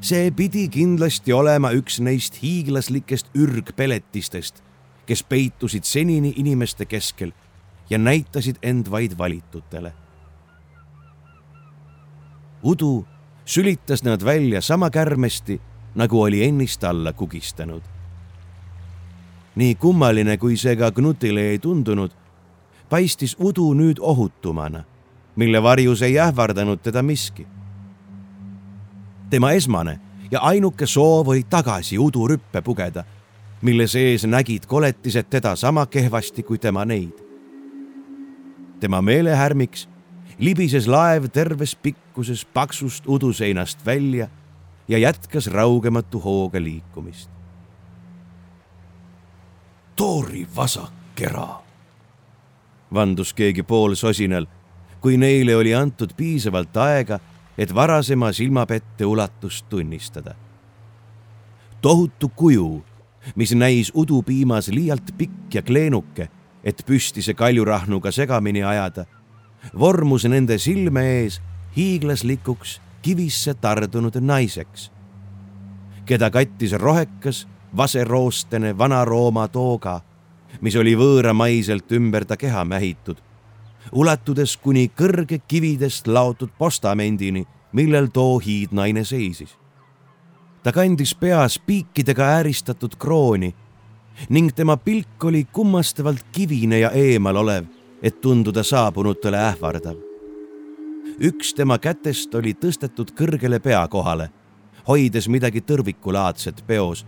see 0.00 0.30
pidi 0.32 0.68
kindlasti 0.68 1.32
olema 1.32 1.70
üks 1.70 2.00
neist 2.00 2.40
hiiglaslikest 2.42 3.28
ürgpeletistest, 3.36 4.62
kes 5.06 5.22
peitusid 5.22 5.84
senini 5.84 6.32
inimeste 6.36 6.86
keskel 6.86 7.32
ja 7.90 7.98
näitasid 7.98 8.56
end 8.62 8.90
vaid 8.90 9.18
valitutele. 9.18 9.92
udu 12.62 13.06
sülitas 13.44 14.02
nad 14.04 14.24
välja 14.24 14.60
sama 14.60 14.90
kärmesti, 14.90 15.60
nagu 15.94 16.22
oli 16.22 16.44
ennist 16.44 16.84
alla 16.84 17.12
kugistanud. 17.12 17.91
Nii 19.56 19.74
kummaline, 19.74 20.36
kui 20.38 20.56
see 20.56 20.76
ka 20.76 20.90
Knutile 20.90 21.50
ei 21.52 21.58
tundunud, 21.58 22.12
paistis 22.90 23.36
udu 23.40 23.72
nüüd 23.74 24.00
ohutumana, 24.00 24.84
mille 25.36 25.62
varjus 25.62 26.02
ei 26.02 26.18
ähvardanud 26.20 26.80
teda 26.82 27.02
miski. 27.02 27.46
tema 29.30 29.52
esmane 29.52 30.00
ja 30.30 30.40
ainuke 30.40 30.86
soov 30.86 31.28
oli 31.28 31.42
tagasi 31.42 31.98
udurüppe 31.98 32.60
pugeda, 32.62 33.04
mille 33.62 33.86
sees 33.86 34.24
nägid 34.24 34.66
koletised 34.66 35.30
teda 35.30 35.56
sama 35.56 35.86
kehvasti 35.86 36.42
kui 36.42 36.58
tema 36.58 36.84
neid. 36.84 37.16
tema 38.80 39.02
meelehärmiks 39.02 39.88
libises 40.38 40.86
laev 40.86 41.28
terves 41.32 41.76
pikkuses 41.76 42.44
paksust 42.44 43.04
uduseinast 43.06 43.86
välja 43.86 44.28
ja 44.88 44.98
jätkas 44.98 45.46
raugematu 45.46 46.20
hooga 46.20 46.62
liikumist. 46.62 47.30
Toori 49.96 50.46
vasakkera, 50.56 51.48
vandus 52.94 53.34
keegi 53.34 53.62
poolsosinal, 53.62 54.46
kui 55.00 55.16
neile 55.16 55.56
oli 55.56 55.74
antud 55.74 56.14
piisavalt 56.16 56.76
aega, 56.76 57.18
et 57.58 57.74
varasema 57.74 58.32
silmapette 58.32 59.04
ulatust 59.04 59.68
tunnistada. 59.68 60.34
tohutu 61.80 62.28
kuju, 62.28 62.84
mis 63.36 63.54
näis 63.54 63.92
udupiimas 63.94 64.68
liialt 64.68 65.14
pikk 65.18 65.54
ja 65.54 65.62
kleenuke, 65.62 66.28
et 66.64 66.82
püstise 66.86 67.34
kaljurahnuga 67.34 68.10
segamini 68.10 68.62
ajada 68.62 69.04
vormus 69.78 70.24
nende 70.24 70.58
silme 70.58 71.04
ees 71.18 71.40
hiiglaslikuks 71.76 72.80
kivisse 73.02 73.54
tardunud 73.54 74.16
naiseks, 74.20 74.90
keda 76.06 76.30
kattis 76.30 76.74
rohekas 76.78 77.46
vaseroostene 77.76 78.78
Vana-Rooma 78.78 79.48
tooga, 79.48 80.00
mis 80.60 80.76
oli 80.76 80.94
võõramaiselt 80.96 81.92
ümber 81.92 82.24
ta 82.24 82.36
keha 82.36 82.64
mähitud, 82.64 83.16
ulatudes 83.92 84.56
kuni 84.56 84.90
kõrge 84.98 85.40
kividest 85.48 86.06
laotud 86.06 86.50
postamendini, 86.58 87.46
millel 87.72 88.06
too 88.12 88.38
hiidnaine 88.38 89.04
seisis. 89.04 89.58
ta 90.62 90.72
kandis 90.72 91.14
peas 91.14 91.58
piikidega 91.58 92.24
ääristatud 92.24 92.94
krooni 92.98 93.54
ning 94.28 94.52
tema 94.54 94.76
pilk 94.76 95.24
oli 95.24 95.44
kummastavalt 95.52 96.22
kivine 96.32 96.78
ja 96.78 96.90
eemal 96.90 97.36
olev 97.36 97.64
et 98.02 98.20
tunduda 98.20 98.62
saabunutele 98.62 99.38
ähvardav. 99.38 99.96
üks 101.20 101.54
tema 101.54 101.78
kätest 101.78 102.34
oli 102.34 102.54
tõstetud 102.54 103.12
kõrgele 103.14 103.60
pea 103.62 103.82
kohale, 103.88 104.30
hoides 104.88 105.28
midagi 105.28 105.60
tõrvikulaadset 105.60 106.64
peos, 106.66 107.06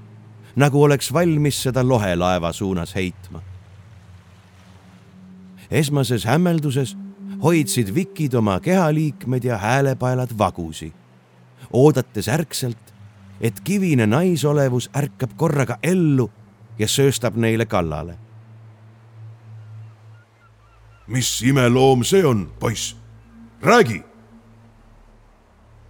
nagu 0.57 0.83
oleks 0.83 1.13
valmis 1.13 1.63
seda 1.63 1.89
lohelaeva 1.89 2.53
suunas 2.53 2.95
heitma. 2.95 3.43
esmases 5.71 6.25
hämmelduses 6.25 6.97
hoidsid 7.43 7.95
vikid 7.95 8.35
oma 8.35 8.61
kehaliikmed 8.61 9.45
ja 9.45 9.59
häälepaelad 9.59 10.39
vagusi, 10.39 10.93
oodates 11.73 12.29
ärkselt, 12.29 12.95
et 13.41 13.61
kivine 13.61 14.07
naisolevus 14.07 14.91
ärkab 14.97 15.31
korraga 15.37 15.79
ellu 15.83 16.31
ja 16.79 16.89
sööstab 16.89 17.37
neile 17.37 17.67
kallale 17.67 18.19
mis 21.07 21.43
imeloom 21.43 22.05
see 22.05 22.25
on, 22.27 22.47
poiss? 22.61 22.97
räägi. 23.63 24.03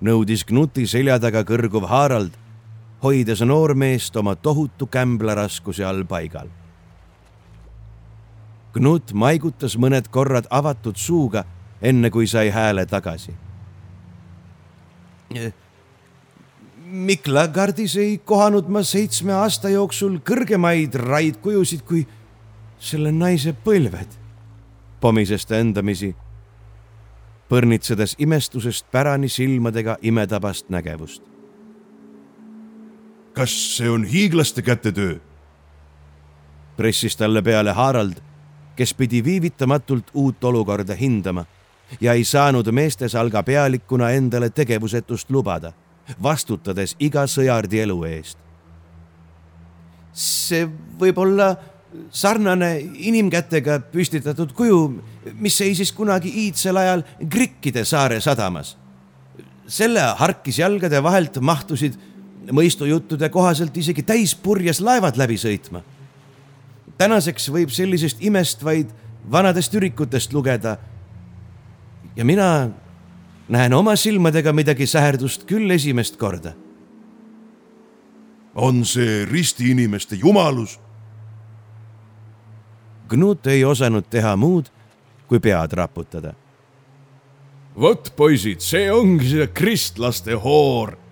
nõudis 0.05 0.45
Knuti 0.45 0.87
selja 0.87 1.19
taga 1.19 1.45
kõrguv 1.47 1.87
Harald, 1.89 2.35
hoides 3.05 3.43
noormeest 3.45 4.17
oma 4.17 4.35
tohutu 4.37 4.87
kämblaraskuse 4.87 5.85
all 5.85 6.05
paigal. 6.09 6.49
Knut 8.75 9.13
maigutas 9.13 9.77
mõned 9.79 10.09
korrad 10.11 10.49
avatud 10.51 10.97
suuga, 10.99 11.45
enne 11.83 12.11
kui 12.11 12.27
sai 12.27 12.51
hääle 12.51 12.87
tagasi. 12.87 13.35
Miklagardis 16.85 17.97
ei 17.97 18.19
kohanud 18.19 18.69
ma 18.69 18.83
seitsme 18.83 19.33
aasta 19.35 19.71
jooksul 19.71 20.19
kõrgemaid 20.27 20.99
raidkujusid 20.99 21.87
kui 21.87 22.05
selle 22.79 23.13
naise 23.13 23.55
põlved 23.65 24.25
pomises 25.05 25.45
ta 25.45 25.59
endamisi, 25.61 26.15
põrnitsedes 27.53 28.15
imestusest 28.25 28.87
pärani 28.93 29.29
silmadega 29.29 29.99
imetabast 30.01 30.71
nägevust. 30.73 31.34
Kas 33.35 33.77
see 33.77 33.91
on 33.91 34.05
hiiglaste 34.05 34.63
kätetöö? 34.63 35.19
pressis 36.77 37.17
talle 37.17 37.43
peale 37.43 37.73
Harald, 37.73 38.15
kes 38.77 38.95
pidi 38.95 39.25
viivitamatult 39.25 40.11
uut 40.15 40.45
olukorda 40.45 40.95
hindama 40.95 41.45
ja 42.01 42.13
ei 42.13 42.25
saanud 42.25 42.71
meestesalga 42.73 43.43
pealikuna 43.43 44.11
endale 44.11 44.51
tegevusetust 44.51 45.31
lubada, 45.31 45.73
vastutades 46.23 46.97
iga 46.99 47.27
sõjardi 47.31 47.81
elu 47.83 48.05
eest. 48.05 48.39
see 50.13 50.67
võib 50.99 51.19
olla 51.19 51.57
sarnane 52.11 52.79
inimkätega 52.95 53.81
püstitatud 53.93 54.53
kuju, 54.55 55.03
mis 55.35 55.57
seisis 55.59 55.93
kunagi 55.93 56.31
iidsel 56.47 56.77
ajal 56.77 57.03
Krikkide 57.31 57.85
saare 57.85 58.21
sadamas. 58.21 58.77
selle 59.67 60.01
harkisjalgade 60.01 61.03
vahelt 61.03 61.41
mahtusid 61.41 61.95
mõistujuttude 62.53 63.29
kohaselt 63.33 63.77
isegi 63.77 64.03
täispurjes 64.03 64.81
laevad 64.81 65.17
läbi 65.17 65.37
sõitma. 65.41 65.83
tänaseks 66.99 67.49
võib 67.51 67.71
sellisest 67.71 68.23
imest 68.23 68.65
vaid 68.65 68.91
vanadest 69.31 69.75
ürikutest 69.75 70.33
lugeda. 70.33 70.77
ja 72.17 72.25
mina 72.25 72.71
näen 73.49 73.73
oma 73.73 73.97
silmadega 73.97 74.53
midagi 74.53 74.87
säherdust 74.87 75.45
küll 75.45 75.71
esimest 75.71 76.17
korda. 76.17 76.53
on 78.55 78.85
see 78.85 79.25
ristiinimeste 79.25 80.17
jumalus? 80.17 80.81
Knut 83.09 83.47
ei 83.47 83.65
osanud 83.65 84.05
teha 84.11 84.37
muud, 84.37 84.71
kui 85.29 85.41
pead 85.41 85.73
raputada. 85.73 86.35
vot 87.81 88.13
poisid, 88.17 88.61
see 88.61 88.93
ongi 88.93 89.29
see 89.29 89.47
kristlaste 89.47 90.35
hoor 90.35 91.04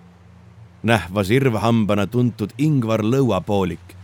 nähvas 0.83 1.31
irvhambana 1.31 2.07
tuntud 2.07 2.51
Ingvar 2.57 3.01
Lõuapoolik, 3.03 3.95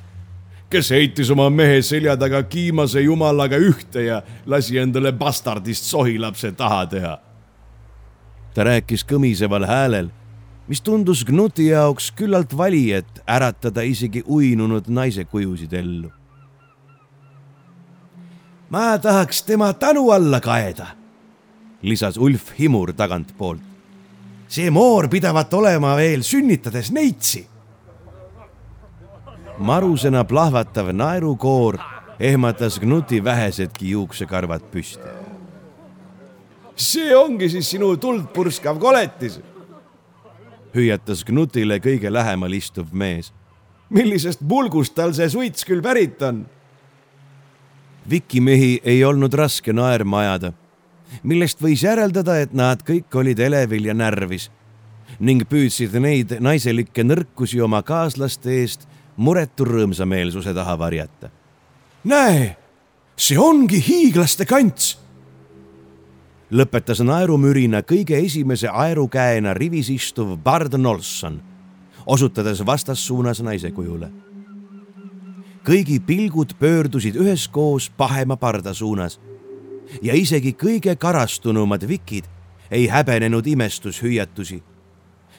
kes 0.70 0.92
heitis 0.96 1.32
oma 1.32 1.50
mehe 1.50 1.82
selja 1.84 2.16
taga 2.18 2.42
kiimase 2.44 3.02
jumalaga 3.04 3.60
ühte 3.60 4.06
ja 4.06 4.22
lasi 4.46 4.80
endale 4.80 5.12
bastardist 5.12 5.84
sohilapse 5.84 6.52
taha 6.52 6.86
teha. 6.86 7.18
ta 8.54 8.64
rääkis 8.64 9.04
kõmiseval 9.06 9.68
häälel, 9.68 10.10
mis 10.68 10.82
tundus 10.82 11.24
Knuti 11.26 11.68
jaoks 11.68 12.12
küllalt 12.12 12.58
vali, 12.58 12.92
et 12.94 13.22
äratada 13.28 13.82
isegi 13.82 14.24
uinunud 14.28 14.88
naise 14.88 15.26
kujusid 15.26 15.74
ellu. 15.74 16.12
ma 18.70 18.98
tahaks 18.98 19.44
tema 19.44 19.74
tänu 19.74 20.12
alla 20.12 20.40
kaeda, 20.40 20.88
lisas 21.82 22.18
Ulf 22.18 22.54
Himur 22.60 22.94
tagantpoolt 22.94 23.69
see 24.50 24.70
moor 24.74 25.08
pidavat 25.08 25.54
olema 25.54 25.94
veel 25.98 26.24
sünnitades 26.26 26.92
neitsi. 26.92 27.46
marusena 29.60 30.24
plahvatav 30.24 30.94
naerukoor 30.96 31.78
ehmatas 32.20 32.80
Knuti 32.80 33.24
vähesedki 33.24 33.90
juuksekarvad 33.90 34.62
püsti. 34.72 35.10
see 36.76 37.16
ongi 37.16 37.50
siis 37.50 37.70
sinu 37.70 37.98
tuldpurskav 37.98 38.80
koletis, 38.80 39.40
hüüatas 40.76 41.24
Knutile 41.26 41.78
kõige 41.80 42.14
lähemal 42.14 42.54
istuv 42.54 42.88
mees. 42.92 43.34
millisest 43.90 44.42
mulgust 44.42 44.96
tal 44.96 45.14
see 45.14 45.30
suits 45.30 45.66
küll 45.66 45.82
pärit 45.82 46.22
on? 46.22 46.46
vikimehi 48.10 48.82
ei 48.84 49.04
olnud 49.04 49.34
raske 49.34 49.74
naerma 49.74 50.20
ajada 50.20 50.54
millest 51.24 51.62
võis 51.62 51.84
järeldada, 51.84 52.40
et 52.40 52.54
nad 52.54 52.82
kõik 52.86 53.16
olid 53.16 53.40
elevil 53.40 53.86
ja 53.86 53.94
närvis 53.94 54.50
ning 55.20 55.44
püüdsid 55.50 55.96
neid 56.00 56.38
naiselikke 56.44 57.04
nõrkusi 57.04 57.60
oma 57.64 57.82
kaaslaste 57.84 58.54
eest 58.62 58.86
muretu 59.18 59.66
rõõmsameelsuse 59.68 60.54
taha 60.56 60.78
varjata. 60.80 61.30
näe, 62.04 62.56
see 63.18 63.38
ongi 63.38 63.82
hiiglaste 63.88 64.46
kants. 64.46 64.98
lõpetas 66.52 67.04
naerumürina 67.04 67.82
kõige 67.82 68.18
esimese 68.26 68.68
aerukäena 68.68 69.54
rivis 69.54 69.90
istuv 69.90 70.38
Bard 70.38 70.74
Nolson, 70.74 71.42
osutades 72.06 72.66
vastassuunas 72.66 73.42
naise 73.42 73.72
kujule. 73.72 74.12
kõigi 75.64 76.00
pilgud 76.00 76.54
pöördusid 76.60 77.16
üheskoos 77.16 77.92
pahema 77.98 78.38
parda 78.38 78.74
suunas 78.74 79.20
ja 80.02 80.16
isegi 80.16 80.54
kõige 80.54 80.96
karastunumad 80.96 81.88
vikid 81.88 82.26
ei 82.72 82.88
häbenenud 82.88 83.48
imestushüüatusi, 83.48 84.64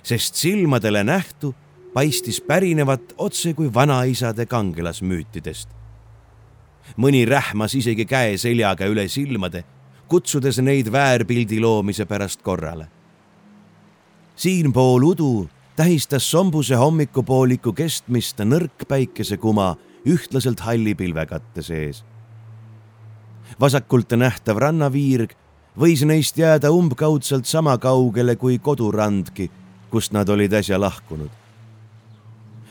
sest 0.02 0.34
silmadele 0.34 1.04
nähtu 1.04 1.54
paistis 1.94 2.40
pärinevat 2.40 3.14
otse 3.18 3.54
kui 3.54 3.74
vanaisade 3.74 4.46
kangelasmüütidest. 4.46 5.68
mõni 6.96 7.22
rähmas 7.28 7.74
isegi 7.74 8.04
käe 8.04 8.38
seljaga 8.38 8.86
üle 8.90 9.08
silmade, 9.08 9.64
kutsudes 10.08 10.58
neid 10.58 10.90
väärpildi 10.92 11.60
loomise 11.60 12.04
pärast 12.06 12.42
korrale. 12.42 12.88
siinpool 14.36 15.02
udu 15.02 15.48
tähistas 15.76 16.30
sombuse 16.30 16.74
hommikupooliku 16.74 17.72
kestmist 17.72 18.38
nõrk 18.38 18.86
päikesekuma 18.88 19.76
ühtlaselt 20.06 20.60
halli 20.60 20.94
pilvekatte 20.94 21.62
sees 21.62 22.04
vasakult 23.60 24.12
nähtav 24.16 24.58
rannaviirg 24.58 25.34
võis 25.78 26.02
neist 26.06 26.38
jääda 26.38 26.70
umbkaudselt 26.70 27.46
sama 27.46 27.76
kaugele 27.78 28.36
kui 28.36 28.58
kodurandki, 28.58 29.50
kust 29.90 30.12
nad 30.12 30.28
olid 30.28 30.52
äsja 30.52 30.80
lahkunud. 30.80 31.30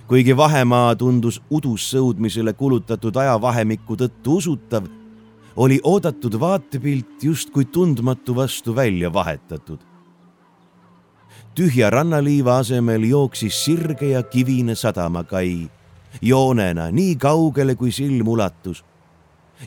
kuigi 0.07 0.37
vahemaa 0.37 0.95
tundus 0.95 1.41
udus 1.51 1.91
sõudmisele 1.93 2.53
kulutatud 2.53 3.15
ajavahemiku 3.15 3.95
tõttu 3.95 4.37
usutav, 4.37 4.87
oli 5.55 5.79
oodatud 5.83 6.39
vaatepilt 6.39 7.23
justkui 7.23 7.65
tundmatu 7.65 8.35
vastu 8.35 8.75
välja 8.75 9.13
vahetatud. 9.13 9.79
tühja 11.55 11.89
rannaliiva 11.89 12.57
asemel 12.57 13.03
jooksis 13.03 13.65
sirge 13.65 14.09
ja 14.09 14.23
kivine 14.23 14.75
sadamakai, 14.75 15.69
joonena 16.21 16.91
nii 16.91 17.15
kaugele, 17.15 17.75
kui 17.75 17.91
silm 17.91 18.27
ulatus 18.27 18.83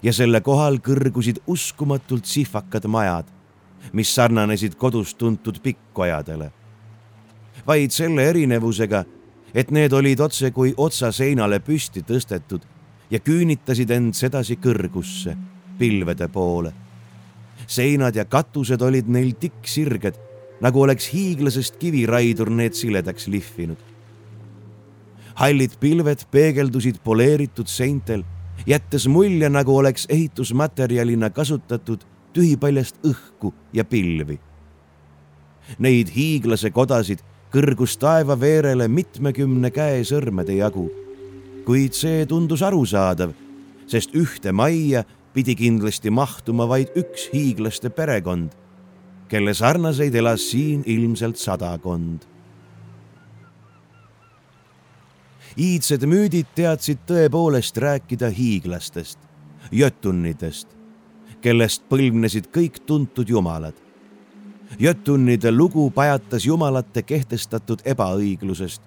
ja 0.02 0.12
selle 0.12 0.40
kohal 0.40 0.78
kõrgusid 0.80 1.42
uskumatult 1.46 2.24
sihvakad 2.24 2.86
majad, 2.88 3.26
mis 3.92 4.14
sarnanesid 4.14 4.74
kodus 4.80 5.14
tuntud 5.14 5.60
pikkojadele. 5.62 6.52
vaid 7.66 7.90
selle 7.90 8.24
erinevusega, 8.28 9.04
et 9.54 9.70
need 9.70 9.92
olid 9.92 10.20
otsekui 10.20 10.74
otsa 10.76 11.12
seinale 11.12 11.60
püsti 11.60 12.02
tõstetud 12.02 12.64
ja 13.10 13.20
küünitasid 13.20 13.90
end 13.90 14.14
sedasi 14.14 14.56
kõrgusse, 14.56 15.36
pilvede 15.78 16.28
poole. 16.28 16.72
seinad 17.66 18.16
ja 18.16 18.24
katused 18.24 18.82
olid 18.82 19.08
neil 19.08 19.34
tikksirged, 19.38 20.14
nagu 20.60 20.82
oleks 20.82 21.12
hiiglasest 21.12 21.76
kiviraidur 21.76 22.50
need 22.50 22.72
siledaks 22.72 23.28
lihvinud. 23.28 23.78
hallid 25.34 25.76
pilved 25.80 26.24
peegeldusid 26.30 26.98
poleeritud 27.04 27.66
seintel 27.66 28.24
jättes 28.66 29.08
mulje, 29.08 29.48
nagu 29.48 29.76
oleks 29.76 30.06
ehitusmaterjalina 30.08 31.30
kasutatud 31.30 32.04
tühipaljast 32.32 32.96
õhku 33.06 33.52
ja 33.72 33.84
pilvi. 33.84 34.38
Neid 35.78 36.10
hiiglase 36.14 36.70
kodasid 36.70 37.22
kõrgus 37.52 37.98
taevaveerele 38.00 38.88
mitmekümne 38.88 39.70
käesõrmede 39.70 40.56
jagu. 40.58 40.90
kuid 41.64 41.94
see 41.94 42.26
tundus 42.26 42.62
arusaadav, 42.62 43.30
sest 43.86 44.16
ühte 44.18 44.50
majja 44.52 45.04
pidi 45.32 45.54
kindlasti 45.54 46.10
mahtuma 46.10 46.66
vaid 46.66 46.90
üks 46.98 47.28
hiiglaste 47.30 47.90
perekond, 47.90 48.50
kelle 49.28 49.54
sarnaseid 49.54 50.14
elas 50.14 50.42
siin 50.50 50.82
ilmselt 50.86 51.38
sadakond 51.38 52.31
iidsed 55.56 56.06
müüdid 56.08 56.48
teadsid 56.54 57.02
tõepoolest 57.06 57.76
rääkida 57.76 58.30
hiiglastest, 58.32 59.18
jötunnidest, 59.72 60.68
kellest 61.40 61.84
põlvnesid 61.88 62.48
kõik 62.54 62.82
tuntud 62.86 63.28
jumalad. 63.28 63.74
jötunnide 64.78 65.52
lugu 65.52 65.90
pajatas 65.90 66.46
jumalate 66.46 67.02
kehtestatud 67.02 67.82
ebaõiglusest, 67.84 68.82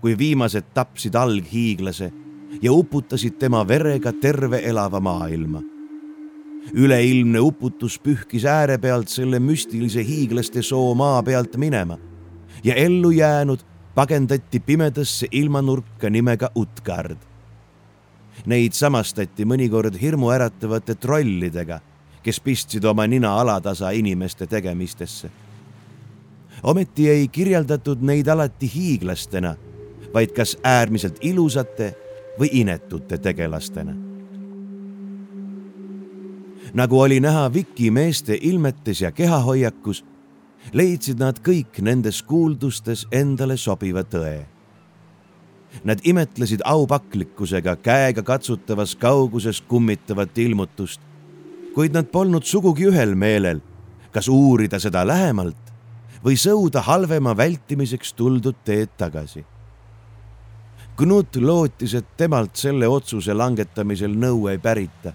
kui 0.00 0.18
viimased 0.18 0.64
tapsid 0.74 1.14
alghiiglase 1.14 2.12
ja 2.62 2.72
uputasid 2.72 3.36
tema 3.38 3.68
verega 3.68 4.12
terve 4.12 4.60
elava 4.64 5.00
maailma. 5.00 5.62
üleilmne 6.74 7.40
uputus 7.40 7.98
pühkis 7.98 8.44
äärepealt 8.44 9.08
selle 9.08 9.38
müstilise 9.38 10.02
hiiglaste 10.04 10.62
soo 10.62 10.94
maa 10.94 11.22
pealt 11.22 11.56
minema 11.56 11.98
ja 12.64 12.74
ellu 12.74 13.10
jäänud 13.10 13.60
pagendati 13.96 14.60
pimedasse 14.60 15.26
ilmanurka 15.32 16.10
nimega 16.10 16.50
Utgard. 16.54 17.16
Neid 18.46 18.76
samastati 18.76 19.46
mõnikord 19.48 19.96
hirmuäratavate 19.96 20.98
trollidega, 21.00 21.80
kes 22.22 22.40
pistsid 22.44 22.84
oma 22.84 23.06
nina 23.08 23.32
alatasa 23.40 23.90
inimeste 23.96 24.46
tegemistesse. 24.46 25.30
ometi 26.62 27.08
ei 27.08 27.28
kirjeldatud 27.28 28.02
neid 28.02 28.28
alati 28.28 28.68
hiiglastena, 28.74 29.54
vaid 30.14 30.32
kas 30.36 30.56
äärmiselt 30.64 31.18
ilusate 31.20 31.94
või 32.38 32.48
inetute 32.52 33.18
tegelastena. 33.18 33.94
nagu 36.74 37.00
oli 37.00 37.20
näha 37.20 37.52
Viki 37.52 37.90
meeste 37.90 38.38
ilmetes 38.40 39.00
ja 39.00 39.12
kehahoiakus, 39.12 40.04
leidsid 40.72 41.20
nad 41.20 41.38
kõik 41.44 41.80
nendes 41.82 42.22
kuuldustes 42.22 43.06
endale 43.12 43.56
sobiva 43.56 44.02
tõe. 44.04 44.46
Nad 45.84 46.00
imetlesid 46.08 46.62
aupaklikkusega 46.64 47.76
käega 47.84 48.22
katsutavas 48.22 48.94
kauguses 48.96 49.60
kummitavat 49.60 50.38
ilmutust, 50.38 51.00
kuid 51.74 51.92
nad 51.92 52.08
polnud 52.08 52.46
sugugi 52.48 52.88
ühel 52.88 53.14
meelel, 53.14 53.60
kas 54.10 54.30
uurida 54.32 54.80
seda 54.80 55.04
lähemalt 55.06 55.60
või 56.24 56.38
sõuda 56.40 56.80
halvema 56.86 57.36
vältimiseks 57.36 58.14
tuldud 58.16 58.64
teed 58.64 58.96
tagasi. 58.98 59.44
Knut 60.96 61.36
lootis, 61.36 61.92
et 61.94 62.06
temalt 62.16 62.56
selle 62.56 62.88
otsuse 62.88 63.34
langetamisel 63.36 64.16
nõu 64.16 64.46
ei 64.48 64.58
pärita. 64.58 65.12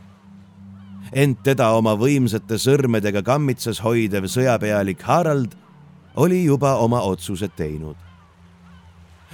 Ent 1.12 1.42
teda 1.44 1.72
oma 1.76 1.96
võimsate 2.00 2.58
sõrmedega 2.62 3.24
kammitsas 3.24 3.82
hoidev 3.84 4.30
sõjapealik 4.32 5.02
Harald 5.04 5.58
oli 6.16 6.44
juba 6.44 6.76
oma 6.84 7.02
otsuse 7.02 7.48
teinud. 7.48 7.96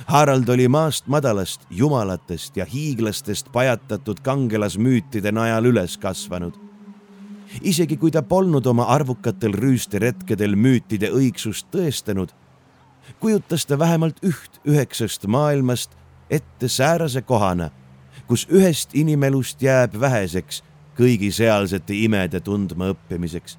Harald 0.08 0.50
oli 0.50 0.68
maast 0.68 1.08
madalast 1.08 1.66
jumalatest 1.70 2.58
ja 2.58 2.66
hiiglastest 2.66 3.52
pajatatud 3.52 4.22
kangelasmüütide 4.24 5.32
najal 5.34 5.66
üles 5.74 5.98
kasvanud 5.98 6.68
isegi 7.62 7.98
kui 7.98 8.12
ta 8.12 8.22
polnud 8.22 8.66
oma 8.68 8.88
arvukatel 8.94 9.56
rüüsteretkedel 9.56 10.56
müütide 10.60 11.10
õigsust 11.14 11.68
tõestanud, 11.74 12.32
kujutas 13.20 13.66
ta 13.66 13.80
vähemalt 13.80 14.20
üht 14.26 14.60
üheksast 14.68 15.28
maailmast 15.28 15.96
ette 16.30 16.70
säärase 16.70 17.22
kohana, 17.22 17.70
kus 18.28 18.48
ühest 18.52 18.96
inimelust 18.98 19.62
jääb 19.64 19.96
väheseks 20.00 20.64
kõigi 20.98 21.32
sealsete 21.32 21.94
imede 21.94 22.40
tundma 22.40 22.92
õppimiseks. 22.94 23.58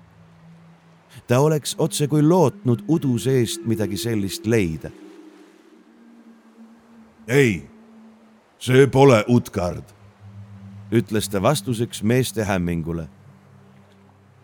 ta 1.27 1.41
oleks 1.41 1.75
otsekui 1.79 2.23
lootnud 2.23 2.85
udu 2.89 3.19
seest 3.19 3.67
midagi 3.67 3.97
sellist 3.97 4.47
leida. 4.47 4.91
ei, 7.29 7.63
see 8.59 8.87
pole 8.87 9.25
Utgard, 9.29 9.85
ütles 10.93 11.29
ta 11.29 11.43
vastuseks 11.43 12.03
meeste 12.03 12.45
hämmingule 12.45 13.09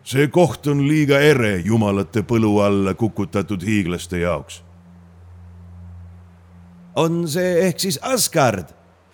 see 0.05 0.27
koht 0.29 0.67
on 0.69 0.83
liiga 0.85 1.19
ere 1.19 1.57
jumalate 1.65 2.21
põlu 2.29 2.59
alla 2.61 2.93
kukutatud 2.93 3.63
hiiglaste 3.65 4.21
jaoks. 4.21 4.61
on 6.95 7.27
see 7.27 7.67
ehk 7.67 7.79
siis 7.79 7.99
Asgard, 8.01 8.69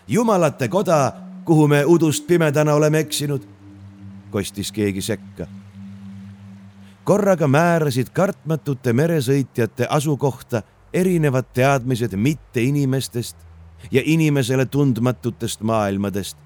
jumalate 0.07 0.67
koda, 0.67 1.13
kuhu 1.45 1.67
me 1.67 1.85
udust 1.85 2.27
pimedana 2.27 2.73
oleme 2.73 2.99
eksinud? 2.99 3.47
Kostis 4.31 4.71
keegi 4.71 5.01
sekka. 5.01 5.47
korraga 7.03 7.47
määrasid 7.47 8.09
kartmatute 8.13 8.93
meresõitjate 8.93 9.87
asukohta 9.89 10.63
erinevad 10.93 11.45
teadmised 11.53 12.15
mitteinimestest 12.15 13.37
ja 13.91 14.01
inimesele 14.05 14.65
tundmatutest 14.65 15.61
maailmadest, 15.61 16.37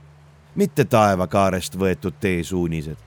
mitte 0.56 0.86
taevakaarest 0.86 1.76
võetud 1.78 2.14
teesuunised 2.20 3.06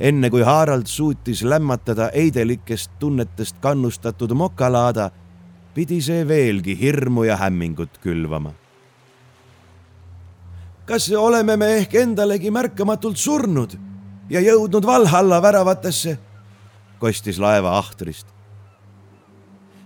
enne 0.00 0.30
kui 0.30 0.42
Harald 0.42 0.86
suutis 0.86 1.42
lämmatada 1.42 2.10
heidelikest 2.14 2.90
tunnetest 2.98 3.56
kannustatud 3.60 4.32
mokalaada, 4.32 5.10
pidi 5.74 6.00
see 6.02 6.28
veelgi 6.28 6.76
hirmu 6.80 7.24
ja 7.24 7.36
hämmingut 7.36 7.98
külvama. 8.02 8.52
Kas 10.86 11.08
oleme 11.16 11.56
me 11.56 11.70
ehk 11.78 11.94
endalegi 11.94 12.50
märkamatult 12.50 13.16
surnud 13.16 13.76
ja 14.30 14.40
jõudnud 14.40 14.86
Valhalla 14.86 15.42
väravatesse? 15.42 16.18
kostis 16.98 17.38
laeva 17.38 17.78
ahtrist. 17.78 18.26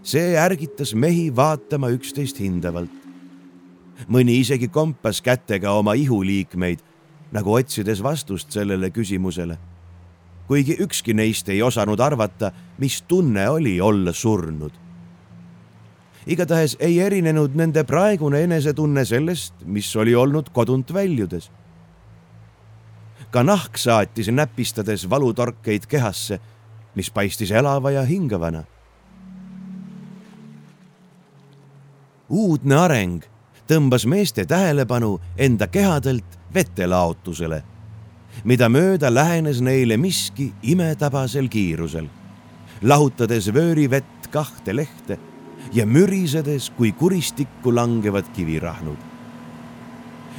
see 0.03 0.37
ärgitas 0.37 0.95
mehi 0.95 1.31
vaatama 1.37 1.91
üksteist 1.95 2.41
hindavalt. 2.41 2.95
mõni 4.09 4.41
isegi 4.41 4.69
kompas 4.69 5.21
kätega 5.21 5.73
oma 5.73 5.95
ihuliikmeid, 5.95 6.79
nagu 7.33 7.53
otsides 7.53 8.03
vastust 8.03 8.53
sellele 8.53 8.91
küsimusele 8.91 9.59
kuigi 10.49 10.77
ükski 10.81 11.15
neist 11.15 11.49
ei 11.53 11.63
osanud 11.63 12.01
arvata, 12.01 12.53
mis 12.79 13.03
tunne 13.03 13.49
oli 13.51 13.81
olla 13.81 14.13
surnud. 14.13 14.73
Igatahes 16.29 16.77
ei 16.81 17.01
erinenud 17.01 17.55
nende 17.57 17.85
praegune 17.89 18.43
enesetunne 18.45 19.05
sellest, 19.05 19.55
mis 19.65 19.89
oli 19.97 20.15
olnud 20.15 20.51
kodunt 20.53 20.93
väljudes. 20.95 21.51
ka 23.31 23.43
nahk 23.43 23.77
saatis 23.77 24.29
näpistades 24.29 25.11
valutorkeid 25.11 25.87
kehasse, 25.87 26.41
mis 26.95 27.11
paistis 27.11 27.51
elava 27.51 27.91
ja 27.91 28.03
hingavana. 28.03 28.65
uudne 32.29 32.77
areng 32.77 33.25
tõmbas 33.69 34.07
meeste 34.07 34.45
tähelepanu 34.45 35.21
enda 35.37 35.67
kehadelt 35.67 36.39
vetelaotusele 36.55 37.63
mida 38.45 38.69
mööda 38.69 39.11
lähenes 39.15 39.61
neile 39.65 39.97
miski 39.97 40.53
imetabasel 40.63 41.49
kiirusel, 41.49 42.07
lahutades 42.83 43.49
vöörivett 43.55 44.29
kahte 44.31 44.77
lehte 44.77 45.19
ja 45.73 45.87
mürisedes 45.87 46.71
kui 46.77 46.93
kuristikku 46.93 47.75
langevad 47.75 48.25
kivirahnud. 48.35 48.99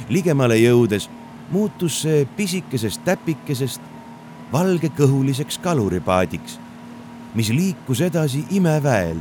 ligemale 0.08 0.56
jõudes 0.56 1.08
muutus 1.50 2.00
see 2.02 2.26
pisikesest 2.36 3.04
täpikesest 3.04 3.80
valgekõhuliseks 4.52 5.58
kaluripaadiks, 5.62 6.58
mis 7.34 7.50
liikus 7.54 8.00
edasi 8.00 8.44
imeväel, 8.50 9.18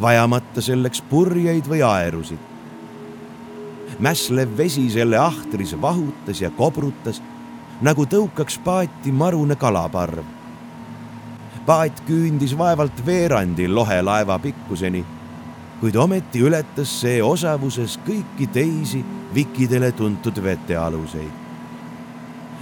vajamata 0.00 0.62
selleks 0.62 1.02
purjeid 1.10 1.68
või 1.68 1.82
aerusid. 1.86 2.38
mässlev 3.98 4.56
vesi 4.56 4.90
selle 4.90 5.18
ahtris 5.18 5.76
vahutas 5.80 6.40
ja 6.40 6.50
kobrutas 6.50 7.22
nagu 7.82 8.06
tõukaks 8.06 8.58
paati 8.64 9.12
marune 9.12 9.56
kalaparv. 9.56 10.24
paat 11.66 12.02
küündis 12.06 12.58
vaevalt 12.58 13.06
veerandi 13.06 13.68
lohelaeva 13.68 14.38
pikkuseni, 14.38 15.04
kuid 15.82 15.96
ometi 15.98 16.38
ületas 16.46 16.90
see 17.00 17.18
osavuses 17.26 17.96
kõiki 18.06 18.46
teisi 18.54 19.00
vikidele 19.34 19.88
tuntud 19.92 20.38
vetealuseid. 20.42 21.32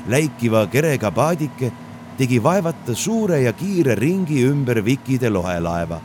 läikiva 0.08 0.66
kerega 0.66 1.10
paadike 1.10 1.68
tegi 2.16 2.42
vaevata 2.42 2.94
suure 2.94 3.42
ja 3.42 3.52
kiire 3.52 3.94
ringi 3.94 4.40
ümber 4.48 4.80
vikide 4.84 5.28
lohelaeva, 5.30 6.00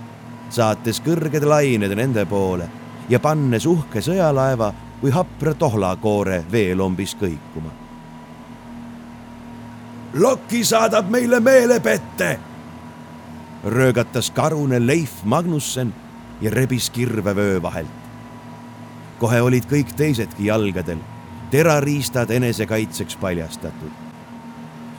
saates 0.50 1.00
kõrged 1.00 1.48
lained 1.48 1.96
nende 1.96 2.26
poole 2.26 2.68
ja 3.10 3.20
pannes 3.20 3.66
uhke 3.66 4.04
sõjalaeva 4.04 4.74
kui 5.00 5.12
hapra 5.12 5.54
tohlakoore 5.54 6.44
veelombis 6.52 7.16
kõikuma 7.16 7.72
Loki 10.20 10.64
saadab 10.64 11.10
meile 11.10 11.40
meelepette. 11.40 12.40
röögatas 13.64 14.32
karune 14.32 14.88
Leif 14.88 15.24
Magnussen 15.24 15.94
ja 16.42 16.52
rebis 16.52 16.90
kirve 16.90 17.36
vöö 17.36 17.62
vahelt. 17.62 18.06
kohe 19.20 19.42
olid 19.42 19.64
kõik 19.72 19.94
teisedki 19.96 20.46
jalgadel, 20.46 20.98
terariistad 21.52 22.30
enesekaitseks 22.30 23.16
paljastatud. 23.16 23.92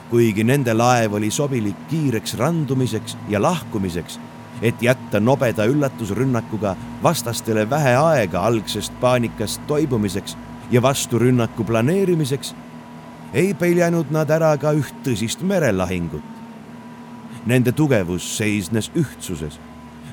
kuigi 0.09 0.43
nende 0.43 0.73
laev 0.73 1.13
oli 1.13 1.31
sobilik 1.31 1.87
kiireks 1.89 2.37
randumiseks 2.37 3.17
ja 3.29 3.41
lahkumiseks, 3.41 4.19
et 4.61 4.81
jätta 4.81 5.19
nobeda 5.19 5.65
üllatusrünnakuga 5.65 6.75
vastastele 7.03 7.69
vähe 7.69 7.95
aega 7.95 8.41
algsest 8.41 8.93
paanikast 8.99 9.61
toibumiseks 9.67 10.37
ja 10.71 10.81
vasturünnaku 10.81 11.63
planeerimiseks 11.63 12.55
ei 13.33 13.53
peljanud 13.53 14.11
nad 14.11 14.29
ära 14.31 14.55
ka 14.57 14.71
üht 14.73 14.95
tõsist 15.05 15.43
merelahingut. 15.43 16.23
Nende 17.45 17.71
tugevus 17.71 18.25
seisnes 18.37 18.89
ühtsuses, 18.95 19.59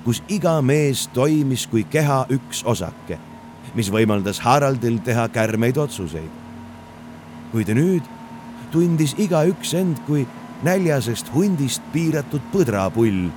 kus 0.05 0.23
iga 0.29 0.59
mees 0.63 1.07
toimis 1.17 1.67
kui 1.67 1.85
keha 1.91 2.25
üks 2.35 2.63
osake, 2.69 3.19
mis 3.75 3.91
võimaldas 3.91 4.43
Haraldil 4.45 5.01
teha 5.05 5.29
kärmeid 5.33 5.79
otsuseid. 5.81 6.43
kuid 7.53 7.69
nüüd 7.71 8.03
tundis 8.73 9.15
igaüks 9.19 9.75
end 9.79 10.01
kui 10.07 10.27
näljasest 10.67 11.31
hundist 11.35 11.83
piiratud 11.93 12.43
põdrapull, 12.53 13.29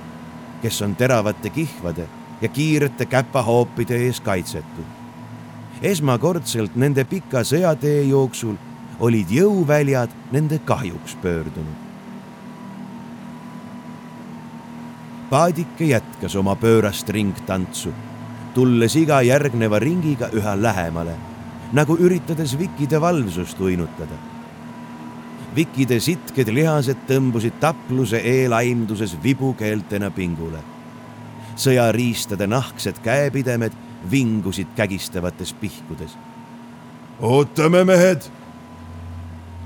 kes 0.62 0.82
on 0.82 0.96
teravate 0.98 1.50
kihvade 1.54 2.08
ja 2.40 2.48
kiirete 2.48 3.06
käpahoopide 3.06 3.96
ees 4.06 4.20
kaitsetud. 4.20 4.96
esmakordselt 5.82 6.76
nende 6.76 7.04
pika 7.04 7.44
sõjatee 7.46 8.02
jooksul 8.10 8.56
olid 9.00 9.30
jõuväljad 9.30 10.10
nende 10.32 10.58
kahjuks 10.58 11.14
pöördunud. 11.22 11.87
Paadike 15.30 15.90
jätkas 15.90 16.36
oma 16.36 16.54
pöörast 16.56 17.08
ringtantsu, 17.12 17.92
tulles 18.54 18.96
iga 18.96 19.20
järgneva 19.22 19.78
ringiga 19.82 20.30
üha 20.34 20.54
lähemale, 20.56 21.14
nagu 21.72 21.98
üritades 22.00 22.56
vikide 22.58 23.00
valvsust 23.00 23.60
uinutada. 23.60 24.16
Vikide 25.56 25.98
sitked 26.00 26.48
lihased 26.52 27.04
tõmbusid 27.08 27.56
tapluse 27.60 28.20
eelaimduses 28.24 29.16
vibukeeltena 29.22 30.10
pingule. 30.10 30.60
sõjariistade 31.58 32.46
nahksed 32.46 33.00
käepidemed 33.02 33.72
vingusid 34.10 34.66
kägistavates 34.76 35.52
pihkudes. 35.52 36.16
ootame, 37.20 37.84
mehed, 37.84 38.22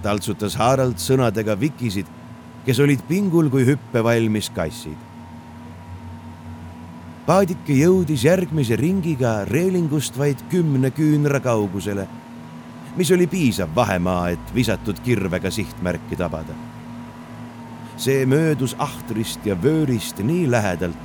taltsutas 0.03 0.57
Harald 0.57 0.97
sõnadega 0.97 1.61
Vikisid, 1.61 2.07
kes 2.65 2.81
olid 2.81 3.03
pingul 3.09 3.51
kui 3.51 3.67
hüppevalmis 3.67 4.51
kassid. 4.51 5.12
Paadike 7.27 7.73
jõudis 7.73 8.25
järgmise 8.25 8.77
ringiga 8.77 9.45
reelingust 9.45 10.19
vaid 10.19 10.41
kümne 10.51 10.91
küünra 10.91 11.41
kaugusele 11.41 12.09
mis 12.97 13.11
oli 13.11 13.27
piisav 13.27 13.69
vahemaa, 13.75 14.29
et 14.29 14.55
visatud 14.55 15.01
kirvega 15.05 15.51
sihtmärki 15.51 16.17
tabada. 16.17 16.55
see 17.97 18.27
möödus 18.27 18.75
ahtrist 18.79 19.47
ja 19.47 19.63
vöörist 19.63 20.19
nii 20.19 20.51
lähedalt, 20.51 20.97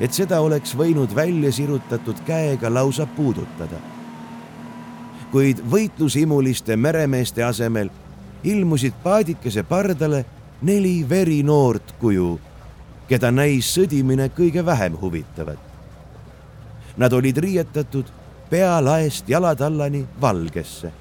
et 0.00 0.12
seda 0.12 0.40
oleks 0.40 0.72
võinud 0.76 1.14
välja 1.14 1.52
sirutatud 1.52 2.16
käega 2.26 2.74
lausa 2.74 3.06
puudutada. 3.06 3.76
kuid 5.32 5.58
võitlushimuliste 5.70 6.76
meremeeste 6.76 7.44
asemel 7.44 7.90
ilmusid 8.44 8.92
paadikese 9.02 9.62
pardale 9.62 10.24
neli 10.62 11.08
verinoort 11.08 11.94
kuju, 12.00 12.40
keda 13.08 13.30
näis 13.30 13.74
sõdimine 13.76 14.28
kõige 14.32 14.64
vähem 14.66 14.96
huvitavat. 15.00 15.58
Nad 16.96 17.12
olid 17.12 17.36
riietatud 17.36 18.10
pealaest 18.50 19.28
jalatallani 19.28 20.06
valgesse 20.20 20.92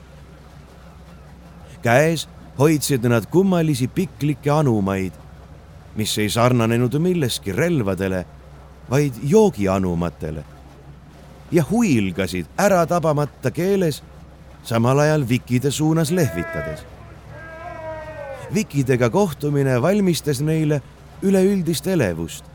käes 1.84 2.28
hoidsid 2.60 3.04
nad 3.10 3.26
kummalisi 3.32 3.88
piklikke 3.88 4.52
anumaid, 4.52 5.14
mis 5.96 6.18
ei 6.18 6.30
sarnanenud 6.30 6.96
milleski 7.00 7.52
relvadele, 7.52 8.26
vaid 8.90 9.20
joogianumatele 9.24 10.44
ja 11.52 11.64
huilgasid 11.70 12.48
ära 12.58 12.86
tabamata 12.90 13.52
keeles, 13.52 14.02
samal 14.64 15.00
ajal 15.00 15.28
vikide 15.30 15.72
suunas 15.72 16.12
lehvitades. 16.12 16.86
vikidega 18.54 19.10
kohtumine 19.10 19.82
valmistas 19.82 20.42
neile 20.42 20.82
üleüldist 21.24 21.88
elevust, 21.88 22.46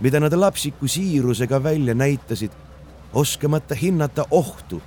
mida 0.00 0.20
nad 0.20 0.32
lapsiku 0.32 0.88
siirusega 0.88 1.62
välja 1.62 1.94
näitasid, 1.94 2.52
oskamata 3.12 3.74
hinnata 3.74 4.26
ohtu, 4.30 4.82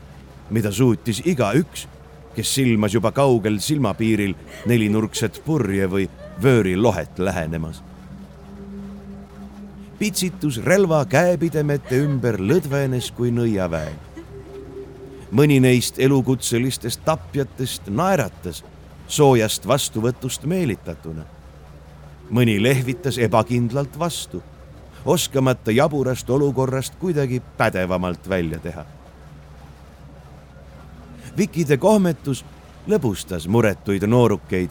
mida 0.49 0.71
suutis 0.71 1.21
igaüks 1.25 1.87
kes 2.35 2.55
silmas 2.55 2.93
juba 2.93 3.11
kaugel 3.11 3.59
silmapiiril 3.61 4.33
nelinurkset 4.65 5.41
purje 5.45 5.87
või 5.89 6.09
vöörilohet 6.41 7.19
lähenemas. 7.19 7.83
pitsitus 9.99 10.57
relva 10.65 11.05
käepidemete 11.05 11.97
ümber 12.03 12.39
lõdvenes 12.39 13.11
kui 13.15 13.31
nõiaväe. 13.31 13.93
mõni 15.31 15.59
neist 15.59 15.99
elukutselistest 15.99 17.05
tapjatest 17.05 17.87
naeratas 17.87 18.63
soojast 19.07 19.67
vastuvõtust 19.67 20.45
meelitatuna. 20.45 21.23
Mõni 22.33 22.57
lehvitas 22.63 23.17
ebakindlalt 23.21 23.99
vastu, 23.99 24.41
oskamata 25.05 25.71
jaburast 25.71 26.29
olukorrast 26.29 26.99
kuidagi 26.99 27.41
pädevamalt 27.57 28.29
välja 28.29 28.59
teha 28.59 28.85
Vikide 31.37 31.79
kohmetus 31.81 32.43
lõbustas 32.85 33.47
muretuid 33.49 34.03
noorukeid, 34.05 34.69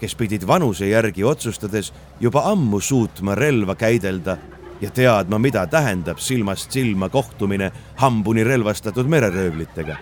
kes 0.00 0.14
pidid 0.18 0.42
vanuse 0.46 0.88
järgi 0.88 1.22
otsustades 1.24 1.92
juba 2.20 2.42
ammu 2.50 2.80
suutma 2.82 3.36
relva 3.38 3.76
käidelda 3.78 4.36
ja 4.80 4.90
teadma, 4.90 5.38
mida 5.38 5.62
tähendab 5.70 6.18
silmast 6.18 6.74
silma 6.74 7.08
kohtumine 7.08 7.70
hambuni 7.96 8.44
relvastatud 8.44 9.06
mereröövlitega. 9.06 9.96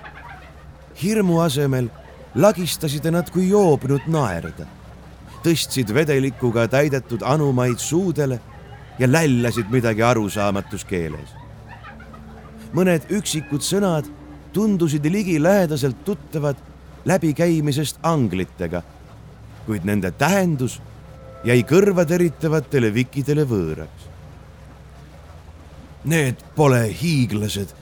hirmu 1.02 1.40
asemel 1.40 1.90
lagistasid 2.34 3.04
nad 3.10 3.30
kui 3.30 3.48
joobnud 3.48 4.06
naerda, 4.06 4.66
tõstsid 5.44 5.92
vedelikuga 5.94 6.68
täidetud 6.68 7.22
anumaid 7.26 7.78
suudele 7.78 8.40
ja 8.98 9.08
lällasid 9.10 9.70
midagi 9.70 10.02
arusaamatus 10.02 10.84
keeles. 10.84 11.34
mõned 12.72 13.04
üksikud 13.10 13.60
sõnad 13.60 14.06
tundusid 14.52 15.04
ligilähedaselt 15.04 16.04
tuttavad 16.04 16.56
läbikäimisest 17.04 17.98
anglitega, 18.02 18.82
kuid 19.66 19.84
nende 19.84 20.10
tähendus 20.10 20.80
jäi 21.44 21.62
kõrvateritavatele 21.68 22.94
vikidele 22.94 23.44
võõraks. 23.48 24.08
Need 26.04 26.40
pole 26.56 26.82
hiiglased 27.02 27.74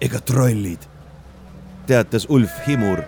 ega 0.00 0.20
trollid, 0.20 0.82
teatas 1.86 2.26
Ulf 2.28 2.52
Himur, 2.66 3.02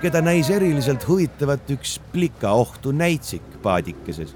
keda 0.00 0.20
näis 0.24 0.50
eriliselt 0.50 1.08
huvitavat 1.08 1.70
üks 1.70 1.98
plikaohtu 2.12 2.92
näitsik 2.92 3.62
paadikeses. 3.62 4.34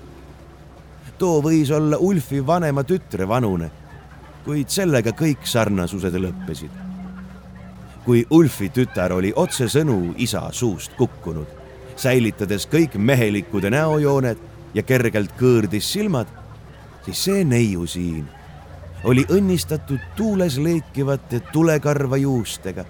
too 1.18 1.40
võis 1.42 1.70
olla 1.70 1.96
Ulfi 1.96 2.46
vanema 2.46 2.84
tütre 2.84 3.28
vanune, 3.28 3.70
kuid 4.44 4.68
sellega 4.68 5.10
kõik 5.10 5.46
sarnasused 5.46 6.14
lõppesid 6.14 6.84
kui 8.04 8.26
Ulfi 8.30 8.68
tütar 8.68 9.12
oli 9.16 9.32
otsesõnu 9.36 10.14
isa 10.20 10.42
suust 10.52 10.92
kukkunud, 10.98 11.46
säilitades 11.96 12.66
kõik 12.68 12.98
mehelikud 13.00 13.64
näojooned 13.72 14.40
ja 14.74 14.82
kergelt 14.82 15.32
kõõrdis 15.40 15.88
silmad, 15.92 16.28
siis 17.04 17.24
see 17.24 17.44
neiu 17.48 17.86
siin 17.88 18.26
oli 19.04 19.24
õnnistatud 19.32 20.00
tuules 20.16 20.58
leekivate 20.58 21.40
tulekarva 21.52 22.16
juustega, 22.16 22.84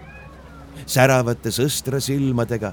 säravate 0.86 1.50
sõstra 1.50 2.00
silmadega 2.00 2.72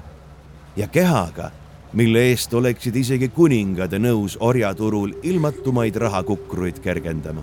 ja 0.76 0.88
kehaga, 0.88 1.50
mille 1.92 2.24
eest 2.30 2.54
oleksid 2.54 2.96
isegi 2.96 3.28
kuningad 3.28 3.92
nõus 4.00 4.36
orjaturul 4.40 5.12
ilmatumaid 5.22 5.96
rahakukruid 5.96 6.80
kergendama. 6.80 7.42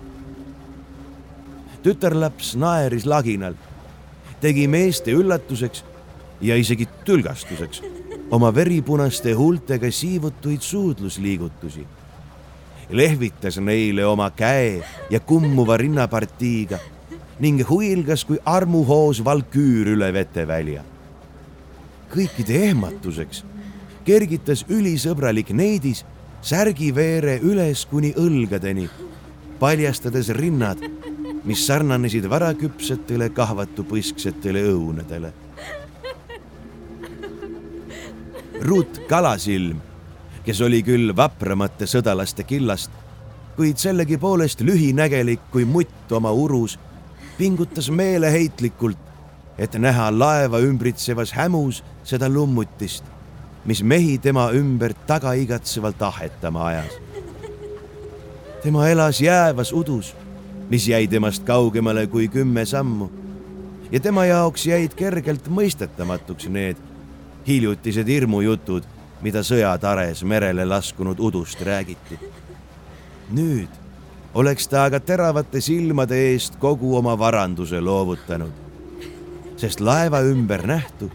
tütarlaps 1.83 2.55
naeris 2.55 3.05
laginalt 3.05 3.57
tegi 4.41 4.67
meeste 4.67 5.11
üllatuseks 5.11 5.83
ja 6.41 6.55
isegi 6.55 6.87
tülgastuseks 7.05 7.81
oma 8.31 8.55
veripunaste 8.55 9.33
huultega 9.33 9.91
siivutuid 9.91 10.61
suudlusliigutusi. 10.61 11.87
lehvitas 12.89 13.57
neile 13.57 14.05
oma 14.05 14.31
käe 14.31 14.83
ja 15.09 15.19
kummuva 15.19 15.77
rinnapartiiga 15.77 16.79
ning 17.39 17.63
huilgas 17.69 18.25
kui 18.25 18.39
armuhoos 18.45 19.23
valküür 19.25 19.93
üle 19.95 20.13
vetevälja. 20.13 20.83
kõikide 22.09 22.63
ehmatuseks 22.69 23.43
kergitas 24.05 24.65
ülisõbralik 24.69 25.53
neidis 25.53 26.05
särgiveere 26.41 27.39
üles 27.45 27.85
kuni 27.85 28.13
õlgadeni, 28.17 28.89
paljastades 29.59 30.29
rinnad 30.29 30.81
mis 31.43 31.61
sarnanesid 31.67 32.27
varaküpsetele 32.29 33.29
kahvatupõisksetele 33.33 34.63
õunadele. 34.69 35.31
Ruut 38.61 38.99
Kalasilm, 39.07 39.79
kes 40.43 40.61
oli 40.61 40.81
küll 40.83 41.13
vapramate 41.15 41.87
sõdalaste 41.87 42.43
killast, 42.43 42.91
kuid 43.55 43.79
sellegipoolest 43.79 44.61
lühinägelik 44.67 45.47
kui 45.51 45.65
mutt 45.65 46.11
oma 46.11 46.31
urus, 46.35 46.77
pingutas 47.39 47.87
meeleheitlikult, 47.89 48.99
et 49.57 49.73
näha 49.79 50.11
laeva 50.11 50.59
ümbritsevas 50.59 51.31
hämus 51.33 51.81
seda 52.03 52.29
lummutist, 52.29 53.03
mis 53.65 53.83
mehi 53.83 54.17
tema 54.19 54.51
ümber 54.55 54.93
tagaigatsevalt 55.07 56.01
ahetama 56.01 56.67
ajas. 56.67 56.99
tema 58.63 58.89
elas 58.91 59.21
jäävas 59.21 59.71
udus 59.73 60.13
mis 60.69 60.87
jäi 60.87 61.07
temast 61.07 61.43
kaugemale 61.43 62.07
kui 62.07 62.27
kümme 62.27 62.65
sammu. 62.65 63.09
ja 63.91 63.99
tema 63.99 64.25
jaoks 64.25 64.65
jäid 64.65 64.93
kergelt 64.93 65.47
mõistetamatuks 65.49 66.49
need 66.49 66.77
hiljutised 67.47 68.07
hirmujutud, 68.07 68.83
mida 69.21 69.41
sõjatares 69.41 70.21
merele 70.23 70.65
laskunud 70.65 71.19
udust 71.19 71.61
räägiti. 71.61 72.19
nüüd 73.33 73.78
oleks 74.33 74.67
ta 74.67 74.83
aga 74.89 74.99
teravate 74.99 75.61
silmade 75.61 76.17
eest 76.31 76.59
kogu 76.59 76.95
oma 76.97 77.15
varanduse 77.19 77.81
loovutanud, 77.81 78.53
sest 79.57 79.79
laeva 79.79 80.21
ümber 80.25 80.65
nähtu 80.67 81.09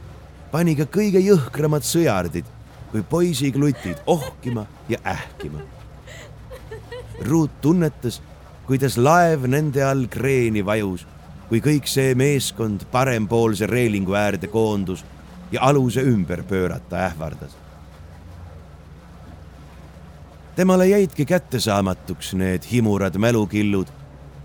pani 0.53 0.77
ka 0.79 0.87
kõige 0.91 1.23
jõhkramad 1.23 1.87
sõjardid 1.87 2.51
kui 2.93 3.03
poisiklutid 3.03 4.05
ohkima 4.07 4.67
ja 4.89 4.99
ähkima. 5.07 5.63
Ruut 7.25 7.51
tunnetas 7.61 8.21
kuidas 8.67 8.97
laev 8.97 9.45
nende 9.51 9.83
all 9.85 10.07
kreeni 10.09 10.63
vajus, 10.65 11.05
kui 11.49 11.61
kõik 11.65 11.89
see 11.91 12.15
meeskond 12.17 12.87
parempoolse 12.93 13.69
reelingu 13.69 14.17
äärde 14.17 14.49
koondus 14.53 15.05
ja 15.53 15.67
aluse 15.69 16.03
ümber 16.09 16.43
pöörata 16.49 17.05
ähvardas. 17.11 17.53
Temale 20.57 20.87
jäidki 20.89 21.25
kättesaamatuks 21.25 22.35
need 22.35 22.63
himurad 22.73 23.19
mälukillud, 23.19 23.87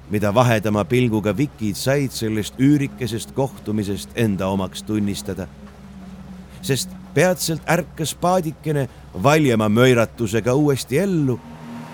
mida 0.09 0.33
vahedama 0.33 0.85
pilguga 0.85 1.37
vikid 1.37 1.75
said 1.75 2.11
sellest 2.11 2.53
üürikesest 2.59 3.31
kohtumisest 3.31 4.09
enda 4.15 4.47
omaks 4.47 4.83
tunnistada. 4.83 5.47
sest 6.61 6.89
peatselt 7.13 7.61
ärkas 7.69 8.15
paadikene 8.15 8.89
valjema 9.23 9.69
möiratusega 9.69 10.53
uuesti 10.53 10.97
ellu 10.97 11.39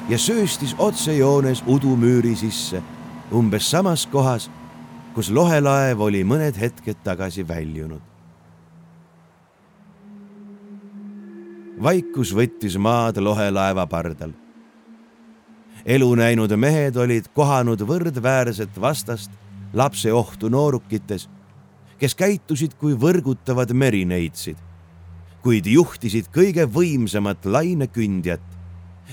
ja 0.09 0.17
sööstis 0.17 0.75
otsejoones 0.77 1.63
udumüüri 1.67 2.35
sisse, 2.35 2.81
umbes 3.31 3.71
samas 3.71 4.07
kohas, 4.07 4.49
kus 5.13 5.29
lohelaev 5.29 6.01
oli 6.01 6.23
mõned 6.23 6.57
hetked 6.59 7.03
tagasi 7.03 7.47
väljunud. 7.47 8.14
Vaikus 11.83 12.33
võttis 12.35 12.77
maad 12.77 13.17
lohelaeva 13.17 13.87
pardal. 13.87 14.31
elu 15.85 16.15
näinud 16.15 16.51
mehed 16.57 16.95
olid 16.97 17.27
kohanud 17.33 17.81
võrdväärset 17.81 18.81
vastast 18.81 19.31
lapse 19.73 20.13
ohtu 20.13 20.49
noorukites, 20.49 21.29
kes 21.99 22.15
käitusid 22.15 22.73
kui 22.79 22.95
võrgutavad 22.97 23.73
merineitsid, 23.73 24.57
kuid 25.43 25.65
juhtisid 25.65 26.31
kõige 26.33 26.65
võimsamat 26.65 27.45
lainekündjat, 27.45 28.41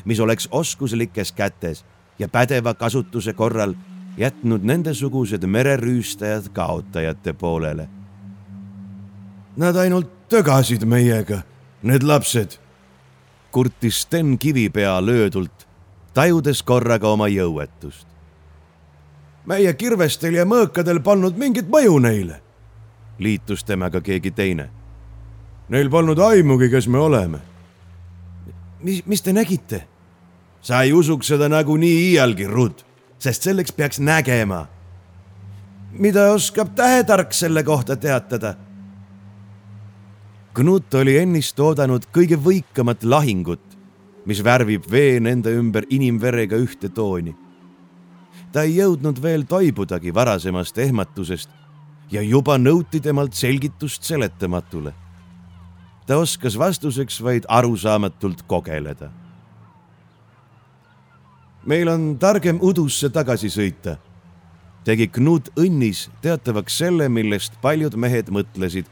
mis 0.05 0.21
oleks 0.21 0.49
oskuslikes 0.51 1.33
kätes 1.33 1.85
ja 2.19 2.29
pädeva 2.29 2.75
kasutuse 2.75 3.33
korral 3.33 3.75
jätnud 4.17 4.65
nendesugused 4.65 5.45
mererüüstajad 5.47 6.49
kaotajate 6.53 7.33
poolele. 7.33 7.89
Nad 9.57 9.77
ainult 9.77 10.29
tögasid 10.29 10.85
meiega, 10.89 11.43
need 11.83 12.03
lapsed, 12.03 12.59
kurtis 13.53 14.03
Sten 14.03 14.39
Kivipea 14.39 15.07
löödult, 15.07 15.67
tajudes 16.15 16.63
korraga 16.63 17.09
oma 17.09 17.29
jõuetust. 17.29 18.07
meie 19.47 19.73
kirvestel 19.75 20.35
ja 20.35 20.45
mõõkadel 20.45 21.01
polnud 21.03 21.37
mingit 21.37 21.67
mõju 21.69 21.99
neile, 21.99 22.41
liitus 23.19 23.65
temaga 23.65 24.01
keegi 24.01 24.31
teine. 24.31 24.71
Neil 25.69 25.91
polnud 25.91 26.19
aimugi, 26.19 26.71
kes 26.71 26.89
me 26.89 26.99
oleme. 26.99 27.39
mis, 28.81 29.07
mis 29.07 29.23
te 29.23 29.33
nägite? 29.33 29.87
sa 30.63 30.83
ei 30.83 30.93
usuks 30.93 31.27
seda 31.27 31.49
nagunii 31.49 32.13
iialgi, 32.13 32.47
Ruth 32.47 32.85
sest 33.23 33.43
selleks 33.47 33.73
peaks 33.73 34.01
nägema. 34.01 34.67
mida 35.93 36.31
oskab 36.33 36.75
tähetark 36.75 37.33
selle 37.33 37.63
kohta 37.63 37.97
teatada? 37.97 38.55
Knut 40.55 40.95
oli 40.95 41.17
ennist 41.17 41.61
oodanud 41.61 42.05
kõige 42.13 42.37
võikamat 42.37 43.07
lahingut, 43.09 43.63
mis 44.29 44.43
värvib 44.45 44.85
vee 44.91 45.21
nende 45.21 45.55
ümber 45.57 45.87
inimverega 45.89 46.57
ühte 46.61 46.89
tooni. 46.89 47.35
ta 48.53 48.63
ei 48.63 48.77
jõudnud 48.77 49.23
veel 49.23 49.47
toibudagi 49.49 50.13
varasemast 50.15 50.79
ehmatusest 50.79 51.49
ja 52.11 52.23
juba 52.23 52.59
nõuti 52.59 53.01
temalt 53.01 53.35
selgitust 53.35 54.03
seletamatule. 54.05 54.93
ta 56.07 56.17
oskas 56.19 56.59
vastuseks 56.59 57.23
vaid 57.23 57.45
arusaamatult 57.49 58.43
kogeleda 58.47 59.11
meil 61.67 61.89
on 61.89 62.17
targem 62.19 62.59
udusse 62.63 63.11
tagasi 63.13 63.51
sõita, 63.53 63.97
tegi 64.87 65.07
Knut 65.15 65.53
õnnis 65.59 66.09
teatavaks 66.23 66.79
selle, 66.83 67.09
millest 67.09 67.55
paljud 67.63 67.95
mehed 67.95 68.33
mõtlesid, 68.35 68.89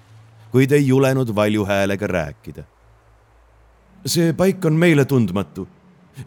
kuid 0.51 0.73
ei 0.73 0.87
julenud 0.87 1.35
valju 1.35 1.65
häälega 1.65 2.07
rääkida. 2.07 2.63
see 4.07 4.33
paik 4.33 4.65
on 4.65 4.73
meile 4.73 5.05
tundmatu. 5.05 5.69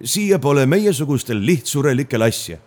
siia 0.03 0.39
pole 0.39 0.65
meiesugustel 0.65 1.45
lihtsurelikel 1.45 2.21
asja. 2.21 2.57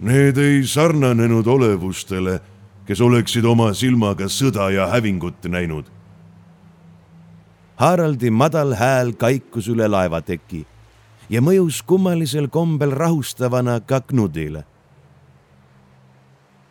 Need 0.00 0.36
ei 0.36 0.66
sarnanenud 0.66 1.46
olevustele, 1.46 2.40
kes 2.86 3.00
oleksid 3.00 3.44
oma 3.44 3.74
silmaga 3.74 4.24
sõda 4.24 4.70
ja 4.70 4.86
hävingut 4.86 5.44
näinud. 5.44 5.84
Haraldi 7.76 8.30
madal 8.30 8.74
hääl 8.74 9.12
kaikus 9.12 9.68
üle 9.68 9.88
laevateki 9.88 10.66
ja 11.30 11.42
mõjus 11.44 11.82
kummalisel 11.86 12.48
kombel 12.48 12.90
rahustavana 12.90 13.80
ka 13.80 14.00
Knudile. 14.00 14.64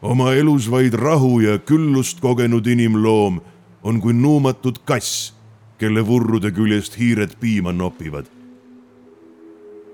Oma 0.01 0.33
elus 0.33 0.71
vaid 0.71 0.93
rahu 0.93 1.39
ja 1.39 1.57
küllust 1.57 2.19
kogenud 2.19 2.67
inimloom 2.67 3.41
on 3.83 4.01
kui 4.01 4.13
nuumatud 4.13 4.83
kass, 4.85 5.33
kelle 5.77 6.05
vurrude 6.07 6.51
küljest 6.51 6.97
hiired 6.99 7.37
piima 7.39 7.73
nopivad. 7.73 8.25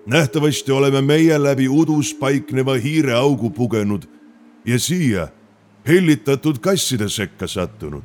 nähtavasti 0.06 0.72
oleme 0.72 1.02
meie 1.02 1.44
läbi 1.44 1.68
udus 1.70 2.14
paikneva 2.14 2.74
hiireaugu 2.74 3.50
pugenud 3.50 4.04
ja 4.66 4.80
siia 4.80 5.28
hellitatud 5.88 6.60
kasside 6.60 7.10
sekka 7.10 7.48
sattunud 7.48 8.04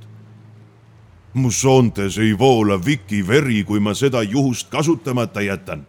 mu 1.34 1.50
soontes 1.50 2.18
ei 2.18 2.38
voola 2.38 2.78
viki 2.84 3.22
veri, 3.26 3.64
kui 3.64 3.80
ma 3.80 3.94
seda 3.94 4.22
juhust 4.22 4.70
kasutamata 4.70 5.40
jätan 5.40 5.86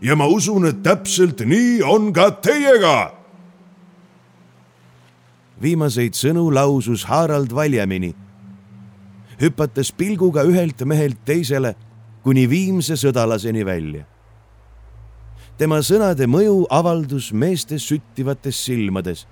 ja 0.00 0.16
ma 0.16 0.26
usun, 0.26 0.66
et 0.66 0.82
täpselt 0.82 1.40
nii 1.40 1.82
on 1.82 2.12
ka 2.12 2.30
teiega. 2.30 3.15
Viimaseid 5.62 6.14
sõnu 6.14 6.48
lausus 6.54 7.04
Harald 7.08 7.52
Valjemini, 7.54 8.14
hüpates 9.40 9.92
pilguga 9.92 10.44
ühelt 10.48 10.82
mehelt 10.84 11.22
teisele 11.24 11.74
kuni 12.22 12.46
viimse 12.50 12.96
sõdalaseni 12.96 13.64
välja. 13.64 14.04
tema 15.58 15.78
sõnade 15.80 16.26
mõju 16.26 16.66
avaldus 16.70 17.32
meeste 17.32 17.78
süttivates 17.78 18.64
silmades, 18.64 19.26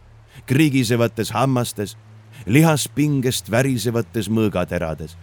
krigisevates 0.46 1.30
hammastes, 1.30 1.96
lihaspingest 2.46 3.50
värisevates 3.50 4.28
mõõgaterades. 4.28 5.16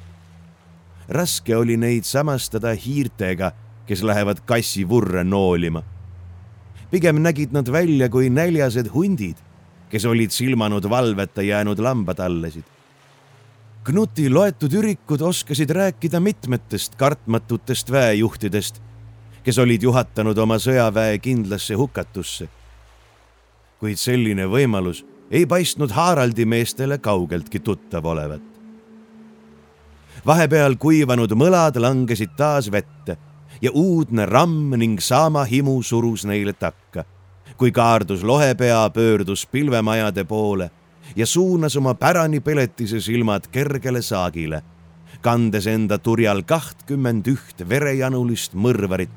raske 1.08 1.56
oli 1.58 1.78
neid 1.78 2.04
samastada 2.04 2.74
hiirtega 2.74 3.54
kes 3.92 4.04
lähevad 4.04 4.40
kassi 4.46 4.86
vurre 4.90 5.24
noolima. 5.24 5.84
pigem 6.92 7.22
nägid 7.22 7.52
nad 7.52 7.68
välja 7.68 8.10
kui 8.10 8.30
näljased 8.30 8.88
hundid, 8.94 9.36
kes 9.92 10.06
olid 10.06 10.32
silmanud 10.32 10.90
valveta 10.90 11.42
jäänud 11.42 11.80
lambatallesid. 11.80 12.64
Knuti 13.84 14.30
loetud 14.30 14.74
ürikud 14.78 15.22
oskasid 15.22 15.70
rääkida 15.70 16.20
mitmetest 16.20 16.96
kartmatutest 16.96 17.92
väejuhtidest, 17.92 18.82
kes 19.44 19.58
olid 19.58 19.84
juhatanud 19.84 20.38
oma 20.38 20.60
sõjaväe 20.62 21.18
kindlasse 21.20 21.76
hukatusse. 21.76 22.50
kuid 23.82 23.98
selline 23.98 24.46
võimalus 24.46 25.02
ei 25.32 25.46
paistnud 25.46 25.92
Haraldi 25.92 26.46
meestele 26.46 26.98
kaugeltki 26.98 27.60
tuttav 27.60 28.06
olevat. 28.06 28.42
vahepeal 30.26 30.76
kuivanud 30.76 31.32
mõlad 31.32 31.80
langesid 31.82 32.38
taas 32.38 32.72
vette 32.72 33.18
ja 33.62 33.72
uudne 33.74 34.26
ramm 34.26 34.76
ning 34.78 35.00
saama 35.00 35.44
himu 35.44 35.82
surus 35.84 36.26
neile 36.26 36.54
takka. 36.54 37.06
Kui 37.62 37.72
kaardus 37.72 38.24
lohepea 38.24 38.90
pöördus 38.90 39.46
pilvemajade 39.46 40.24
poole 40.24 40.72
ja 41.16 41.26
suunas 41.26 41.76
oma 41.78 41.94
pärani 41.94 42.40
peletise 42.40 43.00
silmad 43.00 43.46
kergele 43.52 44.02
saagile, 44.02 44.64
kandes 45.22 45.68
enda 45.68 46.00
turjal 46.02 46.42
kahtkümmend 46.42 47.30
üht 47.30 47.62
verejanulist 47.70 48.58
mõrvarit 48.58 49.14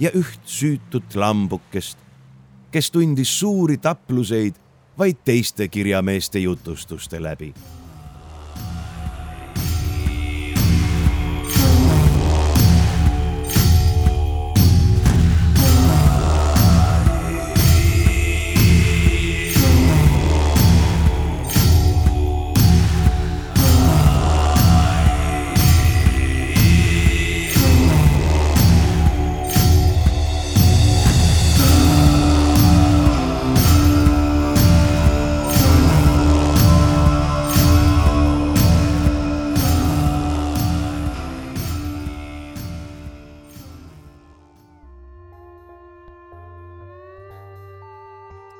ja 0.00 0.12
üht 0.12 0.44
süütut 0.44 1.16
lambukest, 1.16 1.96
kes 2.70 2.90
tundis 2.92 3.32
suuri 3.40 3.80
tapluseid 3.80 4.60
vaid 4.98 5.24
teiste 5.24 5.68
kirjameeste 5.68 6.44
jutustuste 6.44 7.22
läbi 7.22 7.54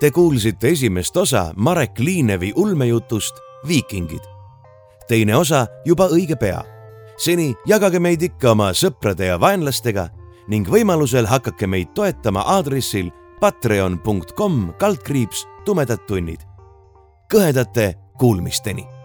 Te 0.03 0.11
kuulsite 0.11 0.69
esimest 0.69 1.17
osa 1.17 1.53
Marek 1.57 1.99
Liinevi 1.99 2.53
ulmejutust 2.57 3.35
Viikingid. 3.69 4.23
teine 5.09 5.37
osa 5.37 5.67
juba 5.85 6.09
õige 6.09 6.35
pea. 6.37 6.65
seni 7.17 7.55
jagage 7.67 7.99
meid 7.99 8.23
ikka 8.23 8.51
oma 8.51 8.73
sõprade 8.73 9.29
ja 9.31 9.37
vaenlastega 9.41 10.09
ning 10.49 10.67
võimalusel 10.67 11.27
hakake 11.27 11.67
meid 11.67 11.95
toetama 11.95 12.43
aadressil 12.43 13.13
patreon.com 13.41 14.73
kaldkriips 14.79 15.47
tumedad 15.65 16.03
tunnid. 16.09 16.41
kõhedate 17.35 17.95
kuulmisteni 18.19 19.02